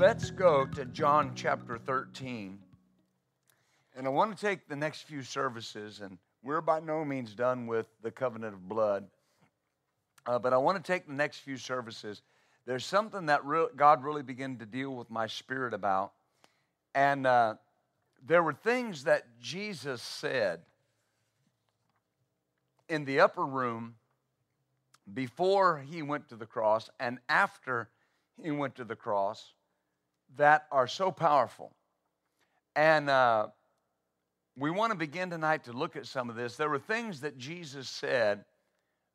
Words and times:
Let's 0.00 0.30
go 0.30 0.64
to 0.64 0.86
John 0.86 1.32
chapter 1.34 1.76
13. 1.76 2.58
And 3.94 4.06
I 4.06 4.08
want 4.08 4.34
to 4.34 4.40
take 4.40 4.66
the 4.66 4.74
next 4.74 5.02
few 5.02 5.22
services, 5.22 6.00
and 6.00 6.16
we're 6.42 6.62
by 6.62 6.80
no 6.80 7.04
means 7.04 7.34
done 7.34 7.66
with 7.66 7.84
the 8.02 8.10
covenant 8.10 8.54
of 8.54 8.66
blood. 8.66 9.08
Uh, 10.24 10.38
but 10.38 10.54
I 10.54 10.56
want 10.56 10.82
to 10.82 10.92
take 10.92 11.06
the 11.06 11.12
next 11.12 11.40
few 11.40 11.58
services. 11.58 12.22
There's 12.64 12.86
something 12.86 13.26
that 13.26 13.44
re- 13.44 13.66
God 13.76 14.02
really 14.02 14.22
began 14.22 14.56
to 14.56 14.64
deal 14.64 14.96
with 14.96 15.10
my 15.10 15.26
spirit 15.26 15.74
about. 15.74 16.12
And 16.94 17.26
uh, 17.26 17.56
there 18.26 18.42
were 18.42 18.54
things 18.54 19.04
that 19.04 19.24
Jesus 19.38 20.00
said 20.00 20.60
in 22.88 23.04
the 23.04 23.20
upper 23.20 23.44
room 23.44 23.96
before 25.12 25.84
he 25.90 26.00
went 26.00 26.30
to 26.30 26.36
the 26.36 26.46
cross 26.46 26.88
and 26.98 27.18
after 27.28 27.90
he 28.42 28.50
went 28.50 28.76
to 28.76 28.84
the 28.84 28.96
cross 28.96 29.52
that 30.36 30.66
are 30.70 30.86
so 30.86 31.10
powerful. 31.10 31.72
And 32.76 33.10
uh, 33.10 33.48
we 34.56 34.70
want 34.70 34.92
to 34.92 34.98
begin 34.98 35.30
tonight 35.30 35.64
to 35.64 35.72
look 35.72 35.96
at 35.96 36.06
some 36.06 36.30
of 36.30 36.36
this. 36.36 36.56
There 36.56 36.70
were 36.70 36.78
things 36.78 37.20
that 37.20 37.38
Jesus 37.38 37.88
said 37.88 38.44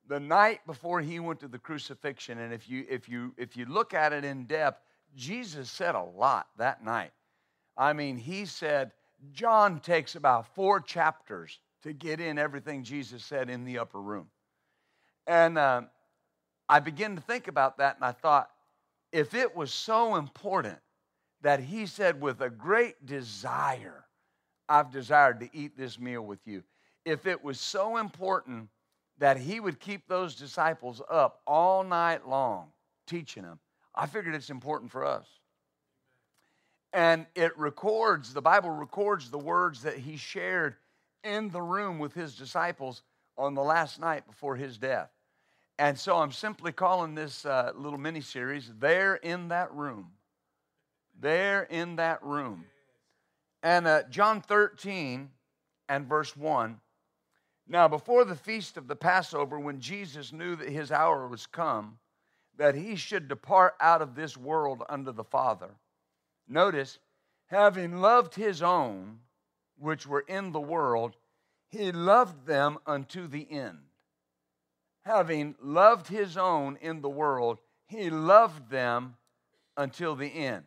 the 0.07 0.19
night 0.19 0.59
before 0.67 1.02
he 1.02 1.19
went 1.19 1.39
to 1.39 1.47
the 1.47 1.57
crucifixion. 1.57 2.39
And 2.39 2.53
if 2.53 2.69
you, 2.69 2.85
if 2.89 3.09
you, 3.09 3.33
if 3.38 3.57
you 3.57 3.66
look 3.66 3.94
at 3.94 4.13
it 4.13 4.23
in 4.23 4.45
depth, 4.45 4.81
Jesus 5.16 5.69
said 5.69 5.95
a 5.95 6.03
lot 6.03 6.47
that 6.57 6.83
night. 6.83 7.11
I 7.77 7.94
mean, 7.94 8.17
he 8.17 8.45
said, 8.45 8.91
John 9.33 9.79
takes 9.79 10.16
about 10.16 10.53
four 10.53 10.79
chapters 10.79 11.59
to 11.83 11.94
get 11.94 12.19
in 12.19 12.38
everything 12.38 12.83
Jesus 12.83 13.23
said 13.23 13.50
in 13.50 13.63
the 13.63 13.79
upper 13.79 14.02
room. 14.02 14.27
And 15.27 15.57
uh, 15.57 15.83
I 16.67 16.79
began 16.79 17.16
to 17.16 17.22
think 17.22 17.47
about 17.47 17.77
that, 17.77 17.95
and 17.95 18.05
I 18.05 18.11
thought, 18.11 18.50
if 19.11 19.33
it 19.33 19.55
was 19.55 19.73
so 19.73 20.16
important 20.16 20.77
that 21.45 21.59
he 21.59 21.85
said, 21.85 22.19
with 22.19 22.41
a 22.41 22.49
great 22.49 23.05
desire, 23.05 24.03
I've 24.67 24.89
desired 24.89 25.41
to 25.41 25.49
eat 25.53 25.77
this 25.77 25.99
meal 25.99 26.23
with 26.23 26.39
you. 26.47 26.63
If 27.05 27.27
it 27.27 27.43
was 27.43 27.59
so 27.59 27.97
important 27.97 28.69
that 29.19 29.38
he 29.38 29.59
would 29.59 29.79
keep 29.79 30.07
those 30.07 30.33
disciples 30.33 31.03
up 31.07 31.41
all 31.45 31.83
night 31.83 32.27
long 32.27 32.71
teaching 33.05 33.43
them, 33.43 33.59
I 33.93 34.07
figured 34.07 34.33
it's 34.33 34.49
important 34.49 34.91
for 34.91 35.05
us. 35.05 35.27
And 36.93 37.27
it 37.35 37.55
records, 37.59 38.33
the 38.33 38.41
Bible 38.41 38.71
records 38.71 39.29
the 39.29 39.38
words 39.38 39.83
that 39.83 39.99
he 39.99 40.17
shared 40.17 40.73
in 41.23 41.51
the 41.51 41.61
room 41.61 41.99
with 41.99 42.16
his 42.16 42.35
disciples 42.35 43.03
on 43.38 43.53
the 43.53 43.61
last 43.61 43.99
night 43.99 44.25
before 44.25 44.55
his 44.55 44.79
death. 44.79 45.11
And 45.77 45.99
so 45.99 46.17
I'm 46.17 46.31
simply 46.31 46.71
calling 46.71 47.13
this 47.13 47.45
uh, 47.45 47.71
little 47.75 47.99
mini 47.99 48.21
series, 48.21 48.71
There 48.79 49.17
in 49.17 49.49
That 49.49 49.71
Room 49.71 50.14
there 51.19 51.63
in 51.63 51.97
that 51.97 52.23
room. 52.23 52.66
And 53.63 53.88
uh, 53.88 54.03
John 54.09 54.41
13 54.41 55.29
and 55.89 56.07
verse 56.07 56.35
1. 56.35 56.79
Now, 57.67 57.88
before 57.88 58.25
the 58.25 58.35
feast 58.35 58.78
of 58.78 58.88
the 58.88 58.95
Passover, 58.95 59.59
when 59.59 59.79
Jesus 59.79 60.31
knew 60.31 60.56
that 60.56 60.69
his 60.69 60.91
hour 60.91 61.28
was 61.28 61.47
come, 61.47 61.97
that 62.57 62.75
he 62.75 62.95
should 62.95 63.28
depart 63.28 63.73
out 63.81 64.01
of 64.01 64.16
this 64.16 64.38
world 64.38 64.84
unto 64.88 65.12
the 65.12 65.23
Father, 65.23 65.72
notice, 66.47 67.00
having 67.47 68.01
loved 68.01 68.35
his 68.35 68.62
own 68.62 69.19
which 69.78 70.07
were 70.07 70.23
in 70.28 70.51
the 70.51 70.62
world, 70.62 71.16
he 71.68 71.91
loved 71.91 72.45
them 72.45 72.78
unto 72.85 73.28
the 73.28 73.51
end. 73.51 73.79
Having 75.03 75.56
loved 75.62 76.07
his 76.07 76.38
own 76.38 76.78
in 76.81 77.01
the 77.01 77.09
world, 77.09 77.59
he 77.88 78.09
loved 78.09 78.69
them 78.69 79.18
until 79.75 80.16
the 80.16 80.28
end. 80.28 80.63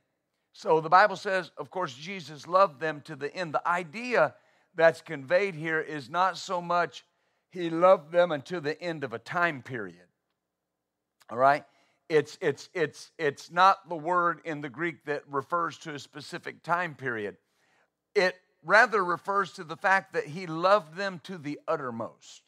So 0.59 0.81
the 0.81 0.89
Bible 0.89 1.15
says, 1.15 1.53
of 1.57 1.71
course, 1.71 1.95
Jesus 1.95 2.49
loved 2.49 2.81
them 2.81 3.01
to 3.03 3.15
the 3.15 3.33
end. 3.33 3.55
The 3.55 3.69
idea 3.69 4.35
that's 4.75 5.01
conveyed 5.01 5.55
here 5.55 5.81
is 5.81 6.11
not 6.11 6.37
so 6.37 6.61
much 6.61 7.05
he 7.53 7.71
loved 7.71 8.11
them 8.11 8.33
until 8.33 8.61
the 8.61 8.83
end 8.83 9.05
of 9.05 9.13
a 9.13 9.21
time 9.21 9.63
period. 9.63 10.09
All 11.31 11.39
right? 11.39 11.63
It's, 12.09 12.37
it's, 12.41 12.71
it's, 12.75 13.13
it's 13.21 13.53
not 13.53 13.89
the 13.89 13.95
word 13.95 14.41
in 14.45 14.61
the 14.61 14.69
Greek 14.69 15.05
that 15.05 15.23
refers 15.31 15.79
to 15.79 15.95
a 15.95 15.99
specific 16.01 16.65
time 16.65 16.97
period. 16.97 17.37
It 18.17 18.35
rather 18.65 19.05
refers 19.05 19.53
to 19.53 19.63
the 19.63 19.77
fact 19.77 20.15
that 20.15 20.27
he 20.27 20.49
loved 20.49 20.97
them 20.97 21.21
to 21.23 21.39
the 21.39 21.61
uttermost, 21.69 22.43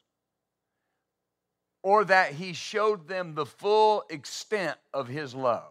or 1.84 2.04
that 2.06 2.32
he 2.32 2.54
showed 2.54 3.06
them 3.06 3.36
the 3.36 3.46
full 3.46 4.02
extent 4.10 4.78
of 4.92 5.06
his 5.06 5.32
love. 5.32 5.70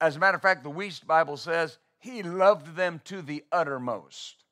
As 0.00 0.16
a 0.16 0.18
matter 0.18 0.36
of 0.36 0.42
fact, 0.42 0.64
the 0.64 0.70
Wuest 0.70 1.06
Bible 1.06 1.36
says 1.36 1.78
he 1.98 2.22
loved 2.22 2.74
them 2.74 3.00
to 3.04 3.20
the 3.20 3.44
uttermost. 3.52 4.44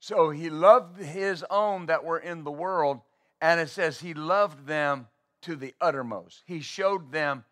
So 0.00 0.28
he 0.28 0.50
loved 0.50 1.00
his 1.00 1.42
own 1.50 1.86
that 1.86 2.04
were 2.04 2.18
in 2.18 2.44
the 2.44 2.52
world, 2.52 3.00
and 3.40 3.58
it 3.58 3.70
says 3.70 3.98
he 3.98 4.12
loved 4.12 4.66
them 4.66 5.08
to 5.42 5.56
the 5.56 5.74
uttermost. 5.80 6.42
He 6.44 6.60
showed 6.60 7.10
them 7.10 7.44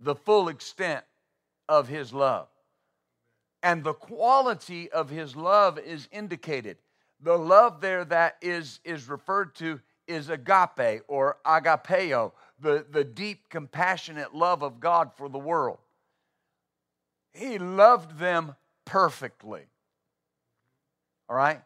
the 0.00 0.16
full 0.16 0.48
extent 0.48 1.04
of 1.68 1.86
his 1.86 2.12
love. 2.12 2.48
And 3.62 3.84
the 3.84 3.94
quality 3.94 4.90
of 4.90 5.08
his 5.08 5.36
love 5.36 5.78
is 5.78 6.08
indicated. 6.10 6.78
The 7.20 7.38
love 7.38 7.80
there 7.80 8.04
that 8.06 8.36
is, 8.42 8.80
is 8.84 9.08
referred 9.08 9.54
to 9.56 9.80
is 10.06 10.28
agape 10.28 11.02
or 11.08 11.38
agapeo, 11.46 12.32
the, 12.60 12.84
the 12.90 13.04
deep, 13.04 13.48
compassionate 13.48 14.34
love 14.34 14.62
of 14.62 14.80
God 14.80 15.12
for 15.16 15.28
the 15.28 15.38
world. 15.38 15.78
He 17.34 17.58
loved 17.58 18.18
them 18.18 18.54
perfectly. 18.84 19.62
All 21.28 21.36
right? 21.36 21.60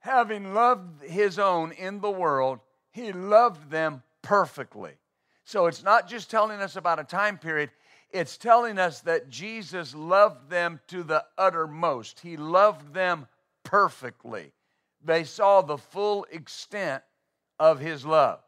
Having 0.00 0.54
loved 0.54 1.02
his 1.02 1.38
own 1.38 1.72
in 1.72 2.00
the 2.00 2.10
world, 2.10 2.60
he 2.90 3.12
loved 3.12 3.70
them 3.70 4.02
perfectly. 4.22 4.92
So 5.44 5.66
it's 5.66 5.82
not 5.82 6.08
just 6.08 6.30
telling 6.30 6.60
us 6.60 6.76
about 6.76 6.98
a 6.98 7.04
time 7.04 7.38
period, 7.38 7.70
it's 8.10 8.38
telling 8.38 8.78
us 8.78 9.00
that 9.00 9.28
Jesus 9.28 9.94
loved 9.94 10.48
them 10.48 10.80
to 10.88 11.02
the 11.02 11.24
uttermost. 11.36 12.20
He 12.20 12.36
loved 12.36 12.94
them 12.94 13.26
perfectly. 13.62 14.52
They 15.04 15.24
saw 15.24 15.60
the 15.60 15.78
full 15.78 16.24
extent 16.30 17.02
of 17.58 17.80
his 17.80 18.06
love. 18.06 18.40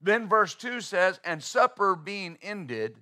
Then 0.00 0.28
verse 0.28 0.54
2 0.54 0.80
says, 0.80 1.20
And 1.24 1.42
supper 1.42 1.94
being 1.94 2.38
ended, 2.42 2.96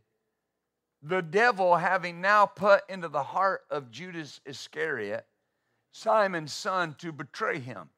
the 1.03 1.23
devil 1.23 1.77
having 1.77 2.21
now 2.21 2.47
put 2.47 2.83
into 2.89 3.09
the 3.09 3.23
heart 3.23 3.63
of 3.71 3.91
Judas 3.91 4.41
Iscariot, 4.45 5.27
Simon's 5.93 6.53
son, 6.53 6.95
to 6.99 7.13
betray 7.13 7.59
him. 7.59 7.89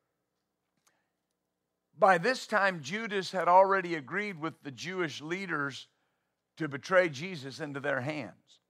By 1.99 2.19
this 2.19 2.47
time, 2.47 2.81
Judas 2.83 3.33
had 3.33 3.49
already 3.49 3.95
agreed 3.97 4.41
with 4.41 4.55
the 4.63 4.71
Jewish 4.71 5.21
leaders 5.21 5.89
to 6.57 6.69
betray 6.69 7.09
Jesus 7.09 7.61
into 7.61 7.81
their 7.81 8.01
hands. 8.01 8.61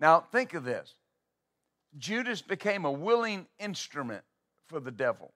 Now, 0.00 0.20
think 0.20 0.54
of 0.54 0.64
this 0.64 0.94
Judas 1.96 2.42
became 2.42 2.84
a 2.84 2.90
willing 2.92 3.46
instrument 3.58 4.24
for 4.66 4.80
the 4.80 4.90
devil. 4.90 5.32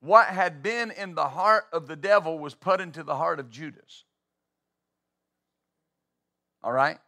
What 0.00 0.28
had 0.28 0.62
been 0.62 0.90
in 0.90 1.14
the 1.14 1.28
heart 1.28 1.66
of 1.72 1.86
the 1.86 1.96
devil 1.96 2.38
was 2.38 2.54
put 2.54 2.80
into 2.80 3.02
the 3.02 3.16
heart 3.16 3.38
of 3.38 3.50
Judas. 3.50 4.04
All 6.62 6.72
right? 6.72 6.98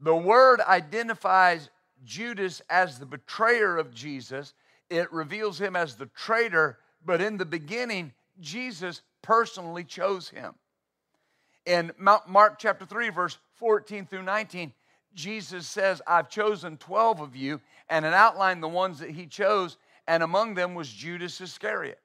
The 0.00 0.14
word 0.14 0.60
identifies 0.60 1.70
Judas 2.04 2.60
as 2.68 2.98
the 2.98 3.06
betrayer 3.06 3.76
of 3.76 3.94
Jesus, 3.94 4.52
it 4.90 5.10
reveals 5.12 5.60
him 5.60 5.76
as 5.76 5.96
the 5.96 6.06
traitor, 6.06 6.78
but 7.04 7.20
in 7.20 7.38
the 7.38 7.46
beginning, 7.46 8.12
Jesus 8.40 9.02
personally 9.22 9.84
chose 9.84 10.28
him. 10.28 10.54
In 11.64 11.92
Mark 11.98 12.58
chapter 12.58 12.84
3, 12.84 13.08
verse 13.08 13.38
14 13.54 14.06
through 14.06 14.24
19, 14.24 14.72
Jesus 15.14 15.66
says, 15.66 16.02
I've 16.06 16.28
chosen 16.28 16.76
12 16.76 17.20
of 17.20 17.36
you, 17.36 17.60
and 17.88 18.04
it 18.04 18.12
outlined 18.12 18.62
the 18.62 18.68
ones 18.68 18.98
that 18.98 19.10
he 19.10 19.26
chose, 19.26 19.78
and 20.06 20.22
among 20.22 20.54
them 20.54 20.74
was 20.74 20.92
Judas 20.92 21.40
Iscariot. 21.40 21.98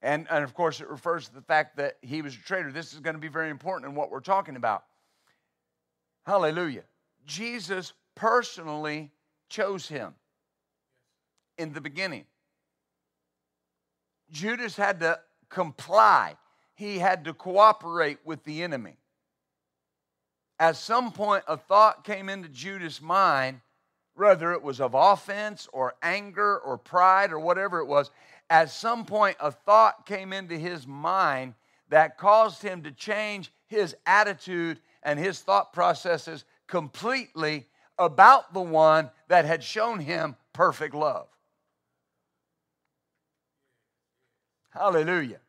And, 0.00 0.26
and 0.30 0.44
of 0.44 0.54
course, 0.54 0.80
it 0.80 0.88
refers 0.88 1.28
to 1.28 1.34
the 1.34 1.42
fact 1.42 1.76
that 1.76 1.96
he 2.02 2.22
was 2.22 2.34
a 2.34 2.38
traitor. 2.38 2.70
This 2.70 2.92
is 2.92 3.00
going 3.00 3.16
to 3.16 3.20
be 3.20 3.28
very 3.28 3.50
important 3.50 3.90
in 3.90 3.96
what 3.96 4.10
we're 4.10 4.20
talking 4.20 4.56
about. 4.56 4.84
Hallelujah. 6.24 6.84
Jesus 7.26 7.92
personally 8.14 9.10
chose 9.48 9.88
him 9.88 10.14
in 11.56 11.72
the 11.72 11.80
beginning. 11.80 12.26
Judas 14.30 14.76
had 14.76 15.00
to 15.00 15.18
comply, 15.48 16.36
he 16.74 16.98
had 16.98 17.24
to 17.24 17.34
cooperate 17.34 18.18
with 18.24 18.44
the 18.44 18.62
enemy. 18.62 18.98
At 20.60 20.76
some 20.76 21.12
point, 21.12 21.44
a 21.46 21.56
thought 21.56 22.04
came 22.04 22.28
into 22.28 22.48
Judas' 22.48 23.00
mind, 23.00 23.60
whether 24.14 24.52
it 24.52 24.62
was 24.62 24.80
of 24.80 24.94
offense 24.94 25.68
or 25.72 25.94
anger 26.02 26.58
or 26.58 26.76
pride 26.76 27.32
or 27.32 27.38
whatever 27.38 27.78
it 27.78 27.86
was. 27.86 28.10
At 28.50 28.70
some 28.70 29.04
point, 29.04 29.36
a 29.40 29.50
thought 29.50 30.06
came 30.06 30.32
into 30.32 30.56
his 30.56 30.86
mind 30.86 31.54
that 31.90 32.18
caused 32.18 32.62
him 32.62 32.82
to 32.82 32.90
change 32.90 33.52
his 33.66 33.94
attitude 34.06 34.80
and 35.02 35.18
his 35.18 35.40
thought 35.40 35.72
processes 35.72 36.44
completely 36.66 37.66
about 37.98 38.54
the 38.54 38.60
one 38.60 39.10
that 39.28 39.44
had 39.44 39.62
shown 39.62 39.98
him 39.98 40.36
perfect 40.52 40.94
love. 40.94 41.28
Hallelujah. 44.70 45.40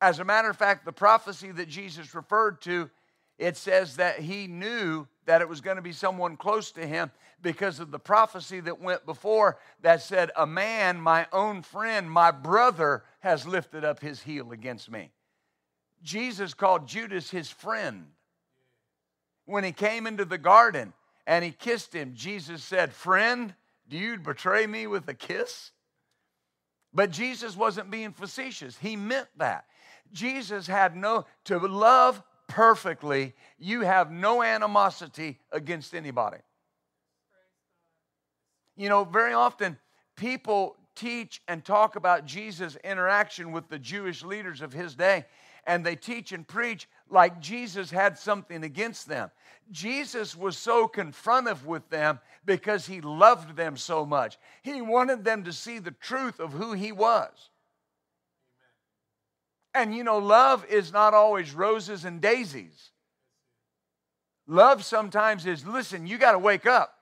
As 0.00 0.18
a 0.18 0.24
matter 0.24 0.50
of 0.50 0.56
fact, 0.56 0.84
the 0.84 0.92
prophecy 0.92 1.52
that 1.52 1.68
Jesus 1.68 2.14
referred 2.14 2.60
to, 2.62 2.90
it 3.38 3.56
says 3.56 3.96
that 3.96 4.18
he 4.18 4.46
knew 4.46 5.06
that 5.26 5.40
it 5.40 5.48
was 5.48 5.60
going 5.60 5.76
to 5.76 5.82
be 5.82 5.92
someone 5.92 6.36
close 6.36 6.72
to 6.72 6.86
him 6.86 7.10
because 7.42 7.80
of 7.80 7.90
the 7.90 7.98
prophecy 7.98 8.60
that 8.60 8.80
went 8.80 9.04
before 9.04 9.58
that 9.82 10.02
said, 10.02 10.30
A 10.36 10.46
man, 10.46 11.00
my 11.00 11.26
own 11.32 11.62
friend, 11.62 12.10
my 12.10 12.30
brother, 12.30 13.04
has 13.20 13.46
lifted 13.46 13.84
up 13.84 14.00
his 14.00 14.22
heel 14.22 14.52
against 14.52 14.90
me. 14.90 15.10
Jesus 16.02 16.54
called 16.54 16.88
Judas 16.88 17.30
his 17.30 17.50
friend. 17.50 18.06
When 19.44 19.64
he 19.64 19.72
came 19.72 20.06
into 20.06 20.24
the 20.24 20.38
garden 20.38 20.92
and 21.26 21.44
he 21.44 21.50
kissed 21.50 21.92
him, 21.92 22.12
Jesus 22.14 22.62
said, 22.62 22.92
Friend, 22.92 23.54
do 23.88 23.98
you 23.98 24.18
betray 24.18 24.66
me 24.66 24.86
with 24.86 25.08
a 25.08 25.14
kiss? 25.14 25.72
But 26.94 27.10
Jesus 27.10 27.56
wasn't 27.56 27.90
being 27.90 28.12
facetious. 28.12 28.76
He 28.78 28.96
meant 28.96 29.28
that. 29.38 29.64
Jesus 30.12 30.66
had 30.66 30.94
no, 30.94 31.24
to 31.44 31.58
love 31.58 32.22
perfectly, 32.48 33.34
you 33.58 33.80
have 33.80 34.10
no 34.10 34.42
animosity 34.42 35.38
against 35.50 35.94
anybody. 35.94 36.36
You 38.82 38.88
know, 38.88 39.04
very 39.04 39.32
often 39.32 39.78
people 40.16 40.74
teach 40.96 41.40
and 41.46 41.64
talk 41.64 41.94
about 41.94 42.26
Jesus' 42.26 42.76
interaction 42.82 43.52
with 43.52 43.68
the 43.68 43.78
Jewish 43.78 44.24
leaders 44.24 44.60
of 44.60 44.72
his 44.72 44.96
day, 44.96 45.24
and 45.68 45.86
they 45.86 45.94
teach 45.94 46.32
and 46.32 46.44
preach 46.44 46.88
like 47.08 47.38
Jesus 47.38 47.92
had 47.92 48.18
something 48.18 48.64
against 48.64 49.06
them. 49.06 49.30
Jesus 49.70 50.34
was 50.34 50.58
so 50.58 50.88
confrontive 50.88 51.64
with 51.64 51.88
them 51.90 52.18
because 52.44 52.84
he 52.84 53.00
loved 53.00 53.54
them 53.54 53.76
so 53.76 54.04
much. 54.04 54.36
He 54.62 54.82
wanted 54.82 55.22
them 55.22 55.44
to 55.44 55.52
see 55.52 55.78
the 55.78 55.92
truth 55.92 56.40
of 56.40 56.52
who 56.52 56.72
he 56.72 56.90
was. 56.90 57.50
And 59.76 59.94
you 59.94 60.02
know, 60.02 60.18
love 60.18 60.66
is 60.68 60.92
not 60.92 61.14
always 61.14 61.54
roses 61.54 62.04
and 62.04 62.20
daisies. 62.20 62.90
Love 64.48 64.84
sometimes 64.84 65.46
is 65.46 65.64
listen, 65.64 66.04
you 66.04 66.18
got 66.18 66.32
to 66.32 66.38
wake 66.40 66.66
up, 66.66 66.98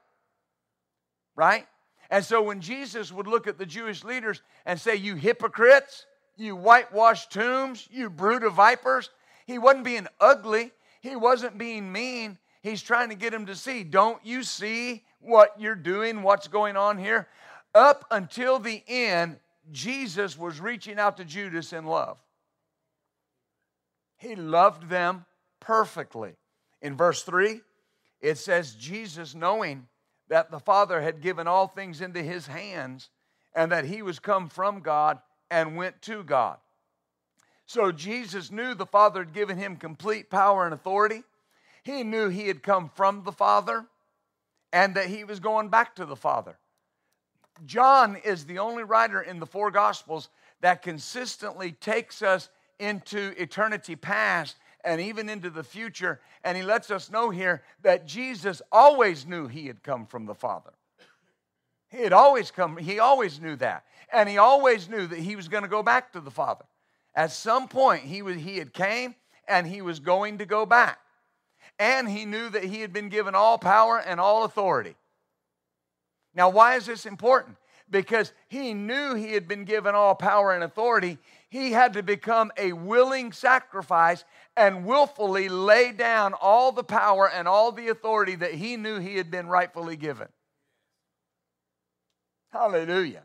right? 1.37 1.67
And 2.11 2.25
so 2.25 2.43
when 2.43 2.61
Jesus 2.61 3.13
would 3.13 3.27
look 3.27 3.47
at 3.47 3.59
the 3.59 3.67
Jewish 3.67 4.03
leaders 4.05 4.43
and 4.67 4.81
say, 4.81 4.97
You 4.97 5.15
hypocrites, 5.15 6.07
you 6.37 6.57
whitewashed 6.57 7.31
tombs, 7.31 7.89
you 7.91 8.11
brood 8.11 8.43
of 8.43 8.55
vipers, 8.55 9.11
he 9.47 9.59
wasn't 9.59 9.85
being 9.85 10.09
ugly, 10.21 10.73
he 11.01 11.17
wasn't 11.17 11.59
being 11.59 11.91
mean. 11.91 12.39
He's 12.63 12.83
trying 12.83 13.09
to 13.09 13.15
get 13.15 13.33
him 13.33 13.47
to 13.47 13.55
see, 13.55 13.85
Don't 13.85 14.25
you 14.25 14.43
see 14.43 15.05
what 15.21 15.55
you're 15.59 15.75
doing, 15.75 16.23
what's 16.23 16.49
going 16.49 16.77
on 16.77 16.99
here? 16.99 17.29
Up 17.75 18.05
until 18.11 18.59
the 18.59 18.83
end, 18.89 19.39
Jesus 19.71 20.37
was 20.37 20.61
reaching 20.61 20.99
out 20.99 21.17
to 21.19 21.25
Judas 21.25 21.73
in 21.73 21.87
love. 21.87 22.19
He 24.17 24.35
loved 24.35 24.89
them 24.89 25.25
perfectly. 25.61 26.33
In 26.83 26.97
verse 26.97 27.23
3, 27.23 27.61
it 28.21 28.39
says, 28.39 28.75
Jesus, 28.75 29.35
knowing 29.35 29.87
that 30.31 30.51
the 30.51 30.61
Father 30.61 31.03
had 31.03 31.21
given 31.21 31.47
all 31.47 31.67
things 31.67 32.01
into 32.01 32.23
his 32.23 32.47
hands 32.47 33.11
and 33.55 33.71
that 33.73 33.85
he 33.85 34.01
was 34.01 34.19
come 34.19 34.49
from 34.49 34.81
God 34.81 35.19
and 35.51 35.77
went 35.77 36.01
to 36.03 36.23
God. 36.23 36.57
So 37.67 37.93
Jesus 37.93 38.51
knew 38.51 38.75
the 38.75 38.87
Father 38.87 39.21
had 39.21 39.35
given 39.35 39.59
him 39.59 39.77
complete 39.77 40.31
power 40.31 40.65
and 40.65 40.73
authority. 40.73 41.25
He 41.83 42.05
knew 42.05 42.29
he 42.29 42.49
had 42.49 42.63
come 42.63 42.89
from 42.89 43.25
the 43.25 43.33
Father 43.33 43.85
and 44.73 44.95
that 44.95 45.07
he 45.07 45.25
was 45.25 45.41
going 45.41 45.69
back 45.69 45.97
to 45.97 46.07
the 46.07 46.17
Father. 46.17 46.57
John 47.67 48.17
is 48.17 48.47
the 48.47 48.61
only 48.61 48.85
writer 48.85 49.21
in 49.21 49.41
the 49.41 49.47
four 49.47 49.71
Gospels 49.71 50.31
that 50.61 50.83
consistently 50.83 51.73
takes 51.73 52.23
us 52.23 52.49
into 52.79 53.35
eternity 53.37 53.97
past 53.97 54.57
and 54.85 55.01
even 55.01 55.29
into 55.29 55.51
the 55.51 55.65
future. 55.65 56.21
And 56.45 56.57
he 56.57 56.63
lets 56.63 56.91
us 56.91 57.11
know 57.11 57.31
here 57.31 57.63
that 57.83 58.07
Jesus 58.07 58.63
always 58.71 59.27
knew 59.27 59.47
he 59.47 59.67
had 59.67 59.83
come 59.83 60.07
from 60.07 60.27
the 60.27 60.35
Father. 60.35 60.71
He 61.91 62.03
had 62.03 62.13
always 62.13 62.51
come, 62.51 62.77
he 62.77 62.99
always 62.99 63.41
knew 63.41 63.57
that. 63.57 63.85
And 64.13 64.29
he 64.29 64.39
always 64.39 64.89
knew 64.89 65.07
that 65.07 65.19
he 65.19 65.37
was 65.37 65.49
going 65.49 65.63
to 65.63 65.69
go 65.69 65.83
back 65.83 66.13
to 66.13 66.21
the 66.21 66.31
Father. 66.31 66.65
At 67.15 67.33
some 67.33 67.69
point, 67.69 68.05
he, 68.05 68.23
was, 68.23 68.37
he 68.37 68.59
had 68.59 68.73
came 68.73 69.15
and 69.49 69.67
he 69.67 69.83
was 69.83 69.99
going 69.99 70.39
to 70.39 70.47
go 70.47 70.65
back. 70.65 70.99
And 71.79 72.09
he 72.09 72.25
knew 72.25 72.49
that 72.51 72.65
he 72.65 72.81
had 72.81 72.93
been 72.93 73.09
given 73.09 73.35
all 73.35 73.59
power 73.59 73.99
and 73.99 74.21
all 74.21 74.45
authority. 74.45 74.95
Now, 76.35 76.51
why 76.51 76.77
is 76.77 76.87
this 76.87 77.07
important? 77.07 77.57
Because 77.91 78.33
he 78.49 78.73
knew 78.73 79.15
he 79.15 79.33
had 79.33 79.49
been 79.49 79.65
given 79.65 79.95
all 79.95 80.15
power 80.15 80.53
and 80.53 80.63
authority 80.63 81.19
he 81.51 81.73
had 81.73 81.95
to 81.95 82.03
become 82.03 82.53
a 82.57 82.73
willing 82.73 83.33
sacrifice 83.33 84.25
and 84.57 84.87
willfully 84.87 85.49
lay 85.49 85.91
down 85.91 86.33
all 86.33 86.71
the 86.71 86.85
power 86.85 87.29
and 87.29 87.49
all 87.49 87.73
the 87.73 87.89
authority 87.89 88.37
that 88.37 88.55
he 88.55 88.77
knew 88.77 89.01
he 89.01 89.17
had 89.17 89.31
been 89.31 89.49
rightfully 89.49 89.97
given. 89.97 90.29
Hallelujah. 92.53 93.25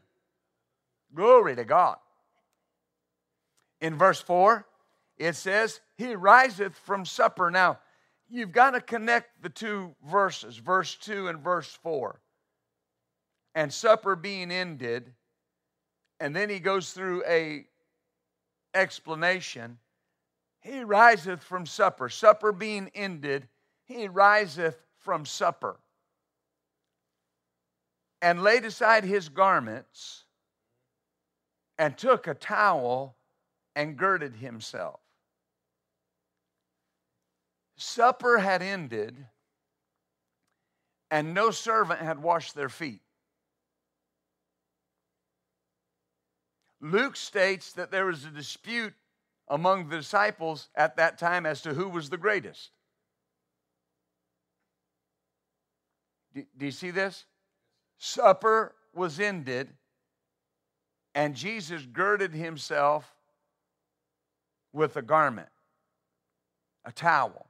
Glory 1.14 1.56
to 1.56 1.64
God. 1.64 1.98
In 3.80 3.96
verse 3.96 4.22
4, 4.22 4.66
it 5.18 5.36
says, 5.36 5.80
He 5.98 6.16
riseth 6.16 6.76
from 6.76 7.06
supper. 7.06 7.52
Now, 7.52 7.80
you've 8.28 8.52
got 8.52 8.72
to 8.72 8.82
connect 8.82 9.44
the 9.44 9.50
two 9.50 9.96
verses, 10.04 10.58
verse 10.58 10.96
2 10.96 11.28
and 11.28 11.40
verse 11.40 11.78
4. 11.84 12.20
And 13.54 13.72
supper 13.72 14.16
being 14.16 14.52
ended, 14.52 15.14
and 16.20 16.36
then 16.36 16.50
he 16.50 16.60
goes 16.60 16.92
through 16.92 17.24
a 17.26 17.68
explanation, 18.76 19.80
he 20.60 20.84
riseth 20.84 21.42
from 21.42 21.66
supper. 21.66 22.10
Supper 22.10 22.52
being 22.52 22.92
ended, 22.94 23.48
he 23.86 24.08
riseth 24.08 24.78
from 25.00 25.26
supper 25.26 25.78
and 28.22 28.42
laid 28.42 28.66
aside 28.66 29.04
his 29.04 29.30
garments 29.30 30.24
and 31.78 31.96
took 31.98 32.26
a 32.26 32.34
towel 32.34 33.16
and 33.76 33.98
girded 33.98 34.36
himself. 34.38 35.00
Supper 37.78 38.40
had 38.40 38.62
ended, 38.62 39.28
and 41.12 41.34
no 41.34 41.52
servant 41.52 42.00
had 42.00 42.20
washed 42.24 42.56
their 42.56 42.70
feet. 42.70 43.05
Luke 46.92 47.16
states 47.16 47.74
that 47.74 47.90
there 47.90 48.06
was 48.06 48.26
a 48.26 48.30
dispute 48.30 48.94
among 49.48 49.90
the 49.90 49.98
disciples 49.98 50.70
at 50.76 50.98
that 50.98 51.18
time 51.18 51.44
as 51.46 51.62
to 51.64 51.74
who 51.74 51.90
was 51.90 52.12
the 52.12 52.18
greatest. 52.18 52.70
Do, 56.36 56.46
do, 56.56 56.66
you 56.66 56.72
see 56.72 56.92
this? 56.92 57.26
Supper 57.98 58.76
was 58.94 59.20
ended, 59.20 59.70
and 61.16 61.34
Jesus 61.36 61.82
girded 61.92 62.36
himself 62.36 63.12
with 64.72 64.96
a 64.96 65.02
garment, 65.02 65.50
a 66.84 66.92
towel. 66.92 67.48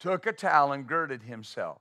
Took 0.00 0.26
a 0.26 0.32
towel 0.32 0.72
and 0.72 0.84
girded 0.84 1.22
himself. 1.22 1.80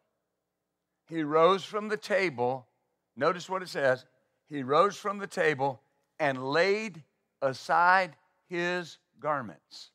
He 1.08 1.24
rose 1.24 1.64
from 1.64 1.88
the 1.88 1.98
table 1.98 2.68
Notice 3.18 3.50
what 3.50 3.64
it 3.64 3.70
says. 3.70 4.06
He 4.48 4.62
rose 4.64 4.96
from 4.96 5.18
the 5.18 5.28
table 5.28 5.82
and 6.20 6.52
laid 6.52 7.04
aside 7.42 8.16
his 8.48 9.00
garments. 9.20 9.90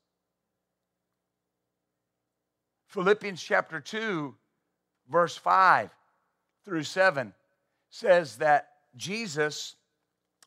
Philippians 2.89 3.43
chapter 3.43 3.81
2, 3.81 4.35
verse 5.09 5.37
5 5.37 5.91
through 6.65 6.83
7 6.83 7.33
says 7.89 8.37
that 8.37 8.69
Jesus, 8.97 9.77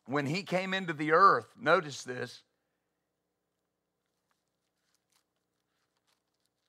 when 0.05 0.25
he 0.25 0.44
came 0.44 0.74
into 0.74 0.94
the 0.94 1.13
earth, 1.13 1.48
notice 1.60 2.03
this, 2.03 2.44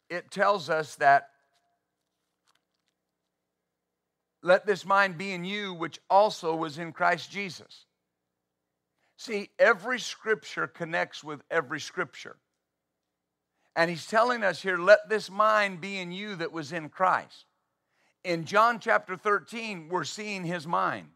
it 0.09 0.31
tells 0.31 0.71
us 0.71 0.95
that 0.97 1.31
let 4.47 4.65
this 4.65 4.87
mind 4.87 5.19
be 5.19 5.33
in 5.33 5.45
you, 5.45 5.75
which 5.75 5.99
also 6.09 6.55
was 6.55 6.79
in 6.79 6.93
Christ 6.93 7.33
Jesus. 7.33 7.85
See, 9.17 9.51
every 9.59 9.99
scripture 9.99 10.69
connects 10.69 11.25
with 11.25 11.43
every 11.51 11.81
scripture. 11.81 12.37
And 13.75 13.91
he's 13.91 14.07
telling 14.07 14.45
us 14.45 14.63
here, 14.63 14.79
let 14.79 15.09
this 15.09 15.29
mind 15.29 15.81
be 15.81 15.99
in 15.99 16.13
you 16.13 16.37
that 16.37 16.53
was 16.53 16.73
in 16.73 16.91
Christ. 16.91 17.45
In 18.23 18.45
John 18.45 18.79
chapter 18.79 19.17
13, 19.17 19.89
we're 19.89 20.05
seeing 20.05 20.45
his 20.45 20.65
mind. 20.65 21.09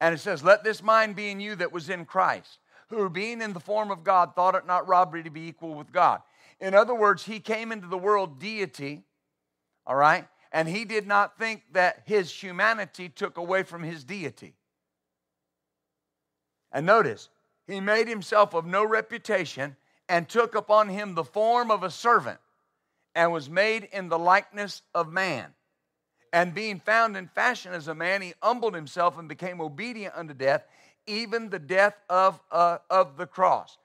And 0.00 0.12
it 0.12 0.18
says, 0.18 0.42
Let 0.42 0.64
this 0.64 0.82
mind 0.82 1.14
be 1.14 1.30
in 1.30 1.38
you 1.38 1.54
that 1.56 1.72
was 1.72 1.88
in 1.88 2.04
Christ, 2.04 2.58
who 2.88 3.08
being 3.08 3.40
in 3.40 3.52
the 3.52 3.60
form 3.60 3.92
of 3.92 4.02
God 4.02 4.34
thought 4.34 4.56
it 4.56 4.66
not 4.66 4.88
robbery 4.88 5.22
to 5.22 5.30
be 5.30 5.46
equal 5.46 5.74
with 5.74 5.92
God. 5.92 6.20
In 6.60 6.74
other 6.74 6.94
words, 6.94 7.24
he 7.24 7.38
came 7.38 7.70
into 7.70 7.86
the 7.86 7.98
world 7.98 8.40
deity, 8.40 9.02
all 9.86 9.94
right? 9.94 10.26
And 10.52 10.68
he 10.68 10.84
did 10.84 11.06
not 11.06 11.38
think 11.38 11.62
that 11.72 12.02
his 12.06 12.30
humanity 12.32 13.08
took 13.08 13.36
away 13.36 13.62
from 13.62 13.82
his 13.82 14.04
deity. 14.04 14.54
And 16.72 16.86
notice, 16.86 17.28
he 17.66 17.80
made 17.80 18.08
himself 18.08 18.54
of 18.54 18.64
no 18.64 18.84
reputation 18.84 19.76
and 20.08 20.28
took 20.28 20.54
upon 20.54 20.88
him 20.88 21.14
the 21.14 21.24
form 21.24 21.70
of 21.70 21.82
a 21.82 21.90
servant 21.90 22.38
and 23.14 23.32
was 23.32 23.50
made 23.50 23.88
in 23.92 24.08
the 24.08 24.18
likeness 24.18 24.82
of 24.94 25.12
man. 25.12 25.52
And 26.32 26.54
being 26.54 26.80
found 26.80 27.16
in 27.16 27.26
fashion 27.28 27.72
as 27.72 27.88
a 27.88 27.94
man, 27.94 28.22
he 28.22 28.34
humbled 28.42 28.74
himself 28.74 29.18
and 29.18 29.28
became 29.28 29.60
obedient 29.60 30.14
unto 30.14 30.34
death, 30.34 30.64
even 31.06 31.48
the 31.48 31.58
death 31.58 31.94
of, 32.08 32.40
uh, 32.50 32.78
of 32.90 33.16
the 33.16 33.26
cross. 33.26 33.78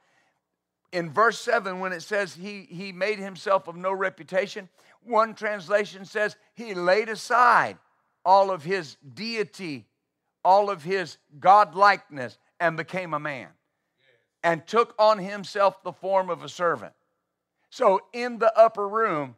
In 0.91 1.09
verse 1.09 1.39
7, 1.39 1.79
when 1.79 1.93
it 1.93 2.01
says 2.01 2.35
he, 2.35 2.67
he 2.69 2.91
made 2.91 3.17
himself 3.17 3.67
of 3.67 3.75
no 3.75 3.91
reputation, 3.91 4.69
one 5.05 5.35
translation 5.35 6.05
says 6.05 6.35
he 6.53 6.73
laid 6.73 7.09
aside 7.09 7.77
all 8.25 8.51
of 8.51 8.63
his 8.63 8.97
deity, 9.13 9.85
all 10.43 10.69
of 10.69 10.83
his 10.83 11.17
godlikeness, 11.39 12.37
and 12.59 12.77
became 12.77 13.13
a 13.13 13.19
man 13.19 13.49
and 14.43 14.67
took 14.67 14.93
on 14.99 15.17
himself 15.17 15.81
the 15.83 15.93
form 15.93 16.29
of 16.29 16.43
a 16.43 16.49
servant. 16.49 16.93
So, 17.69 18.01
in 18.13 18.37
the 18.37 18.55
upper 18.57 18.87
room, 18.87 19.35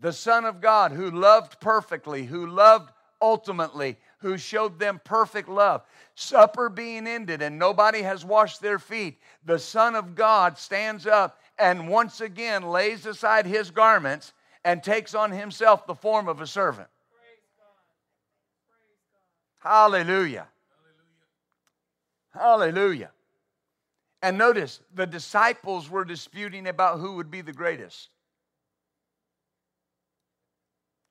the 0.00 0.12
Son 0.12 0.44
of 0.44 0.60
God, 0.60 0.92
who 0.92 1.10
loved 1.10 1.60
perfectly, 1.60 2.24
who 2.24 2.46
loved 2.46 2.92
ultimately, 3.20 3.96
who 4.18 4.38
showed 4.38 4.78
them 4.78 5.00
perfect 5.04 5.48
love. 5.48 5.82
Supper 6.14 6.68
being 6.68 7.06
ended 7.06 7.42
and 7.42 7.58
nobody 7.58 8.02
has 8.02 8.24
washed 8.24 8.60
their 8.60 8.78
feet, 8.78 9.18
the 9.44 9.58
Son 9.58 9.94
of 9.94 10.14
God 10.14 10.58
stands 10.58 11.06
up 11.06 11.40
and 11.58 11.88
once 11.88 12.20
again 12.20 12.62
lays 12.62 13.06
aside 13.06 13.46
his 13.46 13.70
garments 13.70 14.32
and 14.66 14.82
takes 14.82 15.14
on 15.14 15.30
himself 15.30 15.86
the 15.86 15.94
form 15.94 16.26
of 16.26 16.40
a 16.40 16.46
servant. 16.46 16.88
Hallelujah. 19.60 20.48
Hallelujah. 22.34 23.12
And 24.22 24.36
notice, 24.36 24.80
the 24.92 25.06
disciples 25.06 25.88
were 25.88 26.04
disputing 26.04 26.66
about 26.66 26.98
who 26.98 27.12
would 27.12 27.30
be 27.30 27.42
the 27.42 27.52
greatest. 27.52 28.08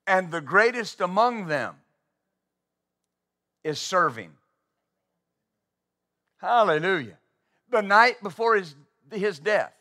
And 0.06 0.32
the 0.32 0.42
greatest 0.42 1.00
among 1.00 1.48
them 1.48 1.76
is 3.64 3.80
serving. 3.80 4.32
Hallelujah. 6.42 7.18
The 7.70 7.82
night 7.82 8.22
before 8.22 8.58
his, 8.58 8.76
his 9.10 9.40
death, 9.40 9.72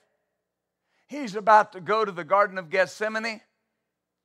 he's 1.08 1.34
about 1.34 1.72
to 1.72 1.80
go 1.80 2.04
to 2.04 2.12
the 2.12 2.24
Garden 2.24 2.56
of 2.56 2.70
Gethsemane 2.70 3.40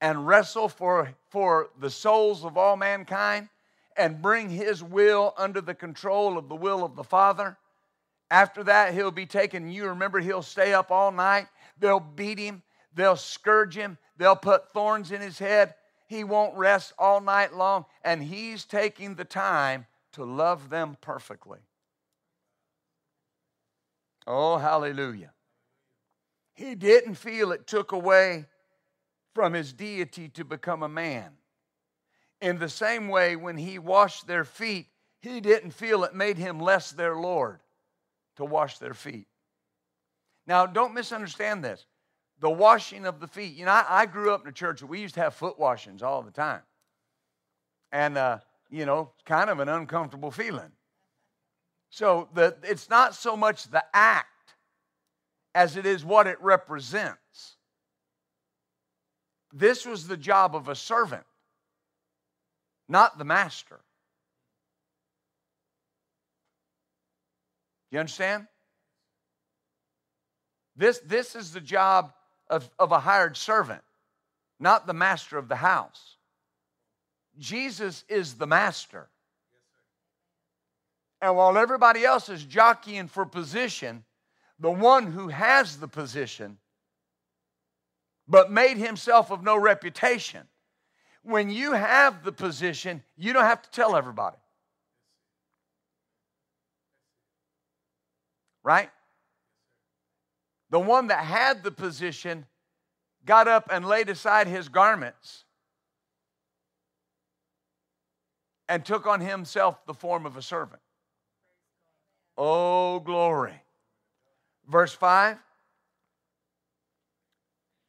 and 0.00 0.26
wrestle 0.26 0.68
for, 0.68 1.12
for 1.28 1.70
the 1.78 1.90
souls 1.90 2.44
of 2.44 2.56
all 2.56 2.76
mankind 2.76 3.48
and 3.96 4.22
bring 4.22 4.48
his 4.48 4.82
will 4.82 5.34
under 5.36 5.60
the 5.60 5.74
control 5.74 6.38
of 6.38 6.48
the 6.48 6.54
will 6.54 6.84
of 6.84 6.96
the 6.96 7.04
Father. 7.04 7.56
After 8.30 8.64
that, 8.64 8.94
he'll 8.94 9.10
be 9.10 9.26
taken. 9.26 9.70
You 9.70 9.88
remember, 9.88 10.20
he'll 10.20 10.42
stay 10.42 10.72
up 10.72 10.90
all 10.90 11.10
night. 11.10 11.48
They'll 11.78 12.00
beat 12.00 12.38
him, 12.38 12.62
they'll 12.94 13.16
scourge 13.16 13.76
him, 13.76 13.98
they'll 14.16 14.36
put 14.36 14.72
thorns 14.72 15.12
in 15.12 15.20
his 15.20 15.38
head. 15.38 15.74
He 16.06 16.24
won't 16.24 16.56
rest 16.56 16.92
all 16.98 17.20
night 17.20 17.54
long, 17.54 17.84
and 18.04 18.22
he's 18.22 18.64
taking 18.64 19.14
the 19.14 19.24
time 19.24 19.86
to 20.12 20.24
love 20.24 20.70
them 20.70 20.96
perfectly. 21.00 21.60
Oh, 24.26 24.58
hallelujah. 24.58 25.32
He 26.52 26.74
didn't 26.74 27.14
feel 27.14 27.52
it 27.52 27.66
took 27.66 27.92
away 27.92 28.46
from 29.34 29.52
his 29.52 29.72
deity 29.72 30.28
to 30.30 30.44
become 30.44 30.82
a 30.82 30.88
man. 30.88 31.30
In 32.40 32.58
the 32.58 32.68
same 32.68 33.08
way, 33.08 33.36
when 33.36 33.56
he 33.56 33.78
washed 33.78 34.26
their 34.26 34.44
feet, 34.44 34.86
he 35.20 35.40
didn't 35.40 35.72
feel 35.72 36.04
it 36.04 36.14
made 36.14 36.38
him 36.38 36.58
less 36.58 36.90
their 36.90 37.14
Lord 37.14 37.60
to 38.36 38.44
wash 38.44 38.78
their 38.78 38.94
feet. 38.94 39.26
Now, 40.46 40.66
don't 40.66 40.94
misunderstand 40.94 41.62
this. 41.62 41.84
The 42.40 42.50
washing 42.50 43.04
of 43.04 43.20
the 43.20 43.28
feet. 43.28 43.54
You 43.54 43.66
know, 43.66 43.72
I, 43.72 43.84
I 43.88 44.06
grew 44.06 44.32
up 44.32 44.42
in 44.42 44.48
a 44.48 44.52
church 44.52 44.82
where 44.82 44.88
we 44.88 45.00
used 45.00 45.14
to 45.16 45.20
have 45.20 45.34
foot 45.34 45.58
washings 45.58 46.02
all 46.02 46.22
the 46.22 46.30
time. 46.30 46.62
And, 47.92 48.16
uh, 48.16 48.38
you 48.70 48.86
know, 48.86 49.10
kind 49.26 49.50
of 49.50 49.60
an 49.60 49.68
uncomfortable 49.68 50.30
feeling. 50.30 50.72
So 51.90 52.28
the, 52.32 52.56
it's 52.62 52.88
not 52.88 53.14
so 53.14 53.36
much 53.36 53.64
the 53.64 53.84
act 53.92 54.54
as 55.54 55.76
it 55.76 55.84
is 55.84 56.04
what 56.04 56.26
it 56.26 56.40
represents. 56.40 57.56
This 59.52 59.84
was 59.84 60.06
the 60.06 60.16
job 60.16 60.54
of 60.54 60.68
a 60.68 60.74
servant, 60.74 61.24
not 62.88 63.18
the 63.18 63.24
master. 63.24 63.80
You 67.90 67.98
understand? 67.98 68.46
This, 70.76 71.00
this 71.00 71.34
is 71.34 71.52
the 71.52 71.60
job 71.60 72.12
of, 72.48 72.70
of 72.78 72.92
a 72.92 73.00
hired 73.00 73.36
servant, 73.36 73.82
not 74.58 74.86
the 74.86 74.94
master 74.94 75.36
of 75.36 75.48
the 75.48 75.56
house. 75.56 76.16
Jesus 77.38 78.04
is 78.08 78.34
the 78.34 78.46
master. 78.46 79.08
And 81.20 81.36
while 81.36 81.58
everybody 81.58 82.04
else 82.04 82.28
is 82.28 82.44
jockeying 82.44 83.08
for 83.08 83.26
position, 83.26 84.04
the 84.58 84.70
one 84.70 85.10
who 85.10 85.28
has 85.28 85.78
the 85.78 85.88
position 85.88 86.58
but 88.30 88.50
made 88.50 88.78
himself 88.78 89.32
of 89.32 89.42
no 89.42 89.56
reputation. 89.56 90.42
When 91.22 91.50
you 91.50 91.72
have 91.72 92.22
the 92.22 92.30
position, 92.30 93.02
you 93.16 93.32
don't 93.32 93.44
have 93.44 93.60
to 93.60 93.70
tell 93.70 93.96
everybody. 93.96 94.36
Right? 98.62 98.90
The 100.70 100.78
one 100.78 101.08
that 101.08 101.24
had 101.24 101.64
the 101.64 101.72
position 101.72 102.46
got 103.26 103.48
up 103.48 103.68
and 103.70 103.84
laid 103.84 104.08
aside 104.08 104.46
his 104.46 104.68
garments 104.68 105.44
and 108.68 108.84
took 108.84 109.06
on 109.06 109.20
himself 109.20 109.84
the 109.86 109.94
form 109.94 110.24
of 110.24 110.36
a 110.36 110.42
servant. 110.42 110.80
Oh, 112.38 113.00
glory. 113.00 113.60
Verse 114.68 114.92
5 114.92 115.36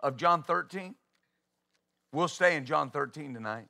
of 0.02 0.18
John 0.18 0.44
13. 0.44 0.96
We'll 2.14 2.28
stay 2.28 2.56
in 2.56 2.66
John 2.66 2.90
13 2.90 3.34
tonight. 3.34 3.68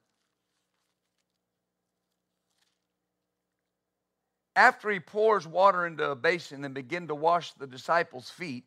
After 4.55 4.89
he 4.89 4.99
pours 4.99 5.47
water 5.47 5.85
into 5.85 6.09
a 6.09 6.15
basin 6.15 6.65
and 6.65 6.73
begin 6.73 7.07
to 7.07 7.15
wash 7.15 7.53
the 7.53 7.67
disciples' 7.67 8.29
feet 8.29 8.65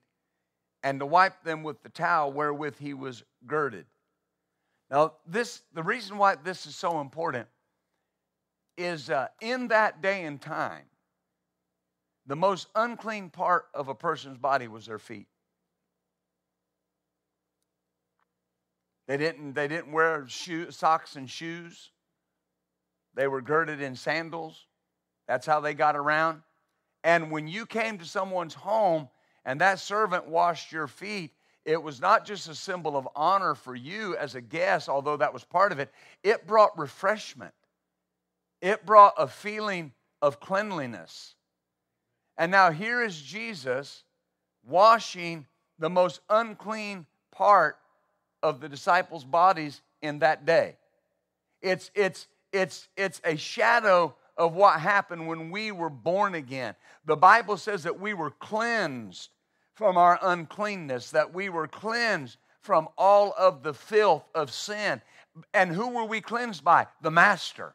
and 0.82 1.00
to 1.00 1.06
wipe 1.06 1.42
them 1.42 1.62
with 1.62 1.82
the 1.82 1.88
towel 1.88 2.32
wherewith 2.32 2.78
he 2.78 2.94
was 2.94 3.22
girded. 3.46 3.86
Now, 4.90 5.14
this 5.26 5.62
the 5.72 5.82
reason 5.82 6.18
why 6.18 6.36
this 6.36 6.66
is 6.66 6.76
so 6.76 7.00
important 7.00 7.48
is 8.76 9.10
uh, 9.10 9.28
in 9.40 9.68
that 9.68 10.02
day 10.02 10.24
and 10.24 10.40
time, 10.40 10.84
the 12.26 12.36
most 12.36 12.68
unclean 12.74 13.30
part 13.30 13.66
of 13.74 13.88
a 13.88 13.94
person's 13.94 14.38
body 14.38 14.68
was 14.68 14.86
their 14.86 14.98
feet. 14.98 15.26
They 19.06 19.16
didn't, 19.16 19.52
they 19.52 19.68
didn't 19.68 19.92
wear 19.92 20.24
shoe, 20.28 20.70
socks 20.70 21.16
and 21.16 21.28
shoes. 21.28 21.90
They 23.14 23.28
were 23.28 23.42
girded 23.42 23.80
in 23.80 23.96
sandals. 23.96 24.66
That's 25.28 25.46
how 25.46 25.60
they 25.60 25.74
got 25.74 25.96
around. 25.96 26.42
And 27.02 27.30
when 27.30 27.46
you 27.46 27.66
came 27.66 27.98
to 27.98 28.04
someone's 28.04 28.54
home 28.54 29.08
and 29.44 29.60
that 29.60 29.78
servant 29.78 30.26
washed 30.26 30.72
your 30.72 30.86
feet, 30.86 31.32
it 31.64 31.82
was 31.82 32.00
not 32.00 32.26
just 32.26 32.48
a 32.48 32.54
symbol 32.54 32.96
of 32.96 33.08
honor 33.14 33.54
for 33.54 33.74
you 33.74 34.16
as 34.16 34.34
a 34.34 34.40
guest, 34.40 34.88
although 34.88 35.16
that 35.18 35.32
was 35.32 35.44
part 35.44 35.72
of 35.72 35.78
it, 35.78 35.90
it 36.22 36.46
brought 36.46 36.78
refreshment. 36.78 37.54
it 38.60 38.86
brought 38.86 39.14
a 39.18 39.28
feeling 39.28 39.92
of 40.22 40.40
cleanliness. 40.40 41.34
And 42.38 42.50
now 42.50 42.70
here 42.70 43.02
is 43.02 43.20
Jesus 43.20 44.04
washing 44.66 45.46
the 45.78 45.90
most 45.90 46.20
unclean 46.30 47.06
part 47.30 47.76
of 48.44 48.60
the 48.60 48.68
disciples' 48.68 49.24
bodies 49.24 49.80
in 50.02 50.18
that 50.18 50.44
day. 50.44 50.76
It's, 51.62 51.90
it's, 51.94 52.28
it's, 52.52 52.88
it's 52.94 53.22
a 53.24 53.36
shadow 53.36 54.14
of 54.36 54.54
what 54.54 54.78
happened 54.78 55.26
when 55.26 55.50
we 55.50 55.72
were 55.72 55.88
born 55.88 56.34
again. 56.34 56.74
The 57.06 57.16
Bible 57.16 57.56
says 57.56 57.84
that 57.84 57.98
we 57.98 58.12
were 58.12 58.30
cleansed 58.30 59.30
from 59.72 59.96
our 59.96 60.18
uncleanness, 60.22 61.10
that 61.12 61.32
we 61.32 61.48
were 61.48 61.66
cleansed 61.66 62.36
from 62.60 62.88
all 62.98 63.34
of 63.38 63.62
the 63.62 63.72
filth 63.72 64.28
of 64.34 64.52
sin. 64.52 65.00
And 65.54 65.72
who 65.72 65.88
were 65.88 66.04
we 66.04 66.20
cleansed 66.20 66.62
by? 66.62 66.86
The 67.00 67.10
Master. 67.10 67.74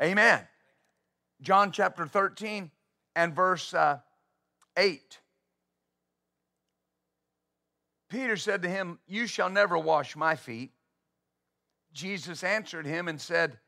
Amen. 0.00 0.40
John 1.42 1.72
chapter 1.72 2.06
13 2.06 2.70
and 3.16 3.34
verse 3.34 3.74
uh, 3.74 3.98
8. 4.76 5.18
Peter 8.14 8.36
said 8.36 8.62
to 8.62 8.68
him, 8.68 9.00
You 9.08 9.26
shall 9.26 9.50
never 9.50 9.76
wash 9.76 10.14
my 10.14 10.36
feet. 10.36 10.70
Jesus 11.92 12.44
answered 12.44 12.86
him 12.86 13.08
and 13.08 13.20
said, 13.20 13.58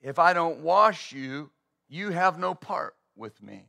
If 0.00 0.20
I 0.20 0.32
don't 0.32 0.60
wash 0.60 1.10
you, 1.10 1.50
you 1.88 2.10
have 2.10 2.38
no 2.38 2.54
part 2.54 2.94
with 3.16 3.42
me. 3.42 3.66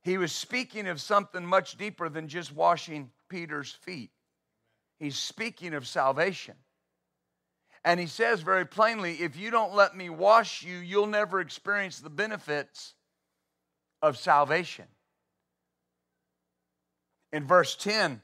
He 0.00 0.16
was 0.16 0.32
speaking 0.32 0.88
of 0.88 0.98
something 0.98 1.44
much 1.44 1.76
deeper 1.76 2.08
than 2.08 2.26
just 2.26 2.54
washing 2.54 3.10
Peter's 3.28 3.72
feet. 3.72 4.12
He's 4.98 5.18
speaking 5.18 5.74
of 5.74 5.86
salvation. 5.86 6.54
And 7.84 8.00
he 8.00 8.06
says 8.06 8.40
very 8.40 8.64
plainly 8.64 9.16
if 9.16 9.36
you 9.36 9.50
don't 9.50 9.74
let 9.74 9.94
me 9.94 10.08
wash 10.08 10.62
you, 10.62 10.78
you'll 10.78 11.06
never 11.06 11.38
experience 11.38 12.00
the 12.00 12.08
benefits 12.08 12.94
of 14.00 14.16
salvation. 14.16 14.86
In 17.32 17.46
verse 17.46 17.76
10, 17.76 18.22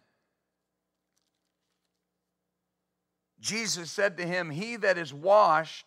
Jesus 3.41 3.91
said 3.91 4.17
to 4.17 4.27
him, 4.27 4.51
He 4.51 4.77
that 4.77 4.97
is 4.97 5.13
washed 5.13 5.87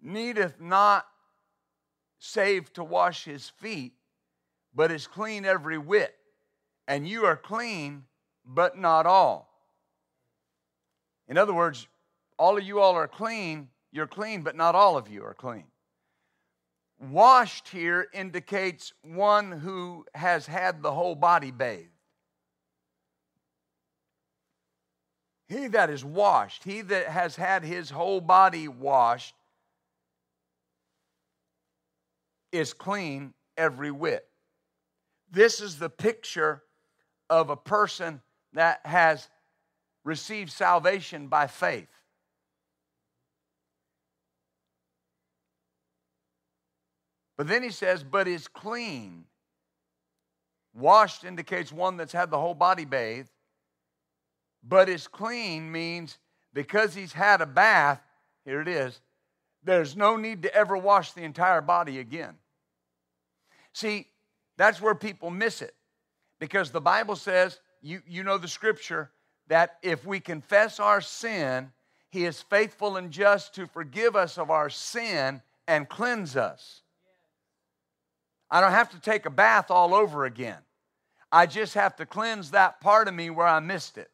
needeth 0.00 0.60
not 0.60 1.06
save 2.18 2.72
to 2.74 2.84
wash 2.84 3.24
his 3.24 3.48
feet, 3.48 3.94
but 4.74 4.92
is 4.92 5.06
clean 5.06 5.44
every 5.44 5.78
whit. 5.78 6.14
And 6.86 7.06
you 7.06 7.24
are 7.24 7.36
clean, 7.36 8.04
but 8.46 8.78
not 8.78 9.04
all. 9.04 9.48
In 11.26 11.36
other 11.36 11.52
words, 11.52 11.86
all 12.38 12.56
of 12.56 12.64
you 12.64 12.80
all 12.80 12.94
are 12.94 13.08
clean, 13.08 13.68
you're 13.90 14.06
clean, 14.06 14.42
but 14.42 14.56
not 14.56 14.74
all 14.74 14.96
of 14.96 15.08
you 15.08 15.24
are 15.24 15.34
clean. 15.34 15.64
Washed 17.00 17.68
here 17.68 18.08
indicates 18.12 18.92
one 19.02 19.52
who 19.52 20.04
has 20.14 20.46
had 20.46 20.82
the 20.82 20.92
whole 20.92 21.14
body 21.14 21.50
bathed. 21.50 21.90
He 25.48 25.68
that 25.68 25.90
is 25.90 26.04
washed, 26.04 26.64
he 26.64 26.82
that 26.82 27.06
has 27.06 27.36
had 27.36 27.64
his 27.64 27.88
whole 27.88 28.20
body 28.20 28.68
washed, 28.68 29.34
is 32.52 32.72
clean 32.74 33.32
every 33.56 33.90
whit. 33.90 34.28
This 35.30 35.60
is 35.60 35.78
the 35.78 35.90
picture 35.90 36.62
of 37.30 37.50
a 37.50 37.56
person 37.56 38.20
that 38.52 38.80
has 38.84 39.28
received 40.04 40.50
salvation 40.50 41.28
by 41.28 41.46
faith. 41.46 41.88
But 47.38 47.46
then 47.46 47.62
he 47.62 47.70
says, 47.70 48.02
but 48.02 48.28
is 48.28 48.48
clean. 48.48 49.24
Washed 50.74 51.24
indicates 51.24 51.72
one 51.72 51.96
that's 51.96 52.12
had 52.12 52.30
the 52.30 52.38
whole 52.38 52.54
body 52.54 52.84
bathed. 52.84 53.30
But 54.62 54.88
is 54.88 55.06
clean 55.06 55.72
means 55.72 56.18
because 56.52 56.94
he's 56.94 57.12
had 57.12 57.40
a 57.40 57.46
bath, 57.46 58.02
here 58.44 58.60
it 58.60 58.68
is, 58.68 59.00
there's 59.62 59.96
no 59.96 60.16
need 60.16 60.42
to 60.42 60.54
ever 60.54 60.76
wash 60.76 61.12
the 61.12 61.22
entire 61.22 61.60
body 61.60 62.00
again. 62.00 62.34
See, 63.72 64.08
that's 64.56 64.82
where 64.82 64.94
people 64.94 65.30
miss 65.30 65.62
it. 65.62 65.74
Because 66.40 66.70
the 66.70 66.80
Bible 66.80 67.16
says, 67.16 67.60
you, 67.80 68.02
you 68.06 68.24
know 68.24 68.38
the 68.38 68.48
scripture, 68.48 69.10
that 69.46 69.78
if 69.82 70.04
we 70.04 70.18
confess 70.18 70.80
our 70.80 71.00
sin, 71.00 71.70
he 72.10 72.24
is 72.24 72.42
faithful 72.42 72.96
and 72.96 73.12
just 73.12 73.54
to 73.54 73.66
forgive 73.66 74.16
us 74.16 74.38
of 74.38 74.50
our 74.50 74.70
sin 74.70 75.40
and 75.68 75.88
cleanse 75.88 76.36
us. 76.36 76.82
I 78.50 78.60
don't 78.60 78.72
have 78.72 78.90
to 78.90 79.00
take 79.00 79.26
a 79.26 79.30
bath 79.30 79.70
all 79.70 79.94
over 79.94 80.24
again. 80.24 80.58
I 81.30 81.46
just 81.46 81.74
have 81.74 81.96
to 81.96 82.06
cleanse 82.06 82.52
that 82.52 82.80
part 82.80 83.08
of 83.08 83.14
me 83.14 83.30
where 83.30 83.46
I 83.46 83.60
missed 83.60 83.98
it 83.98 84.10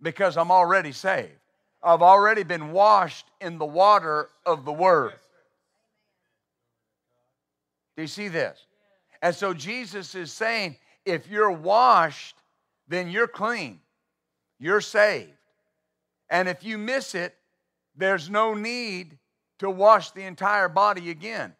because 0.00 0.36
I'm 0.36 0.50
already 0.52 0.92
saved. 0.92 1.32
I've 1.82 2.02
already 2.02 2.44
been 2.44 2.70
washed 2.72 3.26
in 3.40 3.58
the 3.58 3.66
water 3.66 4.28
of 4.44 4.64
the 4.64 4.72
Word. 4.72 5.14
Do 7.96 8.02
you 8.02 8.08
see 8.08 8.28
this? 8.28 8.66
And 9.22 9.34
so 9.34 9.52
Jesus 9.54 10.14
is 10.14 10.32
saying 10.32 10.76
if 11.04 11.28
you're 11.28 11.50
washed, 11.50 12.36
then 12.86 13.10
you're 13.10 13.26
clean, 13.26 13.80
you're 14.58 14.80
saved. 14.80 15.32
And 16.30 16.48
if 16.48 16.62
you 16.62 16.78
miss 16.78 17.14
it, 17.14 17.34
there's 17.96 18.28
no 18.28 18.54
need 18.54 19.18
to 19.58 19.70
wash 19.70 20.10
the 20.10 20.22
entire 20.22 20.68
body 20.68 21.10
again. 21.10 21.54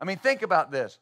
I 0.00 0.04
mean, 0.04 0.18
think 0.18 0.42
about 0.42 0.70
this. 0.70 0.98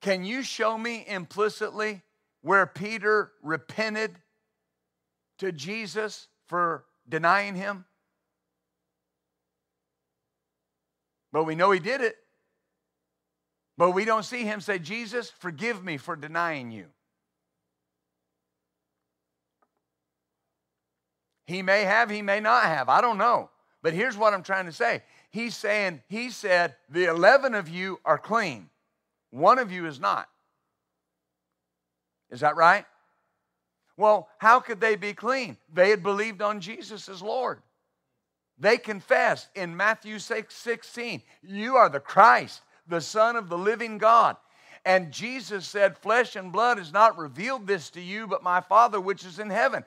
Can 0.00 0.24
you 0.24 0.42
show 0.42 0.76
me 0.76 1.04
implicitly 1.06 2.02
where 2.42 2.66
Peter 2.66 3.32
repented 3.42 4.16
to 5.38 5.52
Jesus 5.52 6.28
for 6.46 6.84
denying 7.08 7.54
him? 7.54 7.84
But 11.32 11.44
we 11.44 11.54
know 11.54 11.70
he 11.70 11.80
did 11.80 12.00
it. 12.00 12.16
But 13.76 13.92
we 13.92 14.04
don't 14.04 14.24
see 14.24 14.42
him 14.42 14.60
say, 14.60 14.78
Jesus, 14.78 15.30
forgive 15.30 15.82
me 15.82 15.96
for 15.96 16.16
denying 16.16 16.70
you. 16.70 16.86
He 21.46 21.62
may 21.62 21.82
have, 21.84 22.10
he 22.10 22.22
may 22.22 22.40
not 22.40 22.64
have. 22.64 22.88
I 22.88 23.00
don't 23.00 23.18
know. 23.18 23.50
But 23.82 23.94
here's 23.94 24.16
what 24.16 24.34
I'm 24.34 24.42
trying 24.42 24.66
to 24.66 24.72
say 24.72 25.02
He's 25.30 25.56
saying, 25.56 26.02
He 26.08 26.30
said, 26.30 26.74
the 26.88 27.04
11 27.06 27.54
of 27.54 27.68
you 27.68 28.00
are 28.04 28.18
clean, 28.18 28.68
one 29.30 29.58
of 29.58 29.72
you 29.72 29.86
is 29.86 30.00
not. 30.00 30.28
Is 32.30 32.40
that 32.40 32.56
right? 32.56 32.84
Well, 33.96 34.28
how 34.38 34.60
could 34.60 34.80
they 34.80 34.96
be 34.96 35.12
clean? 35.12 35.56
They 35.72 35.90
had 35.90 36.02
believed 36.02 36.42
on 36.42 36.60
Jesus 36.60 37.08
as 37.08 37.22
Lord. 37.22 37.60
They 38.58 38.76
confessed 38.76 39.48
in 39.54 39.76
Matthew 39.76 40.18
6 40.18 40.54
16, 40.54 41.22
You 41.42 41.76
are 41.76 41.88
the 41.88 42.00
Christ, 42.00 42.62
the 42.86 43.00
Son 43.00 43.36
of 43.36 43.48
the 43.48 43.58
living 43.58 43.98
God. 43.98 44.36
And 44.84 45.12
Jesus 45.12 45.66
said, 45.66 45.98
Flesh 45.98 46.36
and 46.36 46.52
blood 46.52 46.78
has 46.78 46.92
not 46.92 47.18
revealed 47.18 47.66
this 47.66 47.90
to 47.90 48.00
you, 48.00 48.26
but 48.26 48.42
my 48.42 48.60
Father 48.60 49.00
which 49.00 49.24
is 49.24 49.38
in 49.38 49.50
heaven. 49.50 49.84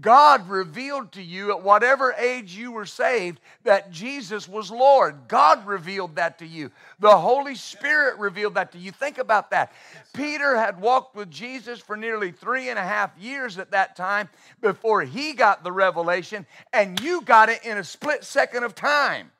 God 0.00 0.48
revealed 0.48 1.12
to 1.12 1.22
you 1.22 1.52
at 1.52 1.62
whatever 1.62 2.12
age 2.12 2.56
you 2.56 2.72
were 2.72 2.86
saved 2.86 3.40
that 3.62 3.92
Jesus 3.92 4.48
was 4.48 4.70
Lord. 4.70 5.28
God 5.28 5.64
revealed 5.64 6.16
that 6.16 6.38
to 6.40 6.46
you. 6.46 6.72
The 6.98 7.16
Holy 7.16 7.54
Spirit 7.54 8.18
revealed 8.18 8.54
that 8.54 8.72
to 8.72 8.78
you. 8.78 8.90
Think 8.90 9.18
about 9.18 9.50
that. 9.52 9.72
Peter 10.12 10.56
had 10.56 10.80
walked 10.80 11.14
with 11.14 11.30
Jesus 11.30 11.78
for 11.78 11.96
nearly 11.96 12.32
three 12.32 12.68
and 12.68 12.78
a 12.78 12.82
half 12.82 13.16
years 13.16 13.58
at 13.58 13.70
that 13.70 13.94
time 13.94 14.28
before 14.60 15.02
he 15.02 15.32
got 15.32 15.62
the 15.62 15.72
revelation, 15.72 16.46
and 16.72 17.00
you 17.00 17.20
got 17.22 17.48
it 17.48 17.64
in 17.64 17.78
a 17.78 17.84
split 17.84 18.24
second 18.24 18.64
of 18.64 18.74
time. 18.74 19.30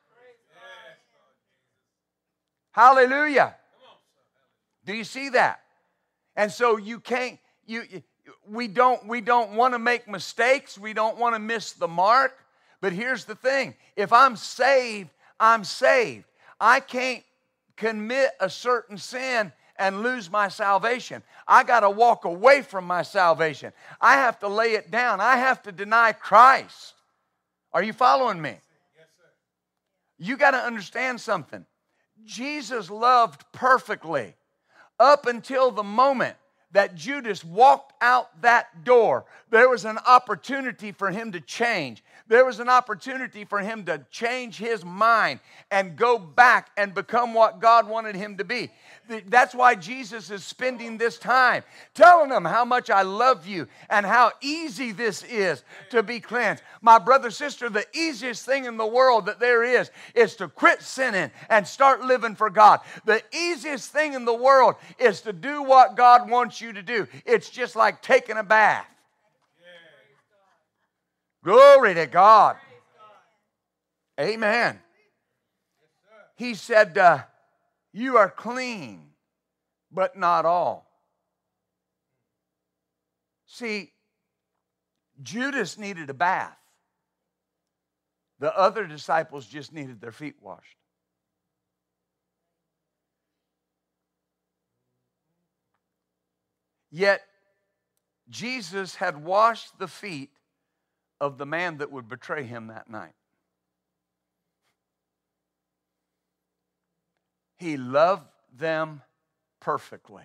Hallelujah. 2.71 3.57
Do 4.85 4.95
you 4.95 5.05
see 5.05 5.31
that? 5.31 5.61
And 6.37 6.53
so 6.53 6.77
you 6.77 7.01
can't, 7.01 7.39
you, 7.67 7.83
we 8.49 8.69
don't 8.69 9.07
we 9.07 9.21
don't 9.21 9.53
want 9.53 9.75
to 9.75 9.79
make 9.79 10.09
mistakes. 10.09 10.79
We 10.79 10.93
don't 10.93 11.19
want 11.19 11.35
to 11.35 11.39
miss 11.39 11.73
the 11.73 11.89
mark. 11.89 12.45
But 12.81 12.93
here's 12.93 13.25
the 13.25 13.35
thing. 13.35 13.75
If 13.97 14.13
i'm 14.13 14.37
saved 14.37 15.11
i'm 15.41 15.65
saved. 15.65 16.25
I 16.61 16.81
can't 16.81 17.23
commit 17.77 18.31
a 18.41 18.49
certain 18.49 18.99
sin 18.99 19.53
and 19.79 20.03
lose 20.03 20.31
my 20.31 20.49
salvation. 20.49 21.23
I 21.47 21.65
got 21.65 21.81
to 21.81 21.91
walk 21.91 22.25
away 22.25 22.63
from 22.63 22.87
my 22.87 23.03
salvation. 23.03 23.73
I 24.01 24.15
have 24.15 24.39
to 24.41 24.49
lay 24.49 24.73
it 24.73 24.91
down. 24.91 25.21
I 25.21 25.37
have 25.37 25.63
to 25.65 25.73
deny 25.73 26.13
christ. 26.13 26.95
Are 27.73 27.83
you 27.83 27.93
following 27.93 28.41
me? 28.41 28.51
Yes, 28.97 29.07
sir. 29.19 29.25
you 30.19 30.39
got 30.39 30.53
to 30.53 30.59
understand 30.59 31.21
something. 31.21 31.67
Jesus 32.25 32.91
loved 32.91 33.45
perfectly 33.53 34.35
up 34.99 35.27
until 35.27 35.71
the 35.71 35.83
moment 35.83 36.37
that 36.73 36.95
Judas 36.95 37.45
walked 37.45 37.93
out 38.03 38.43
that 38.43 38.85
door, 38.85 39.25
there 39.51 39.69
was 39.69 39.85
an 39.85 39.99
opportunity 40.07 40.93
for 40.93 41.11
him 41.11 41.33
to 41.33 41.41
change. 41.41 42.03
There 42.29 42.45
was 42.45 42.59
an 42.59 42.69
opportunity 42.69 43.45
for 43.45 43.61
him 43.61 43.85
to 43.85 44.05
change 44.11 44.59
his 44.59 44.85
mind 44.85 45.39
and 45.71 45.97
go 45.97 46.19
back 46.19 46.71
and 46.77 46.93
become 46.93 47.35
what 47.35 47.61
God 47.61 47.89
wanted 47.89 48.17
him 48.17 48.37
to 48.39 48.45
be. 48.45 48.71
That's 49.29 49.55
why 49.55 49.77
Jesus 49.77 50.31
is 50.33 50.43
spending 50.43 50.99
this 50.99 51.19
time 51.19 51.63
telling 51.95 52.31
them 52.31 52.45
how 52.45 52.65
much 52.65 52.91
I 52.91 53.03
love 53.03 53.47
you 53.47 53.69
and 53.89 54.05
how 54.05 54.33
easy 54.41 54.91
this 54.91 55.23
is 55.23 55.63
to 55.91 56.03
be 56.03 56.19
cleansed. 56.19 56.65
My 56.83 56.99
brother, 56.99 57.31
sister, 57.31 57.71
the 57.71 57.87
easiest 57.95 58.45
thing 58.45 58.65
in 58.65 58.77
the 58.77 58.87
world 58.87 59.27
that 59.27 59.39
there 59.39 59.63
is 59.63 59.91
is 60.15 60.35
to 60.37 60.49
quit 60.49 60.83
sinning 60.83 61.31
and 61.49 61.65
start 61.65 62.03
living 62.03 62.35
for 62.35 62.51
God. 62.51 62.81
The 63.05 63.23
easiest 63.33 63.93
thing 63.93 64.15
in 64.15 64.25
the 64.25 64.35
world 64.35 64.75
is 64.99 65.21
to 65.21 65.33
do 65.33 65.63
what 65.63 65.97
God 65.97 66.29
wants 66.29 66.56
you 66.61 66.73
to 66.73 66.83
do. 66.83 67.07
It's 67.25 67.51
just 67.51 67.77
like 67.77 68.03
taking 68.03 68.37
a 68.37 68.43
bath. 68.43 68.87
Glory 71.45 71.95
to 71.95 72.07
God. 72.07 72.57
Amen. 74.19 74.81
He 76.37 76.55
said, 76.55 76.97
uh, 76.99 77.21
You 77.93 78.17
are 78.17 78.31
clean, 78.31 79.11
but 79.93 80.17
not 80.17 80.45
all. 80.45 80.91
See, 83.47 83.93
Judas 85.23 85.79
needed 85.79 86.11
a 86.11 86.15
bath, 86.15 86.59
the 88.39 88.57
other 88.57 88.87
disciples 88.87 89.47
just 89.47 89.73
needed 89.73 90.01
their 90.01 90.13
feet 90.13 90.37
washed. 90.43 90.76
Yet, 96.97 97.21
Jesus 98.31 98.95
had 98.95 99.23
washed 99.23 99.79
the 99.79 99.87
feet 99.87 100.31
of 101.21 101.37
the 101.37 101.45
man 101.45 101.77
that 101.77 101.93
would 101.93 102.09
betray 102.09 102.45
him 102.45 102.69
that 102.69 102.89
night. 102.89 103.13
He 107.59 107.77
loved 107.77 108.25
them 108.57 109.03
perfectly. 109.61 110.23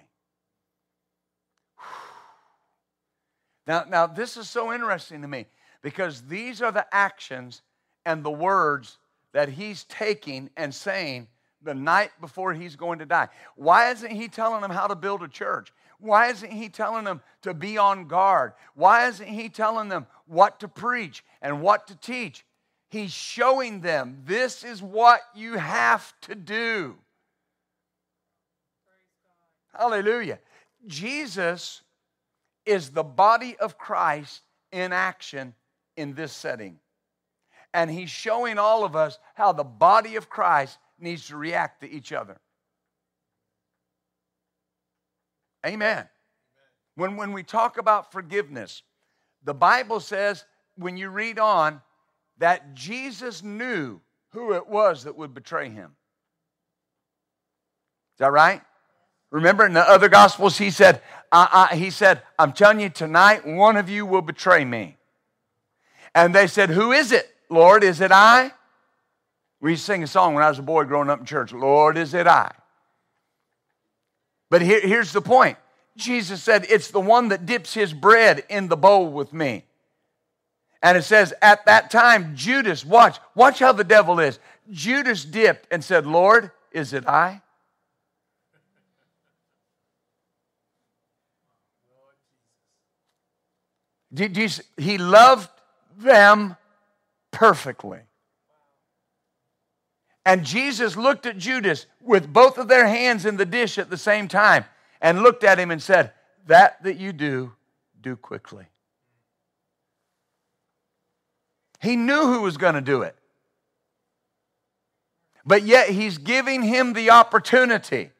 Now, 3.67 3.83
now, 3.89 4.07
this 4.07 4.37
is 4.37 4.49
so 4.49 4.71
interesting 4.71 5.21
to 5.23 5.27
me 5.27 5.47
because 5.81 6.21
these 6.21 6.61
are 6.61 6.71
the 6.71 6.87
actions 6.93 7.63
and 8.05 8.23
the 8.23 8.31
words 8.31 8.97
that 9.33 9.49
he's 9.49 9.83
taking 9.83 10.49
and 10.55 10.73
saying 10.73 11.27
the 11.61 11.75
night 11.75 12.11
before 12.21 12.53
he's 12.53 12.77
going 12.77 12.99
to 12.99 13.05
die. 13.05 13.27
Why 13.57 13.91
isn't 13.91 14.11
he 14.11 14.29
telling 14.29 14.61
them 14.61 14.71
how 14.71 14.87
to 14.87 14.95
build 14.95 15.21
a 15.21 15.27
church? 15.27 15.73
Why 16.01 16.27
isn't 16.27 16.51
he 16.51 16.67
telling 16.67 17.05
them 17.05 17.21
to 17.43 17.53
be 17.53 17.77
on 17.77 18.07
guard? 18.07 18.53
Why 18.73 19.07
isn't 19.07 19.27
he 19.27 19.49
telling 19.49 19.87
them 19.87 20.07
what 20.25 20.59
to 20.61 20.67
preach 20.67 21.23
and 21.41 21.61
what 21.61 21.87
to 21.87 21.95
teach? 21.95 22.43
He's 22.89 23.11
showing 23.11 23.81
them 23.81 24.23
this 24.25 24.63
is 24.63 24.81
what 24.81 25.21
you 25.35 25.57
have 25.57 26.13
to 26.21 26.35
do. 26.35 26.97
Hallelujah. 29.73 30.39
Jesus 30.87 31.81
is 32.65 32.89
the 32.89 33.03
body 33.03 33.55
of 33.57 33.77
Christ 33.77 34.41
in 34.71 34.91
action 34.91 35.53
in 35.95 36.13
this 36.13 36.33
setting. 36.33 36.79
And 37.73 37.89
he's 37.89 38.09
showing 38.09 38.57
all 38.57 38.83
of 38.83 38.95
us 38.95 39.17
how 39.35 39.53
the 39.53 39.63
body 39.63 40.17
of 40.17 40.29
Christ 40.29 40.77
needs 40.99 41.27
to 41.27 41.37
react 41.37 41.81
to 41.81 41.89
each 41.89 42.11
other. 42.11 42.39
Amen. 45.65 46.07
When, 46.95 47.15
when 47.15 47.33
we 47.33 47.43
talk 47.43 47.77
about 47.77 48.11
forgiveness, 48.11 48.83
the 49.43 49.53
Bible 49.53 49.99
says, 49.99 50.45
when 50.75 50.97
you 50.97 51.09
read 51.09 51.39
on, 51.39 51.81
that 52.37 52.73
Jesus 52.73 53.43
knew 53.43 54.01
who 54.31 54.53
it 54.53 54.67
was 54.67 55.03
that 55.03 55.17
would 55.17 55.33
betray 55.33 55.69
him. 55.69 55.95
Is 58.15 58.19
that 58.19 58.31
right? 58.31 58.61
Remember 59.29 59.65
in 59.65 59.73
the 59.73 59.87
other 59.87 60.09
gospels, 60.09 60.57
he 60.57 60.71
said, 60.71 61.01
I, 61.31 61.69
I, 61.71 61.75
he 61.75 61.89
said, 61.89 62.21
I'm 62.37 62.51
telling 62.51 62.81
you 62.81 62.89
tonight, 62.89 63.47
one 63.47 63.77
of 63.77 63.89
you 63.89 64.05
will 64.05 64.21
betray 64.21 64.65
me. 64.65 64.97
And 66.13 66.35
they 66.35 66.47
said, 66.47 66.69
Who 66.69 66.91
is 66.91 67.13
it, 67.13 67.29
Lord? 67.49 67.83
Is 67.83 68.01
it 68.01 68.11
I? 68.11 68.51
We 69.61 69.71
used 69.71 69.83
to 69.83 69.93
sing 69.93 70.03
a 70.03 70.07
song 70.07 70.33
when 70.33 70.43
I 70.43 70.49
was 70.49 70.59
a 70.59 70.63
boy 70.63 70.83
growing 70.83 71.09
up 71.09 71.19
in 71.19 71.25
church 71.25 71.53
Lord, 71.53 71.97
is 71.97 72.13
it 72.13 72.27
I? 72.27 72.51
But 74.51 74.61
here, 74.61 74.81
here's 74.81 75.13
the 75.13 75.21
point 75.21 75.57
Jesus 75.97 76.43
said, 76.43 76.67
It's 76.69 76.91
the 76.91 76.99
one 76.99 77.29
that 77.29 77.47
dips 77.47 77.73
his 77.73 77.93
bread 77.93 78.43
in 78.49 78.67
the 78.67 78.77
bowl 78.77 79.07
with 79.11 79.33
me. 79.33 79.63
And 80.83 80.97
it 80.97 81.03
says, 81.03 81.33
At 81.41 81.65
that 81.65 81.89
time, 81.89 82.35
Judas, 82.35 82.85
watch, 82.85 83.17
watch 83.33 83.59
how 83.59 83.71
the 83.71 83.85
devil 83.85 84.19
is. 84.19 84.39
Judas 84.69 85.23
dipped 85.25 85.67
and 85.71 85.83
said, 85.83 86.05
Lord, 86.05 86.51
is 86.71 86.93
it 86.93 87.07
I? 87.07 87.41
He 94.75 94.97
loved 94.97 95.49
them 95.97 96.57
perfectly. 97.31 97.99
And 100.25 100.45
Jesus 100.45 100.95
looked 100.95 101.25
at 101.25 101.37
Judas 101.37 101.87
with 101.99 102.31
both 102.31 102.57
of 102.57 102.67
their 102.67 102.87
hands 102.87 103.25
in 103.25 103.37
the 103.37 103.45
dish 103.45 103.77
at 103.77 103.89
the 103.89 103.97
same 103.97 104.27
time 104.27 104.65
and 105.01 105.23
looked 105.23 105.43
at 105.43 105.59
him 105.59 105.71
and 105.71 105.81
said, 105.81 106.11
That 106.47 106.81
that 106.83 106.97
you 106.97 107.11
do, 107.11 107.53
do 107.99 108.15
quickly. 108.15 108.65
He 111.79 111.95
knew 111.95 112.27
who 112.27 112.41
was 112.41 112.57
going 112.57 112.75
to 112.75 112.81
do 112.81 113.01
it. 113.01 113.15
But 115.43 115.63
yet 115.63 115.89
he's 115.89 116.19
giving 116.19 116.61
him 116.61 116.93
the 116.93 117.09
opportunity. 117.09 118.11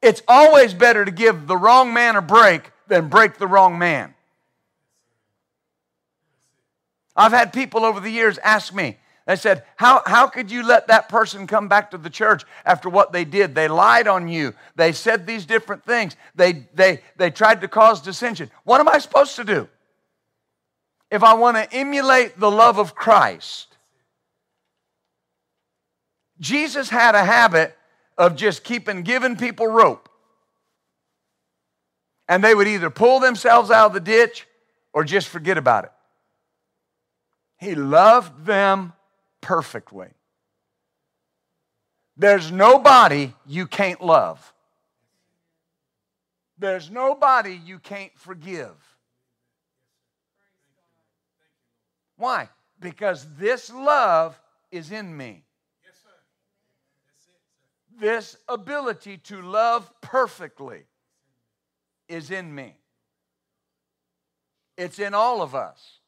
It's 0.00 0.22
always 0.26 0.74
better 0.74 1.04
to 1.04 1.12
give 1.12 1.46
the 1.46 1.56
wrong 1.56 1.94
man 1.94 2.16
a 2.16 2.22
break 2.22 2.72
than 2.88 3.08
break 3.08 3.38
the 3.38 3.46
wrong 3.46 3.78
man. 3.78 4.14
I've 7.14 7.32
had 7.32 7.52
people 7.52 7.84
over 7.84 8.00
the 8.00 8.10
years 8.10 8.38
ask 8.38 8.74
me, 8.74 8.96
they 9.26 9.36
said, 9.36 9.64
how, 9.76 10.02
how 10.04 10.26
could 10.26 10.50
you 10.50 10.66
let 10.66 10.88
that 10.88 11.08
person 11.08 11.46
come 11.46 11.68
back 11.68 11.92
to 11.92 11.98
the 11.98 12.10
church 12.10 12.44
after 12.64 12.88
what 12.88 13.12
they 13.12 13.24
did? 13.24 13.54
They 13.54 13.68
lied 13.68 14.08
on 14.08 14.26
you. 14.26 14.54
They 14.74 14.92
said 14.92 15.26
these 15.26 15.46
different 15.46 15.84
things. 15.84 16.16
They, 16.34 16.66
they, 16.74 17.02
they 17.16 17.30
tried 17.30 17.60
to 17.60 17.68
cause 17.68 18.00
dissension. 18.00 18.50
What 18.64 18.80
am 18.80 18.88
I 18.88 18.98
supposed 18.98 19.36
to 19.36 19.44
do? 19.44 19.68
If 21.10 21.22
I 21.22 21.34
want 21.34 21.56
to 21.56 21.72
emulate 21.72 22.40
the 22.40 22.50
love 22.50 22.78
of 22.78 22.94
Christ, 22.94 23.76
Jesus 26.40 26.88
had 26.88 27.14
a 27.14 27.24
habit 27.24 27.76
of 28.18 28.34
just 28.34 28.64
keeping 28.64 29.02
giving 29.02 29.36
people 29.36 29.68
rope. 29.68 30.08
And 32.28 32.42
they 32.42 32.54
would 32.54 32.66
either 32.66 32.90
pull 32.90 33.20
themselves 33.20 33.70
out 33.70 33.86
of 33.86 33.92
the 33.92 34.00
ditch 34.00 34.48
or 34.92 35.04
just 35.04 35.28
forget 35.28 35.58
about 35.58 35.84
it. 35.84 35.92
He 37.58 37.74
loved 37.76 38.46
them 38.46 38.94
perfectly. 39.42 40.08
There's 42.16 42.50
nobody 42.50 43.34
you 43.46 43.66
can't 43.66 44.00
love. 44.00 44.54
There's 46.58 46.90
nobody 46.90 47.60
you 47.64 47.78
can't 47.78 48.16
forgive. 48.16 48.74
Why? 52.16 52.48
Because 52.80 53.26
this 53.36 53.70
love 53.70 54.38
is 54.70 54.92
in 54.92 55.14
me. 55.14 55.44
This 57.98 58.36
ability 58.48 59.18
to 59.18 59.42
love 59.42 59.92
perfectly 60.00 60.84
is 62.08 62.30
in 62.30 62.54
me. 62.54 62.76
It's 64.76 64.98
in 64.98 65.14
all 65.14 65.42
of 65.42 65.54
us 65.54 65.98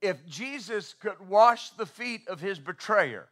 if 0.00 0.24
Jesus 0.26 0.94
could 0.94 1.28
wash 1.28 1.70
the 1.70 1.86
feet 1.86 2.28
of 2.28 2.40
his 2.40 2.58
betrayer 2.58 3.28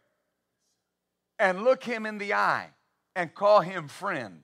and 1.39 1.65
look 1.65 1.85
him 1.85 2.07
in 2.07 2.19
the 2.19 2.35
eye 2.35 2.69
and 3.15 3.35
call 3.35 3.61
him 3.61 3.89
friend. 3.89 4.43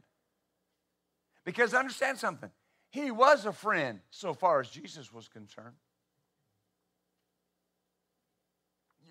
Because 1.45 1.75
understand 1.75 2.19
something, 2.19 2.51
he 2.91 3.11
was 3.11 3.47
a 3.47 3.53
friend 3.53 4.01
so 4.11 4.35
far 4.35 4.61
as 4.61 4.69
Jesus 4.69 5.13
was 5.13 5.29
concerned. 5.29 5.75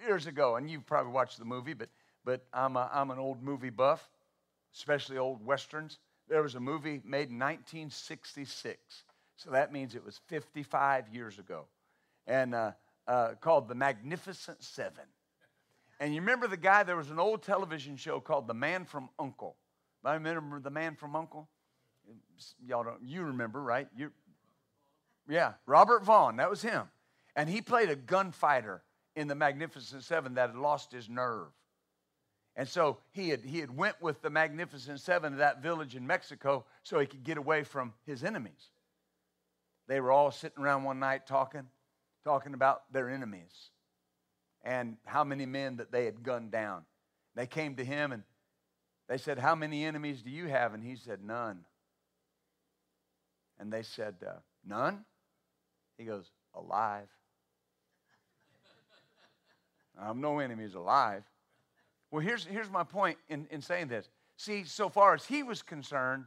Years 0.05 0.27
ago, 0.27 0.55
and 0.55 0.69
you've 0.69 0.85
probably 0.85 1.11
watched 1.11 1.37
the 1.37 1.45
movie, 1.45 1.73
but, 1.73 1.89
but 2.23 2.45
I'm, 2.53 2.75
a, 2.75 2.89
I'm 2.93 3.11
an 3.11 3.19
old 3.19 3.43
movie 3.43 3.69
buff, 3.69 4.07
especially 4.73 5.17
old 5.17 5.45
westerns. 5.45 5.99
There 6.27 6.41
was 6.41 6.55
a 6.55 6.59
movie 6.59 7.01
made 7.03 7.29
in 7.29 7.37
1966. 7.37 9.03
So 9.35 9.51
that 9.51 9.73
means 9.73 9.95
it 9.95 10.05
was 10.05 10.19
55 10.27 11.09
years 11.13 11.37
ago. 11.39 11.65
And 12.25 12.55
uh, 12.55 12.71
uh, 13.07 13.33
called 13.39 13.67
The 13.67 13.75
Magnificent 13.75 14.63
Seven. 14.63 15.05
And 15.99 16.13
you 16.13 16.21
remember 16.21 16.47
the 16.47 16.57
guy, 16.57 16.83
there 16.83 16.95
was 16.95 17.11
an 17.11 17.19
old 17.19 17.43
television 17.43 17.95
show 17.95 18.19
called 18.19 18.47
The 18.47 18.53
Man 18.53 18.85
from 18.85 19.09
Uncle. 19.19 19.55
I 20.03 20.15
remember 20.15 20.59
the 20.59 20.71
man 20.71 20.95
from 20.95 21.15
Uncle. 21.15 21.47
Y'all 22.65 22.83
don't, 22.83 23.03
you 23.03 23.21
remember, 23.21 23.61
right? 23.61 23.87
You, 23.95 24.11
yeah, 25.29 25.53
Robert 25.67 26.03
Vaughn, 26.03 26.37
that 26.37 26.49
was 26.49 26.61
him. 26.61 26.89
And 27.35 27.47
he 27.47 27.61
played 27.61 27.89
a 27.89 27.95
gunfighter 27.95 28.81
in 29.15 29.27
the 29.27 29.35
Magnificent 29.35 30.03
Seven 30.03 30.33
that 30.35 30.49
had 30.49 30.59
lost 30.59 30.91
his 30.91 31.07
nerve. 31.07 31.47
And 32.55 32.67
so 32.67 32.97
he 33.11 33.29
had, 33.29 33.41
he 33.41 33.59
had 33.59 33.75
went 33.75 34.01
with 34.01 34.21
the 34.21 34.29
Magnificent 34.29 34.99
Seven 34.99 35.33
to 35.33 35.37
that 35.37 35.61
village 35.61 35.95
in 35.95 36.05
Mexico 36.05 36.65
so 36.83 36.99
he 36.99 37.05
could 37.05 37.23
get 37.23 37.37
away 37.37 37.63
from 37.63 37.93
his 38.05 38.23
enemies. 38.23 38.71
They 39.87 40.01
were 40.01 40.11
all 40.11 40.31
sitting 40.31 40.63
around 40.63 40.83
one 40.83 40.99
night 40.99 41.27
talking, 41.27 41.67
talking 42.23 42.53
about 42.53 42.91
their 42.91 43.09
enemies 43.09 43.69
and 44.63 44.97
how 45.05 45.23
many 45.23 45.45
men 45.45 45.77
that 45.77 45.91
they 45.91 46.05
had 46.05 46.23
gunned 46.23 46.51
down. 46.51 46.83
They 47.35 47.47
came 47.47 47.75
to 47.75 47.83
him 47.83 48.11
and 48.11 48.23
they 49.07 49.17
said, 49.17 49.39
How 49.39 49.55
many 49.55 49.85
enemies 49.85 50.21
do 50.21 50.29
you 50.29 50.47
have? 50.47 50.73
And 50.73 50.83
he 50.83 50.95
said, 50.95 51.23
None. 51.23 51.65
And 53.59 53.71
they 53.71 53.83
said, 53.83 54.15
uh, 54.25 54.39
None? 54.65 55.03
He 55.97 56.05
goes, 56.05 56.31
Alive. 56.55 57.07
I 59.99 60.07
have 60.07 60.17
no 60.17 60.39
enemies 60.39 60.73
alive. 60.73 61.23
Well, 62.09 62.21
here's, 62.21 62.45
here's 62.45 62.69
my 62.69 62.83
point 62.83 63.17
in, 63.29 63.47
in 63.51 63.61
saying 63.61 63.87
this. 63.87 64.09
See, 64.37 64.63
so 64.63 64.89
far 64.89 65.13
as 65.13 65.25
he 65.25 65.43
was 65.43 65.61
concerned, 65.61 66.25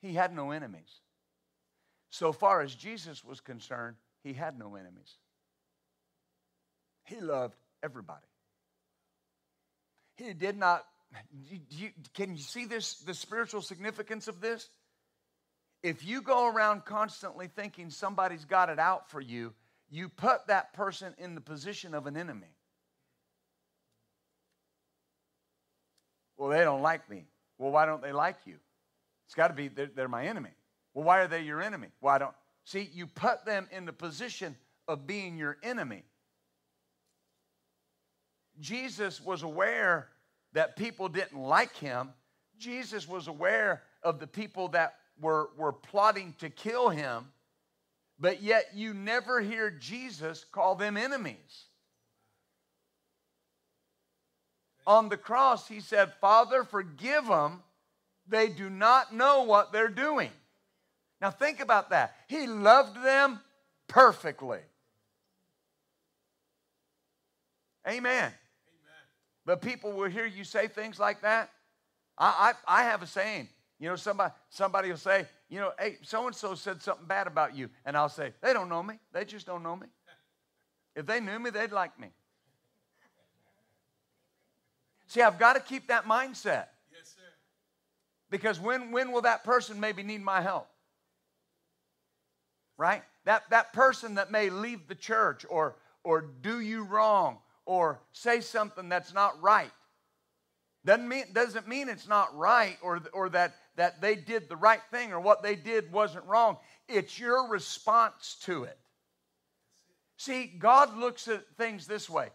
he 0.00 0.12
had 0.14 0.34
no 0.34 0.50
enemies. 0.50 1.00
So 2.10 2.32
far 2.32 2.60
as 2.60 2.74
Jesus 2.74 3.24
was 3.24 3.40
concerned, 3.40 3.96
he 4.22 4.32
had 4.32 4.58
no 4.58 4.74
enemies. 4.74 5.16
He 7.04 7.20
loved 7.20 7.54
everybody. 7.82 8.26
He 10.16 10.32
did 10.32 10.56
not. 10.56 10.84
You, 11.70 11.90
can 12.14 12.32
you 12.36 12.42
see 12.42 12.64
this, 12.66 12.94
the 12.96 13.14
spiritual 13.14 13.62
significance 13.62 14.26
of 14.26 14.40
this? 14.40 14.68
If 15.82 16.04
you 16.04 16.22
go 16.22 16.48
around 16.48 16.84
constantly 16.84 17.46
thinking 17.46 17.90
somebody's 17.90 18.44
got 18.44 18.70
it 18.70 18.78
out 18.78 19.10
for 19.10 19.20
you, 19.20 19.52
you 19.90 20.08
put 20.08 20.46
that 20.48 20.72
person 20.72 21.14
in 21.18 21.34
the 21.34 21.40
position 21.40 21.94
of 21.94 22.06
an 22.06 22.16
enemy. 22.16 22.48
Well, 26.36 26.48
they 26.48 26.64
don't 26.64 26.82
like 26.82 27.08
me. 27.08 27.26
Well, 27.58 27.70
why 27.70 27.86
don't 27.86 28.02
they 28.02 28.12
like 28.12 28.38
you? 28.44 28.56
It's 29.26 29.34
got 29.34 29.48
to 29.48 29.54
be 29.54 29.68
they're, 29.68 29.90
they're, 29.94 30.08
my 30.08 30.26
enemy. 30.26 30.50
Well, 30.94 31.04
why 31.04 31.20
are 31.20 31.28
they 31.28 31.42
your 31.42 31.62
enemy? 31.62 31.88
Why 32.00 32.18
don't 32.18 32.34
see 32.64 32.88
you 32.92 33.06
put 33.06 33.44
them 33.44 33.68
in 33.70 33.84
the 33.84 33.92
position 33.92 34.56
of 34.88 35.06
being 35.06 35.38
your 35.38 35.58
enemy. 35.62 36.02
Jesus 38.60 39.20
was 39.20 39.42
aware 39.42 40.08
that 40.52 40.76
people 40.76 41.08
didn't 41.08 41.38
like 41.38 41.76
him. 41.76 42.10
Jesus 42.58 43.08
was 43.08 43.28
aware 43.28 43.82
of 44.02 44.20
the 44.20 44.26
people 44.26 44.68
that 44.68 44.94
were, 45.20 45.50
were 45.56 45.72
plotting 45.72 46.34
to 46.38 46.48
kill 46.50 46.88
him, 46.88 47.26
but 48.18 48.42
yet 48.42 48.70
you 48.74 48.94
never 48.94 49.40
hear 49.40 49.70
Jesus 49.70 50.44
call 50.44 50.74
them 50.74 50.96
enemies. 50.96 51.66
On 54.86 55.08
the 55.08 55.16
cross, 55.16 55.66
he 55.66 55.80
said, 55.80 56.12
Father, 56.20 56.62
forgive 56.62 57.26
them. 57.26 57.62
They 58.28 58.48
do 58.48 58.70
not 58.70 59.14
know 59.14 59.42
what 59.42 59.72
they're 59.72 59.88
doing. 59.88 60.30
Now, 61.20 61.30
think 61.30 61.60
about 61.60 61.90
that. 61.90 62.14
He 62.28 62.46
loved 62.46 63.02
them 63.02 63.40
perfectly. 63.88 64.60
Amen. 67.88 68.32
But 69.46 69.60
people 69.60 69.92
will 69.92 70.08
hear 70.08 70.26
you 70.26 70.44
say 70.44 70.68
things 70.68 70.98
like 70.98 71.22
that. 71.22 71.50
I, 72.16 72.54
I, 72.66 72.80
I 72.80 72.84
have 72.84 73.02
a 73.02 73.06
saying. 73.06 73.48
You 73.78 73.88
know, 73.88 73.96
somebody, 73.96 74.32
somebody 74.48 74.88
will 74.88 74.96
say, 74.96 75.26
you 75.48 75.60
know, 75.60 75.72
hey, 75.78 75.98
so 76.02 76.26
and 76.26 76.34
so 76.34 76.54
said 76.54 76.80
something 76.82 77.06
bad 77.06 77.26
about 77.26 77.54
you. 77.54 77.68
And 77.84 77.96
I'll 77.96 78.08
say, 78.08 78.32
they 78.40 78.52
don't 78.52 78.68
know 78.68 78.82
me. 78.82 78.98
They 79.12 79.24
just 79.24 79.46
don't 79.46 79.62
know 79.62 79.76
me. 79.76 79.88
If 80.96 81.06
they 81.06 81.20
knew 81.20 81.38
me, 81.38 81.50
they'd 81.50 81.72
like 81.72 81.98
me. 81.98 82.08
See, 85.08 85.20
I've 85.20 85.38
got 85.38 85.54
to 85.54 85.60
keep 85.60 85.88
that 85.88 86.06
mindset. 86.06 86.66
Yes, 86.90 87.14
sir. 87.14 87.22
Because 88.30 88.58
when, 88.58 88.90
when 88.90 89.12
will 89.12 89.22
that 89.22 89.44
person 89.44 89.78
maybe 89.78 90.02
need 90.02 90.22
my 90.22 90.40
help? 90.40 90.68
Right? 92.76 93.02
That, 93.24 93.48
that 93.50 93.72
person 93.72 94.14
that 94.14 94.30
may 94.30 94.50
leave 94.50 94.88
the 94.88 94.94
church 94.94 95.44
or, 95.48 95.76
or 96.04 96.22
do 96.42 96.60
you 96.60 96.84
wrong 96.84 97.38
or 97.66 98.00
say 98.12 98.40
something 98.40 98.88
that's 98.88 99.14
not 99.14 99.40
right. 99.42 99.70
Doesn't 100.84 101.08
mean, 101.08 101.24
doesn't 101.32 101.66
mean 101.66 101.88
it's 101.88 102.08
not 102.08 102.36
right 102.36 102.76
or, 102.82 103.00
or 103.12 103.30
that, 103.30 103.54
that 103.76 104.00
they 104.00 104.14
did 104.14 104.48
the 104.48 104.56
right 104.56 104.82
thing 104.90 105.12
or 105.12 105.20
what 105.20 105.42
they 105.42 105.54
did 105.54 105.90
wasn't 105.90 106.26
wrong. 106.26 106.58
It's 106.88 107.18
your 107.18 107.48
response 107.48 108.36
to 108.44 108.64
it. 108.64 108.78
See, 110.16 110.46
God 110.58 110.96
looks 110.96 111.26
at 111.28 111.44
things 111.56 111.86
this 111.86 112.08
way. 112.08 112.28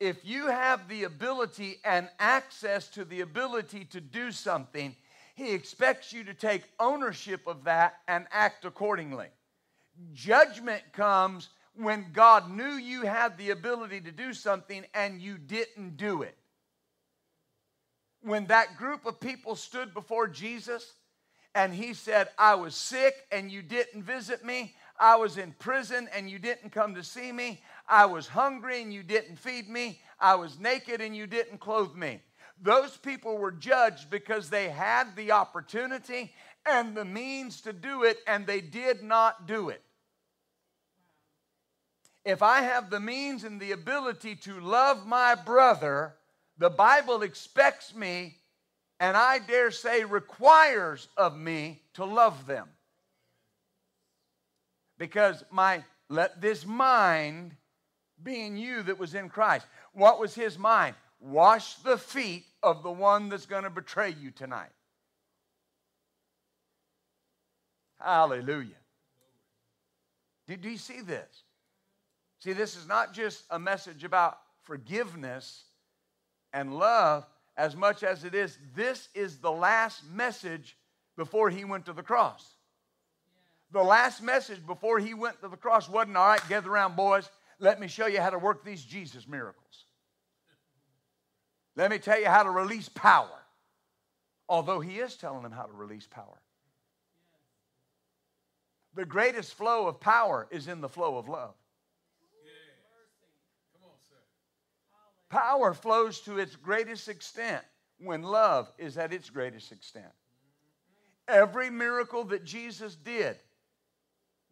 If 0.00 0.24
you 0.24 0.48
have 0.48 0.88
the 0.88 1.04
ability 1.04 1.76
and 1.84 2.08
access 2.18 2.88
to 2.88 3.04
the 3.04 3.20
ability 3.20 3.84
to 3.86 4.00
do 4.00 4.32
something, 4.32 4.96
He 5.36 5.52
expects 5.52 6.12
you 6.12 6.24
to 6.24 6.34
take 6.34 6.64
ownership 6.80 7.46
of 7.46 7.64
that 7.64 7.94
and 8.08 8.26
act 8.32 8.64
accordingly. 8.64 9.28
Judgment 10.12 10.82
comes 10.92 11.50
when 11.74 12.06
God 12.12 12.50
knew 12.50 12.72
you 12.72 13.02
had 13.02 13.38
the 13.38 13.50
ability 13.50 14.00
to 14.02 14.12
do 14.12 14.32
something 14.32 14.84
and 14.94 15.20
you 15.20 15.38
didn't 15.38 15.96
do 15.96 16.22
it. 16.22 16.36
When 18.22 18.46
that 18.46 18.76
group 18.76 19.06
of 19.06 19.20
people 19.20 19.56
stood 19.56 19.94
before 19.94 20.28
Jesus 20.28 20.94
and 21.54 21.74
he 21.74 21.94
said, 21.94 22.28
I 22.38 22.54
was 22.54 22.74
sick 22.74 23.14
and 23.32 23.50
you 23.50 23.62
didn't 23.62 24.02
visit 24.02 24.44
me, 24.44 24.74
I 24.98 25.16
was 25.16 25.38
in 25.38 25.52
prison 25.58 26.08
and 26.14 26.30
you 26.30 26.38
didn't 26.38 26.70
come 26.70 26.94
to 26.94 27.02
see 27.02 27.32
me, 27.32 27.62
I 27.88 28.06
was 28.06 28.28
hungry 28.28 28.82
and 28.82 28.92
you 28.92 29.02
didn't 29.02 29.36
feed 29.36 29.68
me, 29.68 30.00
I 30.20 30.36
was 30.36 30.58
naked 30.58 31.00
and 31.00 31.16
you 31.16 31.26
didn't 31.26 31.58
clothe 31.58 31.96
me. 31.96 32.20
Those 32.60 32.96
people 32.96 33.38
were 33.38 33.50
judged 33.50 34.08
because 34.08 34.50
they 34.50 34.68
had 34.68 35.16
the 35.16 35.32
opportunity 35.32 36.32
and 36.64 36.96
the 36.96 37.04
means 37.04 37.60
to 37.62 37.72
do 37.72 38.04
it 38.04 38.18
and 38.28 38.46
they 38.46 38.60
did 38.60 39.02
not 39.02 39.48
do 39.48 39.70
it 39.70 39.82
if 42.24 42.42
I 42.42 42.62
have 42.62 42.90
the 42.90 43.00
means 43.00 43.44
and 43.44 43.60
the 43.60 43.72
ability 43.72 44.36
to 44.36 44.60
love 44.60 45.06
my 45.06 45.34
brother, 45.34 46.14
the 46.58 46.70
Bible 46.70 47.22
expects 47.22 47.94
me, 47.94 48.36
and 49.00 49.16
I 49.16 49.38
dare 49.40 49.70
say 49.70 50.04
requires 50.04 51.08
of 51.16 51.36
me 51.36 51.82
to 51.94 52.04
love 52.04 52.46
them. 52.46 52.68
Because 54.98 55.42
my 55.50 55.82
let 56.08 56.40
this 56.40 56.64
mind 56.66 57.56
be 58.22 58.42
in 58.44 58.56
you 58.56 58.82
that 58.82 58.98
was 58.98 59.14
in 59.14 59.28
Christ. 59.28 59.66
What 59.92 60.20
was 60.20 60.34
his 60.34 60.58
mind? 60.58 60.94
Wash 61.20 61.74
the 61.76 61.98
feet 61.98 62.44
of 62.62 62.82
the 62.82 62.90
one 62.90 63.28
that's 63.28 63.46
going 63.46 63.64
to 63.64 63.70
betray 63.70 64.14
you 64.20 64.30
tonight. 64.30 64.70
Hallelujah. 67.98 68.76
Did 70.46 70.64
you 70.64 70.76
see 70.76 71.00
this? 71.00 71.41
See, 72.42 72.54
this 72.54 72.76
is 72.76 72.88
not 72.88 73.14
just 73.14 73.44
a 73.50 73.58
message 73.58 74.02
about 74.02 74.36
forgiveness 74.62 75.62
and 76.52 76.76
love 76.76 77.24
as 77.56 77.76
much 77.76 78.02
as 78.02 78.24
it 78.24 78.34
is, 78.34 78.58
this 78.74 79.08
is 79.14 79.38
the 79.38 79.52
last 79.52 80.02
message 80.10 80.76
before 81.16 81.50
he 81.50 81.64
went 81.64 81.86
to 81.86 81.92
the 81.92 82.02
cross. 82.02 82.44
The 83.70 83.82
last 83.84 84.24
message 84.24 84.66
before 84.66 84.98
he 84.98 85.14
went 85.14 85.40
to 85.42 85.48
the 85.48 85.56
cross 85.56 85.88
wasn't, 85.88 86.16
all 86.16 86.26
right, 86.26 86.48
gather 86.48 86.68
around, 86.68 86.96
boys. 86.96 87.30
Let 87.60 87.78
me 87.78 87.86
show 87.86 88.06
you 88.06 88.20
how 88.20 88.30
to 88.30 88.40
work 88.40 88.64
these 88.64 88.84
Jesus 88.84 89.28
miracles. 89.28 89.84
Let 91.76 91.92
me 91.92 91.98
tell 91.98 92.18
you 92.18 92.26
how 92.26 92.42
to 92.42 92.50
release 92.50 92.88
power. 92.88 93.38
Although 94.48 94.80
he 94.80 94.98
is 94.98 95.14
telling 95.14 95.44
them 95.44 95.52
how 95.52 95.66
to 95.66 95.72
release 95.72 96.08
power. 96.08 96.40
The 98.96 99.04
greatest 99.04 99.54
flow 99.54 99.86
of 99.86 100.00
power 100.00 100.48
is 100.50 100.66
in 100.66 100.80
the 100.80 100.88
flow 100.88 101.18
of 101.18 101.28
love. 101.28 101.54
Power 105.32 105.72
flows 105.72 106.20
to 106.20 106.38
its 106.38 106.56
greatest 106.56 107.08
extent 107.08 107.64
when 107.98 108.22
love 108.22 108.70
is 108.76 108.98
at 108.98 109.14
its 109.14 109.30
greatest 109.30 109.72
extent. 109.72 110.12
Every 111.26 111.70
miracle 111.70 112.24
that 112.24 112.44
Jesus 112.44 112.96
did 112.96 113.38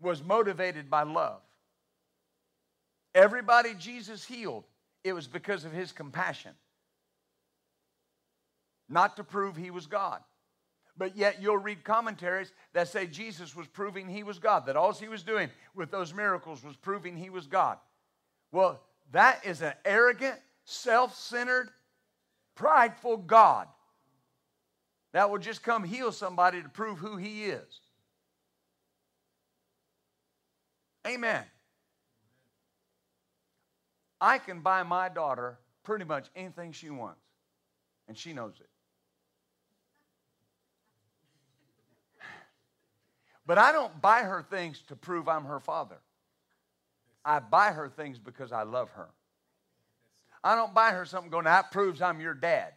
was 0.01 0.25
motivated 0.25 0.88
by 0.88 1.03
love. 1.03 1.43
Everybody 3.14 3.75
Jesus 3.79 4.25
healed, 4.25 4.64
it 5.05 5.12
was 5.12 5.27
because 5.27 5.66
of 5.66 5.73
his 5.73 5.93
compassion, 5.93 6.53
not 8.88 9.16
to 9.16 9.25
prove 9.25 9.57
he 9.57 9.71
was 9.71 9.87
God. 9.87 10.23
But 10.97 11.14
yet 11.14 11.43
you'll 11.43 11.59
read 11.59 11.85
commentaries 11.85 12.53
that 12.73 12.88
say 12.88 13.07
Jesus 13.07 13.55
was 13.55 13.66
proving 13.66 14.09
he 14.09 14.23
was 14.23 14.38
God, 14.38 14.64
that 14.64 14.77
all 14.77 14.95
he 14.95 15.09
was 15.09 15.23
doing 15.23 15.51
with 15.75 15.90
those 15.90 16.14
miracles 16.14 16.64
was 16.64 16.77
proving 16.77 17.19
he 17.19 17.29
was 17.29 17.47
God. 17.47 17.77
Well, 18.51 18.81
that 19.12 19.45
is 19.45 19.61
an 19.61 19.75
arrogant, 19.85 20.38
self 20.70 21.16
centered, 21.16 21.70
prideful 22.54 23.18
God. 23.18 23.66
that 25.12 25.30
will 25.30 25.38
just 25.38 25.62
come 25.62 25.85
heal 25.85 26.12
somebody 26.12 26.62
to 26.62 26.68
prove 26.68 26.98
who 26.98 27.16
He 27.16 27.44
is. 27.44 27.80
Amen. 31.06 31.44
I 34.20 34.38
can 34.38 34.61
buy 34.61 34.83
my 34.83 35.09
daughter 35.09 35.59
pretty 35.83 36.04
much 36.04 36.28
anything 36.37 36.72
she 36.72 36.90
wants, 36.90 37.20
and 38.09 38.16
she 38.16 38.33
knows 38.33 38.54
it. 38.61 38.68
But 43.46 43.59
I 43.59 43.72
don't 43.72 44.00
buy 44.00 44.20
her 44.22 44.42
things 44.48 44.83
to 44.88 44.96
prove 44.96 45.28
I'm 45.28 45.44
her 45.46 45.61
father. 45.61 45.98
I 47.24 47.40
buy 47.40 47.72
her 47.72 47.88
things 47.88 48.18
because 48.18 48.52
I 48.52 48.62
love 48.62 48.90
her. 48.90 49.09
I 50.42 50.55
don't 50.55 50.74
buy 50.74 50.90
her 50.90 51.05
something 51.05 51.31
going, 51.31 51.44
that 51.44 51.70
proves 51.70 52.00
I'm 52.00 52.20
your 52.20 52.35
dad. 52.35 52.72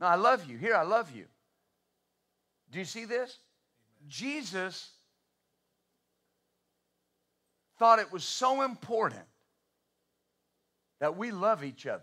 No, 0.00 0.06
I 0.06 0.16
love 0.16 0.48
you. 0.48 0.56
Here, 0.56 0.74
I 0.74 0.82
love 0.82 1.14
you. 1.14 1.24
Do 2.70 2.78
you 2.78 2.84
see 2.84 3.04
this? 3.04 3.36
Jesus 4.08 4.90
thought 7.78 7.98
it 7.98 8.12
was 8.12 8.24
so 8.24 8.62
important 8.62 9.24
that 11.00 11.16
we 11.16 11.30
love 11.30 11.64
each 11.64 11.86
other 11.86 12.02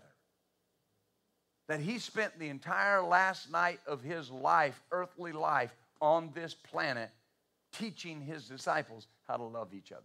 that 1.68 1.80
he 1.80 1.98
spent 1.98 2.38
the 2.38 2.48
entire 2.48 3.02
last 3.02 3.52
night 3.52 3.78
of 3.86 4.02
his 4.02 4.30
life, 4.30 4.82
earthly 4.90 5.32
life, 5.32 5.74
on 6.00 6.30
this 6.34 6.54
planet 6.54 7.10
teaching 7.72 8.20
his 8.20 8.48
disciples 8.48 9.06
how 9.26 9.36
to 9.36 9.42
love 9.42 9.74
each 9.74 9.92
other. 9.92 10.02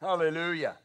Hallelujah. 0.00 0.76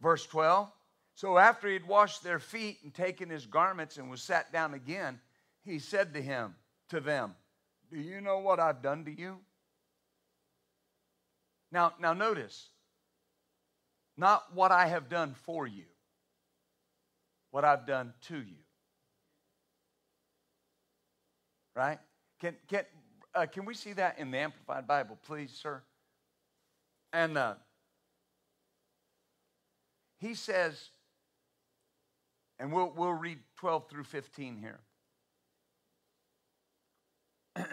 Verse 0.00 0.26
12. 0.26 0.70
So 1.14 1.38
after 1.38 1.68
he'd 1.68 1.86
washed 1.86 2.22
their 2.22 2.38
feet 2.38 2.78
and 2.82 2.92
taken 2.92 3.30
his 3.30 3.46
garments 3.46 3.96
and 3.96 4.10
was 4.10 4.22
sat 4.22 4.52
down 4.52 4.74
again, 4.74 5.20
he 5.64 5.78
said 5.78 6.12
to 6.14 6.20
him, 6.20 6.54
to 6.90 7.00
them, 7.00 7.34
Do 7.90 7.98
you 7.98 8.20
know 8.20 8.38
what 8.38 8.60
I've 8.60 8.82
done 8.82 9.04
to 9.06 9.10
you? 9.10 9.38
Now, 11.72 11.94
now 11.98 12.12
notice, 12.12 12.68
not 14.16 14.54
what 14.54 14.70
I 14.70 14.86
have 14.86 15.08
done 15.08 15.34
for 15.42 15.66
you, 15.66 15.84
what 17.50 17.64
I've 17.64 17.86
done 17.86 18.12
to 18.28 18.36
you. 18.36 18.62
Right? 21.74 21.98
Can, 22.40 22.54
can, 22.68 22.84
uh, 23.34 23.46
can 23.46 23.64
we 23.64 23.74
see 23.74 23.94
that 23.94 24.18
in 24.18 24.30
the 24.30 24.38
Amplified 24.38 24.86
Bible, 24.86 25.18
please, 25.26 25.50
sir? 25.50 25.82
And 27.14 27.38
uh, 27.38 27.54
he 30.18 30.34
says, 30.34 30.90
and 32.58 32.72
we'll, 32.72 32.92
we'll 32.96 33.12
read 33.12 33.38
12 33.56 33.88
through 33.88 34.02
15 34.02 34.58
here. 34.58 34.80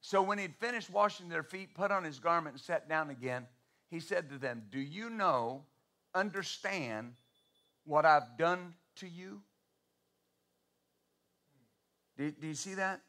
so 0.00 0.22
when 0.22 0.38
he'd 0.38 0.56
finished 0.56 0.88
washing 0.88 1.28
their 1.28 1.42
feet, 1.42 1.74
put 1.74 1.90
on 1.90 2.04
his 2.04 2.18
garment, 2.18 2.54
and 2.54 2.62
sat 2.62 2.88
down 2.88 3.10
again, 3.10 3.46
he 3.90 4.00
said 4.00 4.30
to 4.30 4.38
them, 4.38 4.62
Do 4.70 4.80
you 4.80 5.10
know, 5.10 5.64
understand 6.14 7.12
what 7.84 8.06
I've 8.06 8.38
done 8.38 8.72
to 8.96 9.06
you? 9.06 9.42
Do, 12.16 12.30
do 12.30 12.46
you 12.46 12.54
see 12.54 12.74
that? 12.74 13.02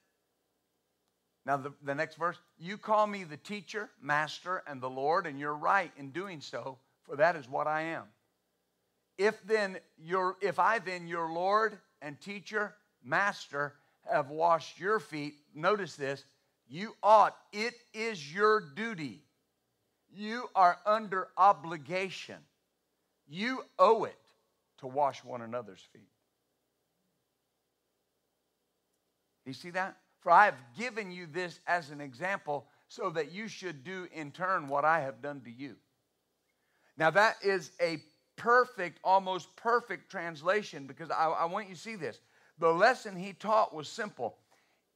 Now, 1.49 1.57
the, 1.57 1.73
the 1.81 1.95
next 1.95 2.13
verse 2.17 2.38
you 2.59 2.77
call 2.77 3.07
me 3.07 3.23
the 3.23 3.35
teacher, 3.35 3.89
master, 3.99 4.62
and 4.67 4.79
the 4.79 4.89
Lord, 4.89 5.25
and 5.25 5.39
you're 5.39 5.55
right 5.55 5.91
in 5.97 6.12
doing 6.12 6.41
so, 6.41 6.77
for 7.07 7.15
that 7.15 7.35
is 7.35 7.49
what 7.49 7.65
I 7.65 7.81
am. 7.81 8.03
If 9.17 9.41
then 9.47 9.79
your 9.97 10.38
if 10.41 10.59
I 10.59 10.77
then 10.77 11.07
your 11.07 11.33
Lord 11.33 11.79
and 12.03 12.21
teacher, 12.21 12.75
master, 13.03 13.73
have 14.12 14.29
washed 14.29 14.79
your 14.79 14.99
feet, 14.99 15.33
notice 15.55 15.95
this, 15.95 16.23
you 16.67 16.95
ought, 17.01 17.35
it 17.51 17.73
is 17.95 18.31
your 18.31 18.62
duty. 18.75 19.23
You 20.15 20.51
are 20.53 20.77
under 20.85 21.29
obligation. 21.35 22.38
You 23.27 23.63
owe 23.79 24.03
it 24.03 24.19
to 24.81 24.88
wash 24.88 25.23
one 25.23 25.41
another's 25.41 25.83
feet. 25.93 26.12
Do 29.45 29.49
you 29.49 29.55
see 29.55 29.71
that? 29.71 29.97
For 30.21 30.32
I 30.32 30.45
have 30.45 30.60
given 30.77 31.12
you 31.12 31.27
this 31.27 31.60
as 31.67 31.89
an 31.89 32.01
example 32.01 32.67
so 32.88 33.10
that 33.12 33.32
you 33.32 33.47
should 33.47 33.84
do 33.84 34.08
in 34.12 34.32
turn 34.32 34.67
what 34.67 34.84
I 34.84 35.01
have 35.01 35.21
done 35.21 35.41
to 35.41 35.51
you. 35.51 35.75
Now, 36.97 37.12
that 37.12 37.38
is 37.41 37.71
a 37.82 38.03
perfect, 38.36 38.99
almost 39.03 39.55
perfect 39.55 40.10
translation 40.12 40.88
because 40.88 41.12
I, 41.12 41.27
I, 41.27 41.45
want 41.45 41.69
you 41.69 41.75
to 41.75 41.79
see 41.79 41.95
this. 41.95 42.19
The 42.58 42.71
lesson 42.71 43.15
he 43.15 43.34
taught 43.34 43.73
was 43.73 43.88
simple. 43.88 44.38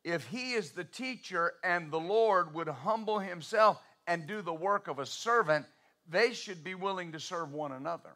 If 0.03 0.25
he 0.27 0.53
is 0.53 0.71
the 0.71 0.83
teacher 0.83 1.53
and 1.63 1.91
the 1.91 1.99
Lord 1.99 2.53
would 2.53 2.67
humble 2.67 3.19
himself 3.19 3.81
and 4.07 4.27
do 4.27 4.41
the 4.41 4.53
work 4.53 4.87
of 4.87 4.99
a 4.99 5.05
servant, 5.05 5.65
they 6.09 6.33
should 6.33 6.63
be 6.63 6.75
willing 6.75 7.13
to 7.13 7.19
serve 7.19 7.53
one 7.53 7.71
another. 7.71 8.15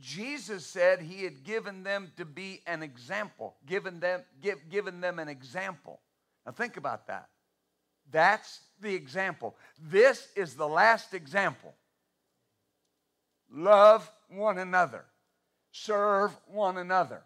Jesus 0.00 0.66
said 0.66 1.00
he 1.00 1.24
had 1.24 1.44
given 1.44 1.82
them 1.82 2.12
to 2.16 2.24
be 2.24 2.62
an 2.66 2.82
example, 2.82 3.56
given 3.66 4.00
them, 4.00 4.22
give, 4.40 4.58
given 4.70 5.00
them 5.00 5.18
an 5.18 5.28
example. 5.28 6.00
Now 6.46 6.52
think 6.52 6.76
about 6.76 7.06
that. 7.08 7.28
That's 8.10 8.60
the 8.80 8.94
example. 8.94 9.56
This 9.78 10.28
is 10.34 10.54
the 10.54 10.66
last 10.66 11.14
example. 11.14 11.74
Love 13.52 14.10
one 14.28 14.58
another, 14.58 15.04
serve 15.72 16.36
one 16.46 16.78
another. 16.78 17.22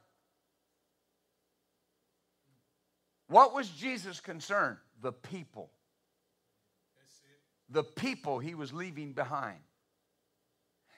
What 3.28 3.54
was 3.54 3.68
Jesus' 3.68 4.20
concern? 4.20 4.78
The 5.00 5.12
people. 5.12 5.70
The 7.70 7.84
people 7.84 8.38
he 8.38 8.54
was 8.54 8.72
leaving 8.72 9.12
behind. 9.12 9.58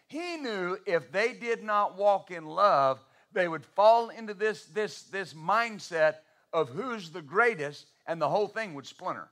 He 0.09 0.37
knew 0.37 0.79
if 0.87 1.11
they 1.11 1.33
did 1.33 1.63
not 1.63 1.97
walk 1.97 2.31
in 2.31 2.47
love, 2.47 3.01
they 3.33 3.49
would 3.49 3.65
fall 3.65 4.09
into 4.09 4.35
this, 4.35 4.65
this, 4.67 5.03
this 5.03 5.35
mindset 5.35 6.17
of 6.53 6.71
who's 6.71 7.11
the 7.11 7.23
greatest, 7.23 7.87
and 8.07 8.21
the 8.21 8.29
whole 8.29 8.49
thing 8.49 8.75
would 8.75 8.87
splinter. 8.87 9.29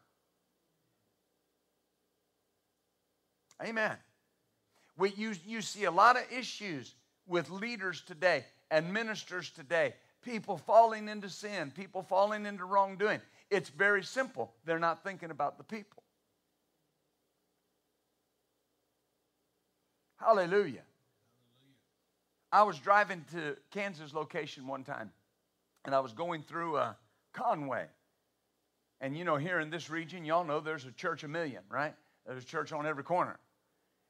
Amen. 3.62 3.96
We, 4.96 5.10
you, 5.10 5.32
you 5.46 5.62
see 5.62 5.84
a 5.84 5.90
lot 5.90 6.16
of 6.16 6.22
issues 6.30 6.94
with 7.26 7.50
leaders 7.50 8.02
today 8.02 8.44
and 8.70 8.92
ministers 8.92 9.50
today. 9.50 9.94
People 10.22 10.58
falling 10.58 11.08
into 11.08 11.28
sin, 11.28 11.72
people 11.74 12.02
falling 12.02 12.46
into 12.46 12.64
wrongdoing. 12.64 13.20
It's 13.50 13.68
very 13.68 14.02
simple. 14.02 14.52
They're 14.64 14.78
not 14.78 15.04
thinking 15.04 15.30
about 15.30 15.58
the 15.58 15.64
people. 15.64 16.03
Hallelujah. 20.24 20.82
I 22.50 22.62
was 22.62 22.78
driving 22.78 23.24
to 23.32 23.56
Kansas 23.70 24.14
location 24.14 24.66
one 24.66 24.82
time, 24.82 25.10
and 25.84 25.94
I 25.94 26.00
was 26.00 26.12
going 26.12 26.42
through 26.42 26.76
uh, 26.76 26.94
Conway. 27.34 27.86
And 29.02 29.18
you 29.18 29.24
know, 29.24 29.36
here 29.36 29.60
in 29.60 29.68
this 29.68 29.90
region, 29.90 30.24
y'all 30.24 30.44
know 30.44 30.60
there's 30.60 30.86
a 30.86 30.92
church 30.92 31.24
a 31.24 31.28
million, 31.28 31.62
right? 31.68 31.94
There's 32.26 32.42
a 32.42 32.46
church 32.46 32.72
on 32.72 32.86
every 32.86 33.04
corner. 33.04 33.38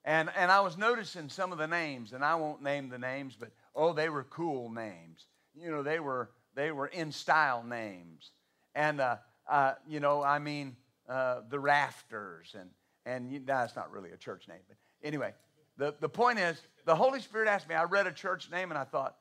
And, 0.05 0.31
and 0.37 0.53
I 0.53 0.61
was 0.61 0.77
noticing 0.77 1.29
some 1.31 1.50
of 1.50 1.59
the 1.59 1.66
names, 1.66 2.12
and 2.12 2.24
I 2.24 2.37
won't 2.37 2.62
name 2.62 2.90
the 2.90 2.98
names, 2.98 3.35
but 3.38 3.50
oh, 3.74 3.92
they 3.92 4.09
were 4.09 4.24
cool 4.24 4.70
names. 4.70 5.27
You 5.55 5.70
know, 5.70 5.83
they 5.83 5.98
were, 5.98 6.31
they 6.55 6.70
were 6.70 6.87
in 6.88 7.11
style 7.11 7.64
names. 7.64 8.31
And, 8.74 9.00
uh, 9.00 9.16
uh, 9.50 9.74
you 9.88 9.98
know, 9.98 10.22
I 10.22 10.38
mean, 10.38 10.77
uh, 11.09 11.40
the 11.48 11.59
Rafters, 11.59 12.55
and, 12.59 12.70
and 13.05 13.33
you, 13.33 13.40
that's 13.44 13.74
not 13.74 13.90
really 13.90 14.11
a 14.11 14.16
church 14.16 14.46
name, 14.46 14.61
but 14.68 14.77
anyway, 15.03 15.33
the, 15.76 15.94
the 16.00 16.08
point 16.08 16.38
is, 16.38 16.61
the 16.84 16.94
Holy 16.94 17.20
Spirit 17.20 17.49
asked 17.49 17.68
me, 17.68 17.74
I 17.74 17.84
read 17.84 18.07
a 18.07 18.12
church 18.12 18.51
name 18.51 18.70
and 18.70 18.78
I 18.78 18.84
thought, 18.84 19.16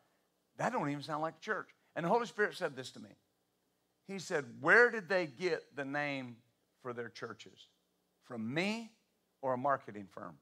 that 0.58 0.72
don't 0.72 0.90
even 0.90 1.04
sound 1.04 1.22
like 1.22 1.36
a 1.38 1.44
church. 1.44 1.70
And 1.96 2.06
the 2.06 2.10
Holy 2.10 2.26
Spirit 2.26 2.56
said 2.56 2.76
this 2.76 2.92
to 2.92 3.00
me. 3.00 3.10
He 4.08 4.20
said, 4.20 4.46
Where 4.62 4.92
did 4.92 5.08
they 5.10 5.28
get 5.28 5.76
the 5.76 5.86
name 5.86 6.36
for 6.82 6.94
their 6.94 7.10
churches? 7.10 7.68
From 8.24 8.54
me 8.54 8.92
or 9.42 9.54
a 9.54 9.58
marketing 9.58 10.08
firm? 10.12 10.36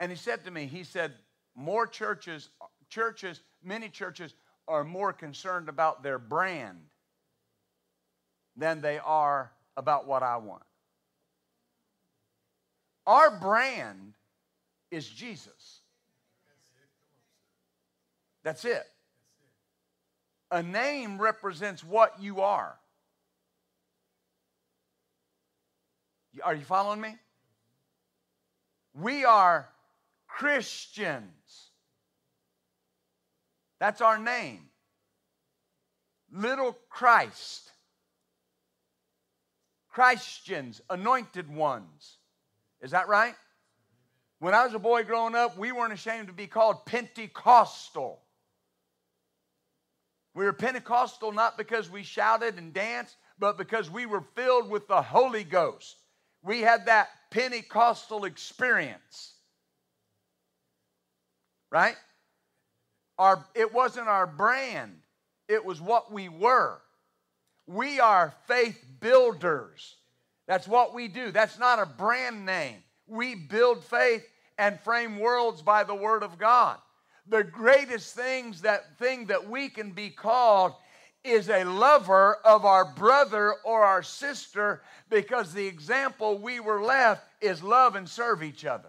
And 0.00 0.10
he 0.10 0.16
said 0.16 0.44
to 0.44 0.50
me, 0.50 0.66
he 0.66 0.84
said, 0.84 1.14
more 1.56 1.86
churches, 1.86 2.50
churches, 2.88 3.40
many 3.62 3.88
churches 3.88 4.34
are 4.68 4.84
more 4.84 5.12
concerned 5.12 5.68
about 5.68 6.02
their 6.02 6.18
brand 6.18 6.78
than 8.56 8.80
they 8.80 8.98
are 8.98 9.50
about 9.76 10.06
what 10.06 10.22
I 10.22 10.36
want. 10.36 10.62
Our 13.08 13.30
brand 13.30 14.12
is 14.90 15.08
Jesus. 15.08 15.80
That's 18.44 18.66
it. 18.66 18.84
A 20.50 20.62
name 20.62 21.18
represents 21.18 21.82
what 21.82 22.20
you 22.20 22.42
are. 22.42 22.78
Are 26.44 26.54
you 26.54 26.64
following 26.64 27.00
me? 27.00 27.16
We 28.92 29.24
are 29.24 29.70
Christians. 30.26 31.70
That's 33.80 34.02
our 34.02 34.18
name. 34.18 34.68
Little 36.30 36.76
Christ. 36.90 37.72
Christians, 39.88 40.82
anointed 40.90 41.48
ones. 41.48 42.17
Is 42.80 42.92
that 42.92 43.08
right? 43.08 43.34
When 44.40 44.54
I 44.54 44.64
was 44.64 44.74
a 44.74 44.78
boy 44.78 45.02
growing 45.02 45.34
up, 45.34 45.58
we 45.58 45.72
weren't 45.72 45.92
ashamed 45.92 46.28
to 46.28 46.32
be 46.32 46.46
called 46.46 46.86
Pentecostal. 46.86 48.20
We 50.34 50.44
were 50.44 50.52
Pentecostal 50.52 51.32
not 51.32 51.58
because 51.58 51.90
we 51.90 52.04
shouted 52.04 52.58
and 52.58 52.72
danced, 52.72 53.16
but 53.38 53.58
because 53.58 53.90
we 53.90 54.06
were 54.06 54.22
filled 54.36 54.70
with 54.70 54.86
the 54.86 55.02
Holy 55.02 55.42
Ghost. 55.42 55.96
We 56.42 56.60
had 56.60 56.86
that 56.86 57.08
Pentecostal 57.30 58.24
experience. 58.24 59.34
Right? 61.70 61.96
Our, 63.18 63.44
it 63.56 63.74
wasn't 63.74 64.06
our 64.06 64.26
brand, 64.26 65.00
it 65.48 65.64
was 65.64 65.80
what 65.80 66.12
we 66.12 66.28
were. 66.28 66.78
We 67.66 67.98
are 67.98 68.32
faith 68.46 68.82
builders. 69.00 69.96
That's 70.48 70.66
what 70.66 70.92
we 70.94 71.06
do. 71.06 71.30
That's 71.30 71.60
not 71.60 71.78
a 71.78 71.86
brand 71.86 72.44
name. 72.44 72.82
We 73.06 73.36
build 73.36 73.84
faith 73.84 74.26
and 74.58 74.80
frame 74.80 75.20
worlds 75.20 75.62
by 75.62 75.84
the 75.84 75.94
word 75.94 76.24
of 76.24 76.38
God 76.38 76.78
the 77.28 77.44
greatest 77.44 78.14
things 78.14 78.62
that 78.62 78.98
thing 78.98 79.26
that 79.26 79.48
we 79.48 79.68
can 79.68 79.92
be 79.92 80.10
called 80.10 80.72
is 81.24 81.50
a 81.50 81.64
lover 81.64 82.36
of 82.44 82.64
our 82.64 82.84
brother 82.94 83.54
or 83.64 83.84
our 83.84 84.02
sister 84.02 84.82
because 85.10 85.52
the 85.52 85.66
example 85.66 86.38
we 86.38 86.60
were 86.60 86.82
left 86.82 87.22
is 87.40 87.62
love 87.62 87.96
and 87.96 88.08
serve 88.08 88.42
each 88.42 88.64
other. 88.64 88.88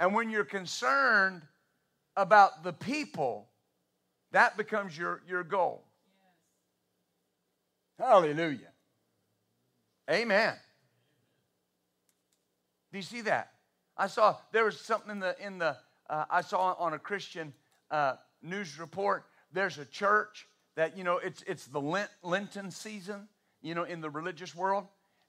And 0.00 0.14
when 0.14 0.30
you're 0.30 0.44
concerned 0.44 1.42
about 2.16 2.62
the 2.62 2.72
people, 2.72 3.48
that 4.32 4.56
becomes 4.56 4.96
your, 4.96 5.22
your 5.28 5.44
goal. 5.44 5.84
Hallelujah. 7.98 8.73
Amen. 10.10 10.54
Do 12.92 12.98
you 12.98 13.02
see 13.02 13.22
that? 13.22 13.50
I 13.96 14.06
saw 14.06 14.36
there 14.52 14.64
was 14.64 14.80
something 14.80 15.10
in 15.10 15.20
the 15.20 15.36
in 15.44 15.58
the 15.58 15.76
uh, 16.08 16.24
I 16.30 16.42
saw 16.42 16.74
on 16.78 16.92
a 16.92 16.98
Christian 16.98 17.52
uh, 17.90 18.14
news 18.42 18.78
report, 18.78 19.24
there's 19.52 19.78
a 19.78 19.84
church 19.84 20.46
that, 20.76 20.96
you 20.96 21.04
know, 21.04 21.18
it's, 21.18 21.42
it's 21.46 21.66
the 21.66 21.80
Lent, 21.80 22.10
Lenten 22.22 22.70
season, 22.70 23.28
you 23.62 23.74
know, 23.74 23.84
in 23.84 24.00
the 24.00 24.10
religious 24.10 24.54
world. 24.54 24.86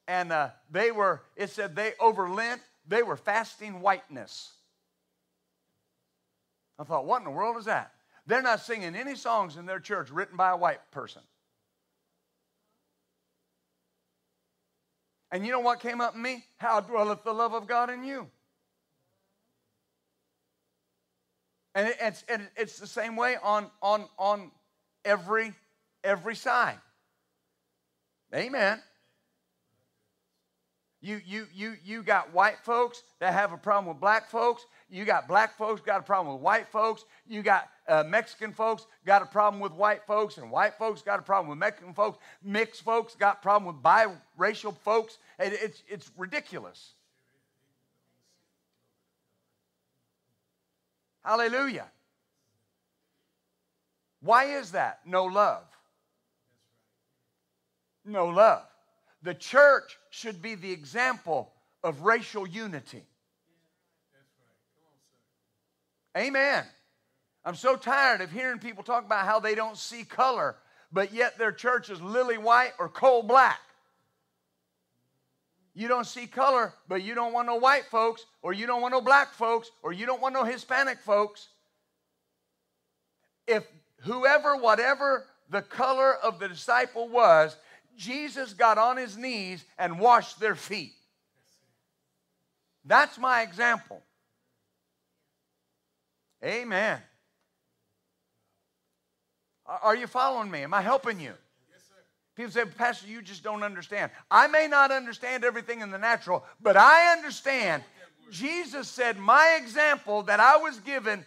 And 0.07 0.32
uh, 0.32 0.49
they 0.71 0.91
were, 0.91 1.23
it 1.36 1.49
said 1.49 1.76
they, 1.76 1.93
over 1.99 2.30
Lent, 2.30 2.61
they 2.88 3.03
were 3.03 3.17
fasting 3.17 3.82
whiteness. 3.82 4.53
I 6.78 6.84
thought, 6.84 7.05
what 7.05 7.19
in 7.19 7.23
the 7.23 7.32
world 7.32 7.57
is 7.57 7.65
that? 7.65 7.91
They're 8.28 8.41
not 8.41 8.59
singing 8.59 8.95
any 8.95 9.15
songs 9.15 9.55
in 9.55 9.65
their 9.65 9.80
church 9.80 10.09
written 10.09 10.36
by 10.36 10.49
a 10.49 10.57
white 10.57 10.80
person. 10.91 11.21
And 15.36 15.46
you 15.46 15.52
know 15.52 15.60
what 15.60 15.82
came 15.82 16.00
up 16.00 16.16
in 16.16 16.22
me? 16.22 16.46
How 16.56 16.80
dwelleth 16.80 17.26
the 17.26 17.34
love 17.34 17.54
of 17.54 17.68
God 17.68 17.90
in 17.90 18.06
you? 18.06 18.30
And 21.76 21.94
it's, 22.00 22.24
it's 22.56 22.80
the 22.80 22.88
same 22.88 23.18
way 23.18 23.36
on, 23.44 23.70
on, 23.82 24.06
on 24.18 24.50
every, 25.04 25.52
every 26.06 26.36
side. 26.36 26.80
Amen. 28.34 28.82
You, 31.02 31.20
you, 31.26 31.48
you, 31.54 31.74
you 31.84 32.02
got 32.02 32.34
white 32.34 32.60
folks 32.64 33.04
that 33.20 33.34
have 33.34 33.52
a 33.52 33.58
problem 33.58 33.94
with 33.94 34.00
black 34.00 34.30
folks. 34.30 34.66
You 34.96 35.04
got 35.04 35.28
black 35.28 35.58
folks 35.58 35.82
got 35.82 36.00
a 36.00 36.04
problem 36.04 36.36
with 36.36 36.41
white 36.41 36.70
folks. 36.70 37.04
You 37.28 37.43
got 37.43 37.68
uh, 37.86 38.06
Mexican 38.08 38.54
folks 38.54 38.88
got 39.06 39.22
a 39.22 39.26
problem 39.26 39.62
with 39.62 39.74
white 39.74 40.08
folks, 40.08 40.38
and 40.38 40.50
white 40.50 40.76
folks 40.78 41.02
got 41.02 41.20
a 41.20 41.22
problem 41.22 41.50
with 41.50 41.58
Mexican 41.58 41.93
folks. 41.93 42.18
Mixed 42.41 42.82
folks 42.82 43.14
got 43.14 43.39
a 43.39 43.41
problem 43.41 43.76
with 43.76 43.84
biracial 43.84 44.74
folks. 44.86 45.18
It, 45.38 45.52
it's, 45.52 45.84
it's 45.89 46.12
ridiculous. 46.16 46.93
Hallelujah. 51.26 51.88
Why 54.22 54.46
is 54.46 54.72
that? 54.72 55.02
No 55.06 55.26
love. 55.26 55.66
No 58.06 58.28
love. 58.28 58.64
The 59.24 59.34
church 59.34 59.98
should 60.10 60.41
be 60.41 60.56
the 60.56 60.72
example 60.72 61.52
of 61.84 62.04
racial 62.04 62.48
unity. 62.48 63.04
Amen. 66.18 66.63
I'm 67.43 67.55
so 67.55 67.76
tired 67.76 68.22
of 68.22 68.32
hearing 68.32 68.59
people 68.59 68.84
talk 68.84 69.05
about 69.05 69.26
how 69.26 69.39
they 69.39 69.53
don't 69.53 69.78
see 69.78 70.03
color, 70.03 70.55
but 70.91 71.13
yet 71.13 71.38
their 71.38 71.51
church 71.51 71.89
is 71.89 72.01
lily 72.01 72.38
white 72.38 72.72
or 72.80 72.89
coal 72.89 73.22
black. 73.22 73.59
You 75.74 75.89
don't 75.89 76.07
see 76.07 76.26
color, 76.26 76.74
but 76.88 77.03
you 77.03 77.13
don't 77.16 77.34
want 77.34 77.47
no 77.47 77.55
white 77.55 77.86
folks, 77.91 78.26
or 78.41 78.53
you 78.53 78.66
don't 78.66 78.82
want 78.82 78.93
no 78.93 79.01
black 79.01 79.34
folks, 79.34 79.70
or 79.84 79.91
you 79.91 80.05
don't 80.05 80.22
want 80.22 80.34
no 80.34 80.45
Hispanic 80.45 80.99
folks. 80.99 81.49
If 83.45 83.66
whoever, 84.01 84.55
whatever 84.55 85.26
the 85.49 85.61
color 85.61 86.16
of 86.16 86.39
the 86.39 86.47
disciple 86.47 87.09
was, 87.09 87.57
Jesus 87.97 88.53
got 88.53 88.78
on 88.78 88.95
his 88.95 89.18
knees 89.18 89.66
and 89.78 89.99
washed 89.99 90.39
their 90.39 90.55
feet. 90.55 90.93
That's 92.86 93.18
my 93.18 93.41
example. 93.41 94.01
Amen. 96.46 97.00
Are 99.66 99.96
you 99.96 100.06
following 100.06 100.52
me? 100.52 100.62
Am 100.62 100.74
I 100.74 100.82
helping 100.82 101.20
you? 101.20 101.34
People 102.36 102.52
say, 102.52 102.66
Pastor, 102.66 103.08
you 103.08 103.22
just 103.22 103.43
don't 103.43 103.64
understand. 103.64 104.12
I 104.30 104.48
may 104.48 104.68
not 104.68 104.91
understand 104.91 105.43
everything 105.43 105.82
in 105.82 105.89
the 105.89 105.98
natural, 105.98 106.43
but 106.62 106.78
I 106.78 107.14
understand. 107.14 107.82
Jesus 108.30 108.88
said, 108.89 109.18
My 109.18 109.58
example 109.62 110.24
that 110.24 110.39
I 110.39 110.58
was 110.58 110.80
given 110.82 111.26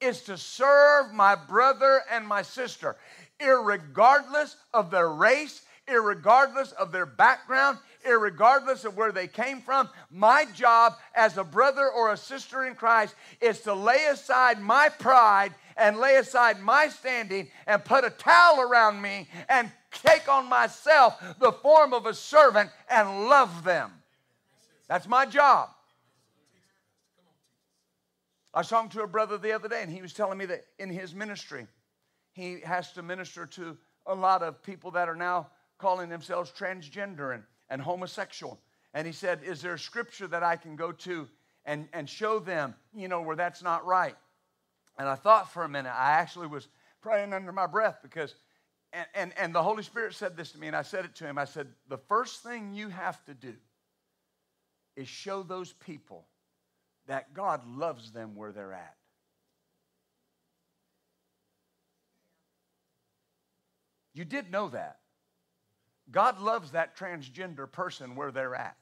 is 0.00 0.22
to 0.22 0.36
serve 0.36 1.12
my 1.14 1.34
brother 1.34 2.02
and 2.10 2.26
my 2.26 2.42
sister, 2.42 2.96
regardless 3.40 4.56
of 4.74 4.90
their 4.90 5.08
race, 5.08 5.62
regardless 5.88 6.72
of 6.72 6.92
their 6.92 7.06
background, 7.06 7.78
regardless 8.04 8.84
of 8.84 8.96
where 8.96 9.12
they 9.12 9.26
came 9.26 9.60
from. 9.60 9.88
My 10.10 10.44
job 10.54 10.94
as 11.14 11.36
a 11.36 11.44
brother 11.44 11.88
or 11.88 12.12
a 12.12 12.16
sister 12.16 12.64
in 12.64 12.74
Christ 12.74 13.14
is 13.40 13.60
to 13.60 13.74
lay 13.74 14.06
aside 14.10 14.60
my 14.60 14.88
pride 14.88 15.54
and 15.76 15.98
lay 15.98 16.16
aside 16.16 16.60
my 16.60 16.88
standing 16.88 17.48
and 17.66 17.84
put 17.84 18.04
a 18.04 18.10
towel 18.10 18.60
around 18.60 19.00
me 19.00 19.28
and 19.48 19.70
take 19.90 20.28
on 20.28 20.48
myself 20.48 21.22
the 21.38 21.52
form 21.52 21.92
of 21.94 22.06
a 22.06 22.14
servant 22.14 22.70
and 22.90 23.28
love 23.28 23.64
them. 23.64 23.92
That's 24.88 25.06
my 25.06 25.26
job. 25.26 25.68
I 28.54 28.62
talking 28.62 28.90
to 28.90 29.02
a 29.02 29.06
brother 29.06 29.38
the 29.38 29.52
other 29.52 29.68
day, 29.68 29.82
and 29.82 29.92
he 29.92 30.02
was 30.02 30.12
telling 30.12 30.38
me 30.38 30.46
that 30.46 30.64
in 30.78 30.90
his 30.90 31.14
ministry, 31.14 31.66
he 32.32 32.60
has 32.64 32.92
to 32.94 33.02
minister 33.02 33.46
to 33.46 33.76
a 34.06 34.14
lot 34.14 34.42
of 34.42 34.62
people 34.62 34.90
that 34.92 35.08
are 35.08 35.14
now 35.14 35.48
calling 35.76 36.08
themselves 36.08 36.50
transgender 36.50 37.34
and, 37.34 37.44
and 37.70 37.80
homosexual. 37.80 38.60
And 38.94 39.06
he 39.06 39.12
said, 39.12 39.40
Is 39.44 39.62
there 39.62 39.74
a 39.74 39.78
scripture 39.78 40.26
that 40.28 40.42
I 40.42 40.56
can 40.56 40.76
go 40.76 40.92
to 40.92 41.28
and, 41.64 41.88
and 41.92 42.08
show 42.08 42.38
them, 42.38 42.74
you 42.94 43.08
know, 43.08 43.22
where 43.22 43.36
that's 43.36 43.62
not 43.62 43.84
right? 43.86 44.16
And 44.98 45.08
I 45.08 45.14
thought 45.14 45.52
for 45.52 45.64
a 45.64 45.68
minute, 45.68 45.92
I 45.94 46.12
actually 46.12 46.48
was 46.48 46.68
praying 47.00 47.32
under 47.32 47.52
my 47.52 47.66
breath 47.66 47.98
because 48.02 48.34
and, 48.92 49.06
and, 49.14 49.32
and 49.38 49.54
the 49.54 49.62
Holy 49.62 49.82
Spirit 49.82 50.14
said 50.14 50.36
this 50.36 50.52
to 50.52 50.58
me, 50.58 50.66
and 50.66 50.76
I 50.76 50.82
said 50.82 51.04
it 51.04 51.14
to 51.16 51.24
him. 51.24 51.36
I 51.36 51.44
said, 51.44 51.68
The 51.88 51.98
first 51.98 52.42
thing 52.42 52.72
you 52.74 52.88
have 52.88 53.22
to 53.26 53.34
do 53.34 53.54
is 54.96 55.08
show 55.08 55.42
those 55.42 55.72
people 55.74 56.26
that 57.06 57.34
God 57.34 57.66
loves 57.66 58.12
them 58.12 58.34
where 58.34 58.52
they're 58.52 58.72
at. 58.72 58.94
You 64.14 64.24
did 64.24 64.50
know 64.50 64.68
that. 64.70 64.98
God 66.10 66.40
loves 66.40 66.70
that 66.72 66.96
transgender 66.96 67.70
person 67.70 68.14
where 68.14 68.30
they're 68.30 68.54
at. 68.54 68.76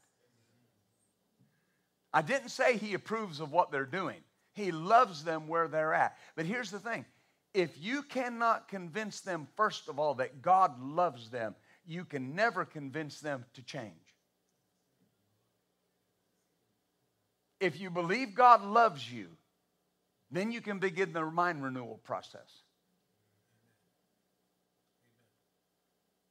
I 2.13 2.23
didn't 2.23 2.51
say 2.51 2.77
he 2.77 2.95
approves 2.95 3.41
of 3.41 3.53
what 3.53 3.71
they're 3.71 3.85
doing. 3.85 4.21
He 4.55 4.73
loves 4.73 5.25
them 5.25 5.49
where 5.49 5.69
they're 5.69 5.93
at. 5.93 6.17
But 6.35 6.47
here's 6.47 6.71
the 6.71 6.79
thing 6.79 7.05
if 7.53 7.79
you 7.79 8.03
cannot 8.03 8.69
convince 8.69 9.21
them, 9.21 9.49
first 9.57 9.89
of 9.89 9.99
all, 9.99 10.15
that 10.15 10.43
God 10.43 10.81
loves 10.81 11.31
them, 11.31 11.55
you 11.87 12.05
can 12.05 12.35
never 12.35 12.65
convince 12.65 13.21
them 13.21 13.45
to 13.55 13.63
change. 13.63 13.93
If 17.61 17.81
you 17.81 17.91
believe 17.91 18.35
God 18.35 18.63
loves 18.63 19.11
you, 19.11 19.29
then 20.31 20.53
you 20.53 20.61
can 20.61 20.79
begin 20.79 21.13
the 21.13 21.25
mind 21.25 21.63
renewal 21.63 22.01
process. 22.05 22.63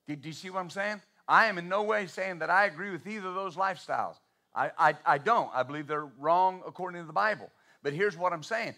Do, 0.08 0.16
you 0.22 0.34
see 0.34 0.50
what 0.50 0.60
I'm 0.60 0.70
saying? 0.70 1.02
I 1.28 1.48
am 1.48 1.58
in 1.58 1.68
no 1.68 1.84
way 1.84 2.06
saying 2.08 2.40
that 2.40 2.50
I 2.50 2.66
agree 2.66 2.92
with 2.92 3.08
either 3.08 3.28
of 3.28 3.36
those 3.36 3.56
lifestyles. 3.56 4.16
I, 4.54 4.72
I, 4.78 4.96
I 5.06 5.18
don't. 5.18 5.50
I 5.54 5.64
believe 5.64 5.88
they're 5.88 6.10
wrong 6.20 6.62
according 6.66 7.02
to 7.02 7.08
the 7.08 7.14
Bible. 7.14 7.50
But 7.84 7.94
here's 7.94 8.18
what 8.18 8.32
I'm 8.32 8.44
saying 8.44 8.76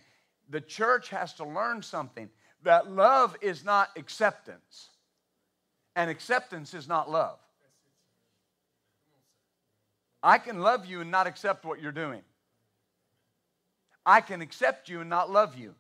the 0.49 0.61
church 0.61 1.09
has 1.09 1.34
to 1.36 1.45
learn 1.45 1.82
something 1.82 2.30
that 2.63 2.89
love 2.89 3.36
is 3.41 3.63
not 3.63 3.89
acceptance, 3.97 4.89
and 5.95 6.09
acceptance 6.09 6.73
is 6.73 6.88
not 6.88 7.09
love. 7.09 7.38
I 10.23 10.38
can 10.39 10.61
love 10.61 10.86
you 10.86 11.01
and 11.01 11.11
not 11.11 11.28
accept 11.28 11.65
what 11.65 11.82
you're 11.82 11.91
doing. 11.91 12.21
I 14.05 14.21
can 14.21 14.41
accept 14.41 14.89
you 14.89 15.01
and 15.01 15.09
not 15.09 15.30
love 15.30 15.57
you. 15.57 15.75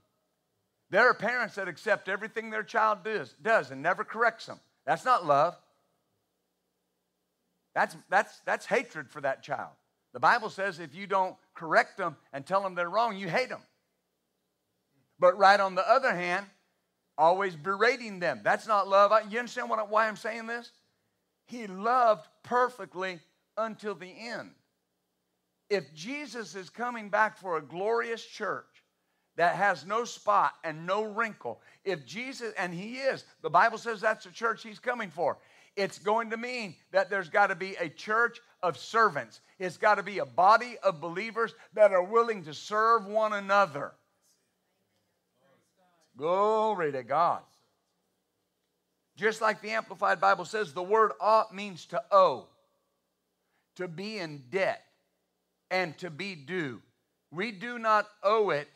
There 0.89 1.09
are 1.09 1.13
parents 1.13 1.55
that 1.55 1.67
accept 1.67 2.07
everything 2.07 2.49
their 2.49 2.63
child 2.63 3.03
does, 3.03 3.33
does 3.41 3.71
and 3.71 3.81
never 3.81 4.03
corrects 4.03 4.45
them. 4.45 4.59
That's 4.87 5.05
not 5.05 5.25
love. 5.25 5.55
That's, 7.75 7.95
that's, 8.09 8.39
that's 8.45 8.65
hatred 8.65 9.11
for 9.11 9.21
that 9.21 9.43
child. 9.43 9.73
The 10.13 10.19
Bible 10.19 10.49
says 10.49 10.79
if 10.79 10.95
you 10.95 11.05
don't 11.05 11.35
correct 11.53 11.97
them 11.97 12.15
and 12.33 12.43
tell 12.43 12.63
them 12.63 12.73
they're 12.73 12.89
wrong, 12.89 13.15
you 13.17 13.27
hate 13.29 13.49
them. 13.49 13.61
But 15.19 15.37
right 15.37 15.59
on 15.59 15.75
the 15.75 15.87
other 15.87 16.15
hand, 16.15 16.45
always 17.17 17.55
berating 17.55 18.19
them. 18.19 18.41
That's 18.43 18.65
not 18.65 18.87
love. 18.87 19.11
You 19.29 19.39
understand 19.39 19.69
what, 19.69 19.89
why 19.89 20.07
I'm 20.07 20.15
saying 20.15 20.47
this? 20.47 20.71
He 21.47 21.67
loved 21.67 22.27
perfectly 22.43 23.19
until 23.57 23.93
the 23.93 24.07
end. 24.07 24.51
If 25.69 25.93
Jesus 25.93 26.55
is 26.55 26.69
coming 26.69 27.09
back 27.09 27.37
for 27.37 27.57
a 27.57 27.61
glorious 27.61 28.25
church 28.25 28.76
that 29.37 29.55
has 29.55 29.85
no 29.85 30.03
spot 30.03 30.53
and 30.63 30.85
no 30.85 31.03
wrinkle, 31.03 31.61
if 31.85 32.05
Jesus, 32.05 32.53
and 32.57 32.73
He 32.73 32.97
is, 32.97 33.23
the 33.41 33.49
Bible 33.49 33.77
says 33.77 34.01
that's 34.01 34.25
the 34.25 34.31
church 34.31 34.63
He's 34.63 34.79
coming 34.79 35.09
for. 35.09 35.37
It's 35.75 35.99
going 35.99 36.31
to 36.31 36.37
mean 36.37 36.75
that 36.91 37.09
there's 37.09 37.29
got 37.29 37.47
to 37.47 37.55
be 37.55 37.75
a 37.75 37.87
church 37.87 38.39
of 38.63 38.77
servants. 38.77 39.39
It's 39.59 39.77
got 39.77 39.95
to 39.95 40.03
be 40.03 40.17
a 40.17 40.25
body 40.25 40.75
of 40.83 40.99
believers 40.99 41.53
that 41.75 41.91
are 41.93 42.03
willing 42.03 42.43
to 42.45 42.53
serve 42.53 43.05
one 43.05 43.33
another. 43.33 43.93
Glory 46.17 46.91
to 46.91 47.03
God. 47.03 47.41
Just 49.15 49.39
like 49.39 49.61
the 49.61 49.69
Amplified 49.69 50.19
Bible 50.19 50.45
says, 50.45 50.73
the 50.73 50.81
word 50.81 51.11
ought 51.21 51.53
means 51.53 51.85
to 51.87 52.03
owe 52.11 52.47
to 53.75 53.87
be 53.87 54.17
in 54.17 54.43
debt 54.49 54.83
and 55.69 55.95
to 55.99 56.09
be 56.09 56.33
due. 56.33 56.81
We 57.31 57.51
do 57.51 57.77
not 57.77 58.07
owe 58.23 58.49
it 58.49 58.67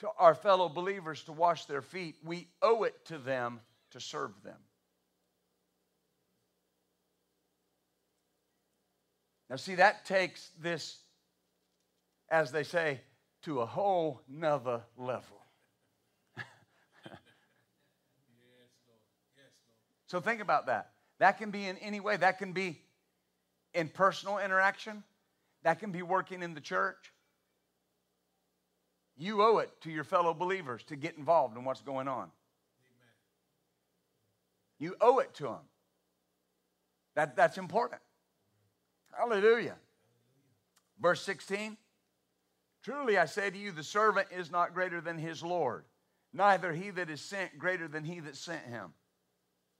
to 0.00 0.08
our 0.18 0.34
fellow 0.34 0.68
believers 0.68 1.22
to 1.24 1.32
wash 1.32 1.64
their 1.64 1.82
feet, 1.82 2.16
we 2.24 2.48
owe 2.62 2.84
it 2.84 3.04
to 3.06 3.18
them 3.18 3.60
to 3.90 4.00
serve 4.00 4.32
them. 4.44 4.58
Now, 9.50 9.56
see, 9.56 9.76
that 9.76 10.04
takes 10.04 10.50
this, 10.60 10.98
as 12.30 12.52
they 12.52 12.64
say, 12.64 13.00
to 13.42 13.60
a 13.60 13.66
whole 13.66 14.20
nother 14.28 14.82
level. 14.96 15.40
so 20.06 20.20
think 20.20 20.42
about 20.42 20.66
that. 20.66 20.90
That 21.18 21.38
can 21.38 21.50
be 21.50 21.66
in 21.66 21.78
any 21.78 22.00
way. 22.00 22.16
That 22.18 22.38
can 22.38 22.52
be 22.52 22.82
in 23.74 23.88
personal 23.88 24.38
interaction, 24.38 25.02
that 25.62 25.78
can 25.80 25.92
be 25.92 26.02
working 26.02 26.42
in 26.42 26.54
the 26.54 26.60
church. 26.60 27.12
You 29.18 29.42
owe 29.42 29.58
it 29.58 29.70
to 29.80 29.90
your 29.90 30.04
fellow 30.04 30.32
believers 30.32 30.84
to 30.84 30.96
get 30.96 31.18
involved 31.18 31.56
in 31.56 31.64
what's 31.64 31.80
going 31.80 32.06
on. 32.06 32.30
Amen. 32.30 32.30
You 34.78 34.94
owe 35.00 35.18
it 35.18 35.34
to 35.34 35.44
them. 35.44 35.66
That, 37.16 37.34
that's 37.34 37.58
important. 37.58 38.00
Hallelujah. 39.12 39.74
Verse 41.00 41.20
16 41.22 41.76
Truly 42.84 43.18
I 43.18 43.26
say 43.26 43.50
to 43.50 43.58
you, 43.58 43.72
the 43.72 43.82
servant 43.82 44.28
is 44.30 44.52
not 44.52 44.72
greater 44.72 45.00
than 45.00 45.18
his 45.18 45.42
Lord, 45.42 45.84
neither 46.32 46.72
he 46.72 46.90
that 46.90 47.10
is 47.10 47.20
sent 47.20 47.58
greater 47.58 47.88
than 47.88 48.04
he 48.04 48.20
that 48.20 48.36
sent 48.36 48.64
him. 48.66 48.92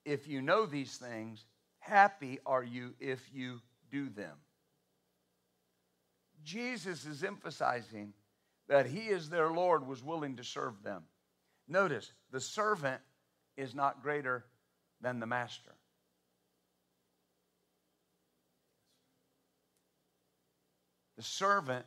If 0.05 0.27
you 0.27 0.43
know 0.43 0.67
these 0.67 0.97
things, 0.97 1.47
happy 1.79 2.41
are 2.45 2.65
you 2.65 2.95
if 2.99 3.21
you 3.33 3.61
do 3.91 4.09
them. 4.09 4.37
Jesus 6.43 7.07
is 7.07 7.23
emphasizing 7.23 8.13
that 8.69 8.87
he, 8.87 9.09
is 9.09 9.31
their 9.31 9.51
Lord, 9.51 9.87
was 9.87 10.03
willing 10.03 10.37
to 10.37 10.45
serve 10.45 10.83
them. 10.83 11.03
Notice, 11.67 12.13
the 12.31 12.41
servant 12.41 13.01
is 13.57 13.75
not 13.75 14.03
greater 14.03 14.45
than 15.01 15.21
the 15.21 15.27
master. 15.27 15.75
The 21.17 21.23
servant 21.23 21.87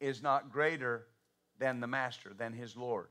is 0.00 0.22
not 0.22 0.52
greater 0.52 1.06
than 1.58 1.80
the 1.80 1.86
master, 1.86 2.32
than 2.36 2.52
his 2.52 2.76
Lord. 2.76 3.08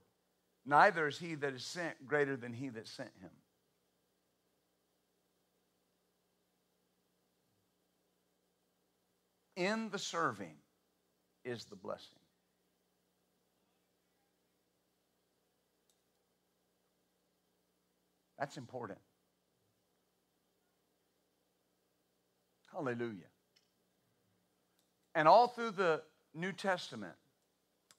Neither 0.66 1.08
is 1.08 1.18
he 1.18 1.36
that 1.36 1.54
is 1.54 1.66
sent 1.66 2.08
greater 2.08 2.38
than 2.38 2.54
he 2.54 2.70
that 2.70 2.88
sent 2.88 3.12
him. 3.20 3.32
in 9.62 9.90
the 9.90 10.00
serving 10.00 10.56
is 11.44 11.66
the 11.66 11.76
blessing. 11.76 12.21
That's 18.42 18.58
important. 18.58 18.98
Hallelujah. 22.74 23.30
And 25.14 25.28
all 25.28 25.48
through 25.48 25.72
the 25.72 26.02
New 26.34 26.52
Testament, 26.52 27.14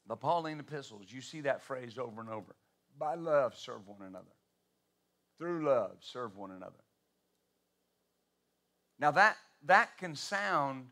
the 0.09 0.17
Pauline 0.17 0.59
epistles, 0.59 1.07
you 1.11 1.21
see 1.21 1.43
that 1.43 1.63
phrase 1.63 1.97
over 1.97 2.21
and 2.21 2.29
over. 2.29 2.57
By 2.99 3.15
love, 3.15 3.57
serve 3.57 3.87
one 3.87 4.03
another. 4.05 4.35
Through 5.39 5.65
love, 5.65 5.93
serve 6.01 6.37
one 6.37 6.51
another. 6.51 6.73
Now 8.99 9.13
that 9.13 9.37
that 9.67 9.97
can 9.97 10.17
sound 10.17 10.87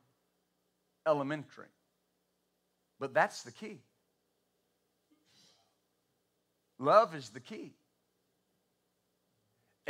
elementary. 1.08 1.66
But 3.00 3.14
that's 3.14 3.42
the 3.42 3.50
key. 3.50 3.80
Love 6.78 7.16
is 7.16 7.30
the 7.30 7.40
key. 7.40 7.72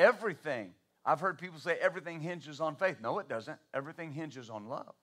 Everything, 0.00 0.72
I've 1.04 1.20
heard 1.20 1.38
people 1.38 1.58
say 1.58 1.76
everything 1.80 2.20
hinges 2.20 2.60
on 2.60 2.74
faith. 2.74 2.96
No, 3.02 3.18
it 3.18 3.28
doesn't. 3.28 3.58
Everything 3.74 4.12
hinges 4.12 4.48
on 4.48 4.68
love. 4.68 4.94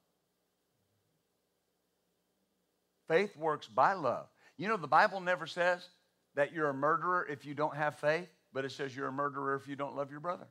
Faith 3.08 3.38
works 3.38 3.68
by 3.68 3.94
love. 3.94 4.28
You 4.58 4.68
know, 4.68 4.78
the 4.78 4.88
Bible 4.88 5.22
never 5.22 5.46
says 5.46 5.88
that 6.36 6.52
you're 6.52 6.70
a 6.70 6.74
murderer 6.74 7.28
if 7.30 7.46
you 7.46 7.54
don't 7.54 7.76
have 7.76 7.96
faith, 8.00 8.28
but 8.54 8.66
it 8.66 8.72
says 8.72 8.96
you're 8.96 9.08
a 9.08 9.12
murderer 9.12 9.56
if 9.56 9.68
you 9.68 9.76
don't 9.76 9.96
love 9.96 10.12
your 10.12 10.20
brother. 10.20 10.48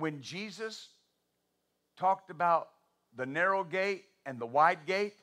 when 0.00 0.20
Jesus 0.20 0.88
talked 1.96 2.30
about 2.30 2.70
the 3.16 3.26
narrow 3.26 3.62
gate 3.62 4.04
and 4.26 4.38
the 4.38 4.46
wide 4.46 4.86
gate, 4.86 5.14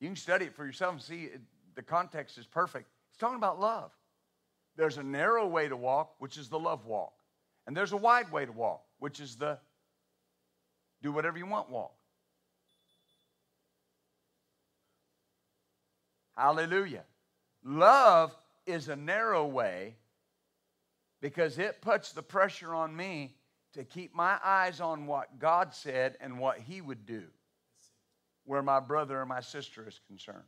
you 0.00 0.08
can 0.08 0.16
study 0.16 0.46
it 0.46 0.54
for 0.54 0.64
yourself 0.64 0.94
and 0.94 1.02
see 1.02 1.24
it, 1.24 1.40
the 1.74 1.82
context 1.82 2.38
is 2.38 2.46
perfect. 2.46 2.88
He's 3.12 3.18
talking 3.18 3.36
about 3.36 3.60
love. 3.60 3.92
There's 4.76 4.96
a 4.96 5.02
narrow 5.02 5.46
way 5.46 5.68
to 5.68 5.76
walk, 5.76 6.14
which 6.18 6.38
is 6.38 6.48
the 6.48 6.58
love 6.58 6.86
walk. 6.86 7.12
And 7.66 7.76
there's 7.76 7.92
a 7.92 7.96
wide 7.96 8.32
way 8.32 8.46
to 8.46 8.52
walk, 8.52 8.82
which 8.98 9.20
is 9.20 9.36
the 9.36 9.58
do 11.02 11.12
whatever 11.12 11.36
you 11.36 11.46
want 11.46 11.68
walk. 11.68 11.92
Hallelujah. 16.36 17.04
Love 17.64 18.34
is 18.66 18.88
a 18.88 18.96
narrow 18.96 19.46
way 19.46 19.96
because 21.20 21.58
it 21.58 21.82
puts 21.82 22.12
the 22.12 22.22
pressure 22.22 22.74
on 22.74 22.96
me 22.96 23.36
to 23.74 23.84
keep 23.84 24.14
my 24.14 24.38
eyes 24.42 24.80
on 24.80 25.06
what 25.06 25.38
God 25.38 25.74
said 25.74 26.16
and 26.20 26.38
what 26.38 26.58
He 26.58 26.80
would 26.80 27.04
do 27.04 27.24
where 28.44 28.62
my 28.62 28.80
brother 28.80 29.20
or 29.20 29.26
my 29.26 29.40
sister 29.40 29.86
is 29.86 30.00
concerned. 30.06 30.42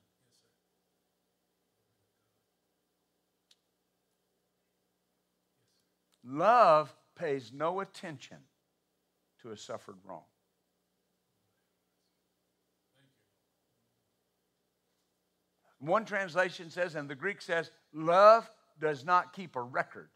Love 6.27 6.95
pays 7.17 7.53
no 7.53 7.81
attention 7.81 8.39
to 9.43 9.51
a 9.51 9.57
suffered 9.57 9.97
wrong. 10.05 10.25
One 15.81 16.07
translation 16.07 16.71
says, 16.71 16.95
and 16.95 17.11
the 17.11 17.15
Greek 17.15 17.43
says, 17.43 17.71
love 17.93 18.49
does 18.81 19.05
not 19.05 19.35
keep 19.35 19.55
a 19.55 19.61
record 19.61 20.09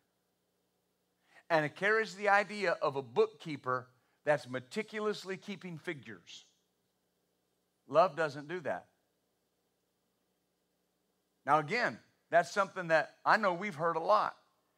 and 1.51 1.65
it 1.65 1.77
carries 1.77 2.15
the 2.15 2.29
idea 2.29 2.77
of 2.83 2.97
a 2.97 3.03
bookkeeper 3.03 3.89
that's 4.25 4.49
meticulously 4.49 5.37
keeping 5.37 5.79
figures. 5.79 6.45
Love 7.89 8.17
doesn't 8.17 8.49
do 8.49 8.61
that. 8.61 8.87
Now, 11.47 11.59
again, 11.59 11.99
that's 12.31 12.51
something 12.51 12.89
that 12.89 13.15
I 13.25 13.39
know 13.39 13.55
we've 13.55 13.75
heard 13.75 13.97
a 13.97 14.01
lot, 14.01 14.37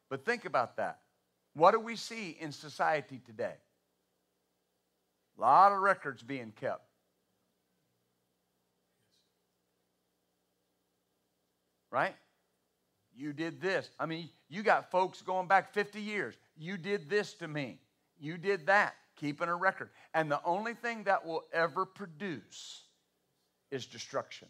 but 0.08 0.24
think 0.24 0.44
about 0.44 0.76
that. 0.76 1.00
What 1.60 1.72
do 1.72 1.80
we 1.80 1.94
see 1.94 2.38
in 2.40 2.52
society 2.52 3.20
today? 3.26 3.52
A 5.36 5.40
lot 5.42 5.72
of 5.72 5.80
records 5.80 6.22
being 6.22 6.54
kept. 6.58 6.80
Right? 11.90 12.14
You 13.14 13.34
did 13.34 13.60
this. 13.60 13.90
I 14.00 14.06
mean, 14.06 14.30
you 14.48 14.62
got 14.62 14.90
folks 14.90 15.20
going 15.20 15.48
back 15.48 15.74
50 15.74 16.00
years. 16.00 16.34
You 16.56 16.78
did 16.78 17.10
this 17.10 17.34
to 17.34 17.46
me. 17.46 17.78
You 18.18 18.38
did 18.38 18.64
that. 18.68 18.94
Keeping 19.16 19.48
a 19.48 19.54
record. 19.54 19.90
And 20.14 20.30
the 20.30 20.40
only 20.46 20.72
thing 20.72 21.04
that 21.04 21.26
will 21.26 21.44
ever 21.52 21.84
produce 21.84 22.84
is 23.70 23.84
destruction. 23.84 24.48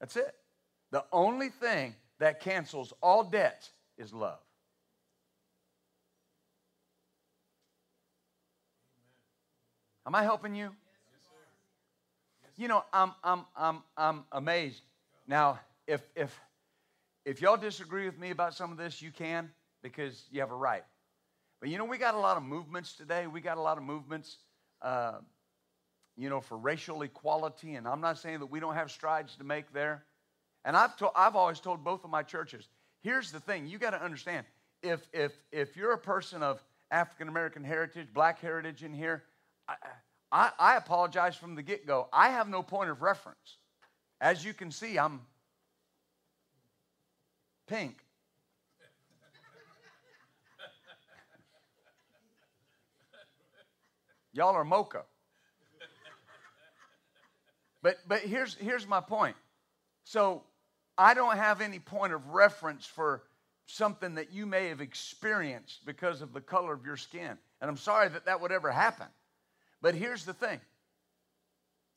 That's 0.00 0.16
it. 0.16 0.34
The 0.90 1.04
only 1.12 1.50
thing 1.50 1.94
that 2.20 2.40
cancels 2.40 2.92
all 3.02 3.24
debts 3.24 3.70
is 3.98 4.12
love. 4.14 4.38
Am 10.06 10.14
I 10.14 10.22
helping 10.22 10.54
you? 10.54 10.70
You 12.56 12.68
know, 12.68 12.84
I'm, 12.92 13.12
I'm, 13.24 13.44
I'm, 13.56 13.82
I'm 13.96 14.24
amazed. 14.32 14.82
Now, 15.26 15.60
if, 15.86 16.02
if, 16.14 16.38
if 17.24 17.40
y'all 17.40 17.56
disagree 17.56 18.04
with 18.04 18.18
me 18.18 18.30
about 18.30 18.54
some 18.54 18.70
of 18.70 18.76
this, 18.76 19.00
you 19.00 19.10
can 19.10 19.50
because 19.82 20.24
you 20.30 20.40
have 20.40 20.50
a 20.50 20.56
right. 20.56 20.84
But 21.60 21.70
you 21.70 21.78
know, 21.78 21.84
we 21.84 21.96
got 21.96 22.14
a 22.14 22.18
lot 22.18 22.36
of 22.36 22.42
movements 22.42 22.94
today. 22.94 23.26
We 23.26 23.40
got 23.40 23.56
a 23.56 23.62
lot 23.62 23.78
of 23.78 23.84
movements, 23.84 24.38
uh, 24.82 25.18
you 26.16 26.28
know, 26.28 26.40
for 26.40 26.58
racial 26.58 27.02
equality. 27.02 27.74
And 27.74 27.88
I'm 27.88 28.00
not 28.00 28.18
saying 28.18 28.40
that 28.40 28.46
we 28.46 28.60
don't 28.60 28.74
have 28.74 28.90
strides 28.90 29.36
to 29.36 29.44
make 29.44 29.72
there. 29.72 30.04
And 30.64 30.76
I've, 30.76 30.96
to, 30.96 31.10
I've 31.14 31.36
always 31.36 31.60
told 31.60 31.84
both 31.84 32.04
of 32.04 32.10
my 32.10 32.22
churches 32.22 32.68
here's 33.02 33.32
the 33.32 33.40
thing 33.40 33.66
you 33.66 33.78
got 33.78 33.90
to 33.90 34.02
understand 34.02 34.44
if, 34.82 35.06
if, 35.12 35.32
if 35.52 35.76
you're 35.76 35.92
a 35.92 35.98
person 35.98 36.42
of 36.42 36.62
African 36.90 37.28
American 37.28 37.64
heritage, 37.64 38.08
black 38.12 38.40
heritage 38.40 38.82
in 38.82 38.92
here, 38.92 39.24
I, 39.68 39.74
I, 40.32 40.50
I 40.58 40.76
apologize 40.76 41.36
from 41.36 41.54
the 41.54 41.62
get 41.62 41.86
go. 41.86 42.08
I 42.12 42.30
have 42.30 42.48
no 42.48 42.62
point 42.62 42.90
of 42.90 43.02
reference. 43.02 43.58
As 44.20 44.44
you 44.44 44.52
can 44.52 44.70
see, 44.70 44.98
I'm 44.98 45.20
pink. 47.66 47.96
Y'all 54.32 54.54
are 54.54 54.64
mocha. 54.64 55.02
But, 57.82 57.96
but 58.06 58.20
here's, 58.20 58.54
here's 58.54 58.86
my 58.86 59.00
point. 59.00 59.36
So 60.04 60.42
I 60.98 61.14
don't 61.14 61.36
have 61.36 61.60
any 61.60 61.78
point 61.78 62.12
of 62.12 62.28
reference 62.28 62.86
for 62.86 63.22
something 63.66 64.16
that 64.16 64.32
you 64.32 64.46
may 64.46 64.68
have 64.68 64.80
experienced 64.80 65.86
because 65.86 66.22
of 66.22 66.32
the 66.32 66.40
color 66.40 66.72
of 66.72 66.84
your 66.84 66.96
skin. 66.96 67.38
And 67.60 67.70
I'm 67.70 67.76
sorry 67.76 68.08
that 68.08 68.26
that 68.26 68.40
would 68.40 68.52
ever 68.52 68.70
happen. 68.70 69.06
But 69.80 69.94
here's 69.94 70.24
the 70.24 70.34
thing 70.34 70.60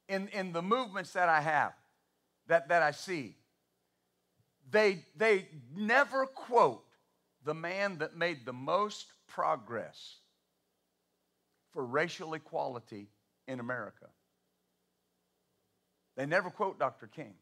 in, 0.08 0.28
in 0.30 0.54
the 0.54 0.62
movements 0.62 1.14
that 1.14 1.30
I 1.30 1.42
have, 1.42 1.74
that, 2.48 2.70
that 2.70 2.84
I 2.84 2.92
see, 2.92 3.36
they, 4.70 5.06
they 5.16 5.48
never 5.76 6.26
quote 6.26 6.84
the 7.44 7.54
man 7.54 7.98
that 7.98 8.16
made 8.16 8.46
the 8.46 8.54
most 8.54 9.08
progress 9.28 10.18
for 11.72 11.86
racial 11.86 12.34
equality 12.34 13.10
in 13.48 13.60
America. 13.60 14.06
They 16.16 16.26
never 16.26 16.50
quote 16.50 16.80
Dr. 16.80 17.08
King. 17.08 17.34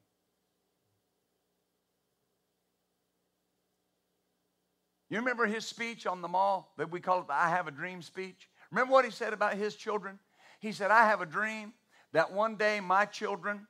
You 5.12 5.18
remember 5.18 5.45
his 5.45 5.66
speech 5.66 6.07
on 6.07 6.22
the 6.22 6.30
mall 6.30 6.72
that 6.78 6.89
we 6.89 7.01
call 7.01 7.20
it 7.20 7.28
the 7.28 7.34
I 7.34 7.49
Have 7.49 7.68
a 7.68 7.72
Dream 7.72 8.01
speech? 8.01 8.47
Remember 8.72 8.93
what 8.93 9.03
he 9.03 9.12
said 9.12 9.34
about 9.34 9.55
his 9.55 9.76
children? 9.76 10.18
He 10.62 10.72
said, 10.72 10.89
I 10.89 11.05
have 11.05 11.20
a 11.20 11.26
dream 11.26 11.74
that 12.14 12.32
one 12.32 12.55
day 12.55 12.80
my 12.80 13.03
children 13.03 13.68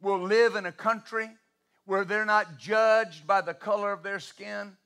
will 0.00 0.20
live 0.20 0.54
in 0.54 0.64
a 0.64 0.70
country 0.70 1.28
where 1.86 2.04
they're 2.04 2.24
not 2.24 2.56
judged 2.56 3.26
by 3.26 3.40
the 3.40 3.52
color 3.52 3.92
of 3.92 4.04
their 4.04 4.20
skin. 4.20 4.76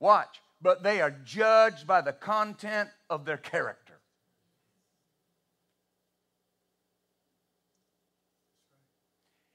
Watch, 0.00 0.40
but 0.60 0.82
they 0.82 1.00
are 1.00 1.14
judged 1.24 1.86
by 1.86 2.00
the 2.00 2.12
content 2.12 2.88
of 3.08 3.24
their 3.24 3.36
character. 3.36 4.00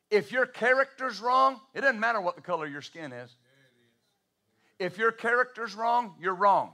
If 0.10 0.32
your 0.32 0.46
character's 0.46 1.20
wrong, 1.20 1.60
it 1.74 1.82
doesn't 1.82 2.00
matter 2.00 2.22
what 2.22 2.38
the 2.38 2.42
color 2.42 2.68
of 2.68 2.72
your 2.72 2.82
skin 2.82 3.12
is. 3.12 3.36
If 4.80 4.98
your 4.98 5.12
character's 5.12 5.76
wrong, 5.76 6.16
you're 6.20 6.34
wrong. 6.34 6.72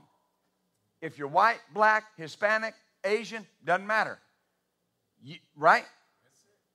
If 1.02 1.18
you're 1.18 1.28
white, 1.28 1.60
black, 1.74 2.04
Hispanic, 2.16 2.74
Asian, 3.04 3.44
doesn't 3.64 3.86
matter. 3.86 4.18
You, 5.22 5.36
right? 5.56 5.84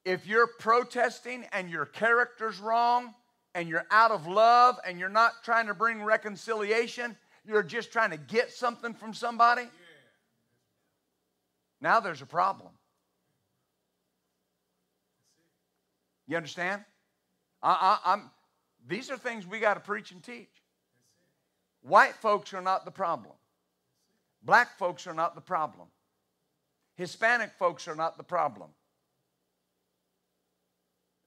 If 0.03 0.27
you're 0.27 0.47
protesting 0.59 1.45
and 1.53 1.69
your 1.69 1.85
character's 1.85 2.59
wrong 2.59 3.13
and 3.55 3.69
you're 3.69 3.85
out 3.91 4.11
of 4.11 4.27
love 4.27 4.77
and 4.85 4.99
you're 4.99 5.09
not 5.09 5.43
trying 5.43 5.67
to 5.67 5.73
bring 5.73 6.03
reconciliation, 6.03 7.15
you're 7.45 7.63
just 7.63 7.91
trying 7.91 8.11
to 8.11 8.17
get 8.17 8.51
something 8.51 8.93
from 8.93 9.13
somebody, 9.13 9.63
now 11.79 11.99
there's 11.99 12.21
a 12.21 12.27
problem. 12.27 12.71
You 16.27 16.37
understand? 16.37 16.83
I, 17.63 17.97
I, 18.03 18.21
these 18.87 19.11
are 19.11 19.17
things 19.17 19.45
we 19.45 19.59
got 19.59 19.73
to 19.75 19.79
preach 19.79 20.11
and 20.11 20.23
teach. 20.23 20.60
White 21.81 22.15
folks 22.15 22.53
are 22.53 22.61
not 22.61 22.85
the 22.85 22.91
problem. 22.91 23.33
Black 24.43 24.77
folks 24.77 25.07
are 25.07 25.13
not 25.13 25.35
the 25.35 25.41
problem. 25.41 25.87
Hispanic 26.95 27.51
folks 27.57 27.87
are 27.87 27.95
not 27.95 28.17
the 28.17 28.23
problem. 28.23 28.69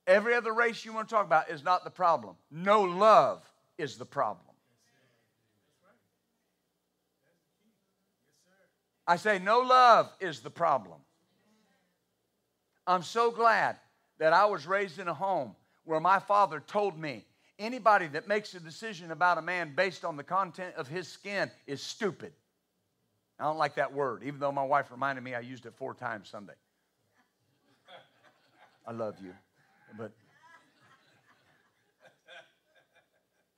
Every 0.06 0.34
other 0.34 0.52
race 0.52 0.84
you 0.84 0.92
want 0.92 1.08
to 1.08 1.14
talk 1.14 1.24
about 1.24 1.50
is 1.50 1.64
not 1.64 1.84
the 1.84 1.90
problem. 1.90 2.36
No 2.50 2.82
love 2.82 3.42
is 3.78 3.96
the 3.96 4.04
problem. 4.04 4.54
I 9.06 9.16
say, 9.16 9.38
no 9.38 9.60
love 9.60 10.10
is 10.20 10.40
the 10.40 10.50
problem. 10.50 10.98
I'm 12.86 13.02
so 13.02 13.30
glad 13.30 13.76
that 14.18 14.32
I 14.32 14.44
was 14.46 14.66
raised 14.66 14.98
in 14.98 15.08
a 15.08 15.14
home 15.14 15.56
where 15.84 16.00
my 16.00 16.18
father 16.18 16.62
told 16.66 16.98
me 16.98 17.24
Anybody 17.58 18.08
that 18.08 18.26
makes 18.26 18.54
a 18.54 18.60
decision 18.60 19.12
about 19.12 19.38
a 19.38 19.42
man 19.42 19.74
based 19.76 20.04
on 20.04 20.16
the 20.16 20.24
content 20.24 20.74
of 20.76 20.88
his 20.88 21.06
skin 21.06 21.50
is 21.66 21.80
stupid. 21.82 22.32
I 23.38 23.44
don't 23.44 23.58
like 23.58 23.76
that 23.76 23.92
word, 23.92 24.22
even 24.24 24.40
though 24.40 24.52
my 24.52 24.64
wife 24.64 24.90
reminded 24.90 25.22
me 25.22 25.34
I 25.34 25.40
used 25.40 25.66
it 25.66 25.74
four 25.76 25.94
times 25.94 26.28
Sunday. 26.28 26.54
I 28.86 28.92
love 28.92 29.14
you, 29.22 29.32
but 29.96 30.12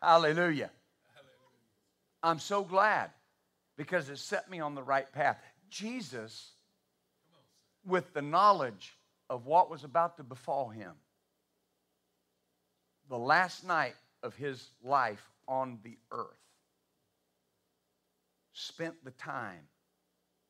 hallelujah. 0.00 0.70
I'm 2.22 2.38
so 2.38 2.62
glad 2.62 3.10
because 3.76 4.08
it 4.08 4.18
set 4.18 4.50
me 4.50 4.60
on 4.60 4.74
the 4.74 4.82
right 4.82 5.10
path. 5.12 5.38
Jesus, 5.68 6.52
with 7.84 8.12
the 8.12 8.22
knowledge 8.22 8.96
of 9.28 9.46
what 9.46 9.70
was 9.70 9.84
about 9.84 10.16
to 10.18 10.22
befall 10.22 10.68
him, 10.68 10.92
the 13.08 13.18
last 13.18 13.64
night 13.64 13.94
of 14.22 14.34
his 14.34 14.70
life 14.82 15.30
on 15.46 15.78
the 15.84 15.96
earth, 16.10 16.26
spent 18.52 19.04
the 19.04 19.10
time 19.12 19.68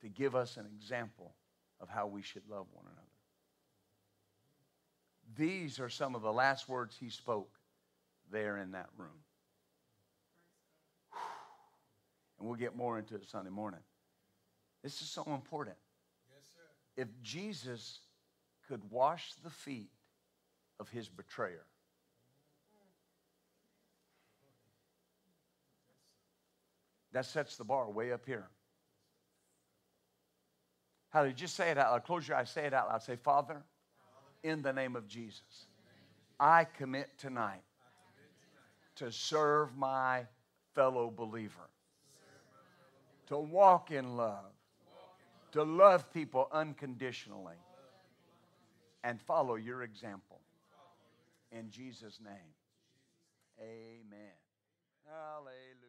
to 0.01 0.09
give 0.09 0.35
us 0.35 0.57
an 0.57 0.67
example 0.77 1.35
of 1.81 1.89
how 1.89 2.07
we 2.07 2.23
should 2.23 2.49
love 2.49 2.67
one 2.73 2.85
another. 2.87 3.03
These 5.37 5.81
are 5.81 5.89
some 5.89 6.15
of 6.15 6.23
the 6.23 6.33
last 6.33 6.69
words 6.69 6.97
he 6.99 7.11
spoke 7.11 7.51
there 8.31 8.59
in 8.59 8.73
that 8.73 8.89
room. 8.97 9.11
And 12.39 12.47
we'll 12.47 12.57
get 12.57 12.77
more 12.77 12.99
into 12.99 13.15
it 13.17 13.29
Sunday 13.29 13.51
morning. 13.51 13.81
This 14.83 15.03
is 15.03 15.09
so 15.09 15.25
important. 15.27 15.77
Yes, 16.31 16.45
if 16.97 17.09
Jesus 17.23 17.99
could 18.69 18.83
wash 18.91 19.33
the 19.43 19.51
feet 19.51 19.91
of 20.79 20.89
his 20.91 21.09
betrayer, 21.09 21.65
That 27.17 27.25
sets 27.25 27.57
the 27.57 27.65
bar 27.65 27.89
way 27.89 28.13
up 28.13 28.27
here. 28.27 28.45
How 31.09 31.23
do 31.23 31.29
you 31.29 31.35
just 31.35 31.57
say 31.57 31.71
it 31.71 31.79
out 31.79 31.93
loud? 31.93 32.05
Close 32.05 32.29
your 32.29 32.37
eyes, 32.37 32.51
say 32.51 32.67
it 32.67 32.75
out 32.75 32.89
loud. 32.89 33.03
Say, 33.03 33.17
Father, 33.17 33.63
in 34.43 34.61
the 34.61 34.71
name 34.71 34.97
of 34.97 35.09
Jesus, 35.09 35.69
I 36.39 36.65
commit 36.65 37.09
tonight 37.17 37.63
to 38.97 39.11
serve 39.11 39.75
my 39.79 40.27
fellow 40.75 41.11
believer, 41.11 41.71
to 43.29 43.39
walk 43.39 43.91
in 43.91 44.19
love, 44.19 44.53
to 45.53 45.63
love 45.63 46.13
people 46.13 46.51
unconditionally, 46.53 47.57
and 49.05 49.19
follow 49.23 49.55
your 49.55 49.85
example. 49.85 50.43
In 51.51 51.71
Jesus' 51.71 52.21
name, 52.23 52.53
amen. 53.59 54.37
Hallelujah. 55.09 55.86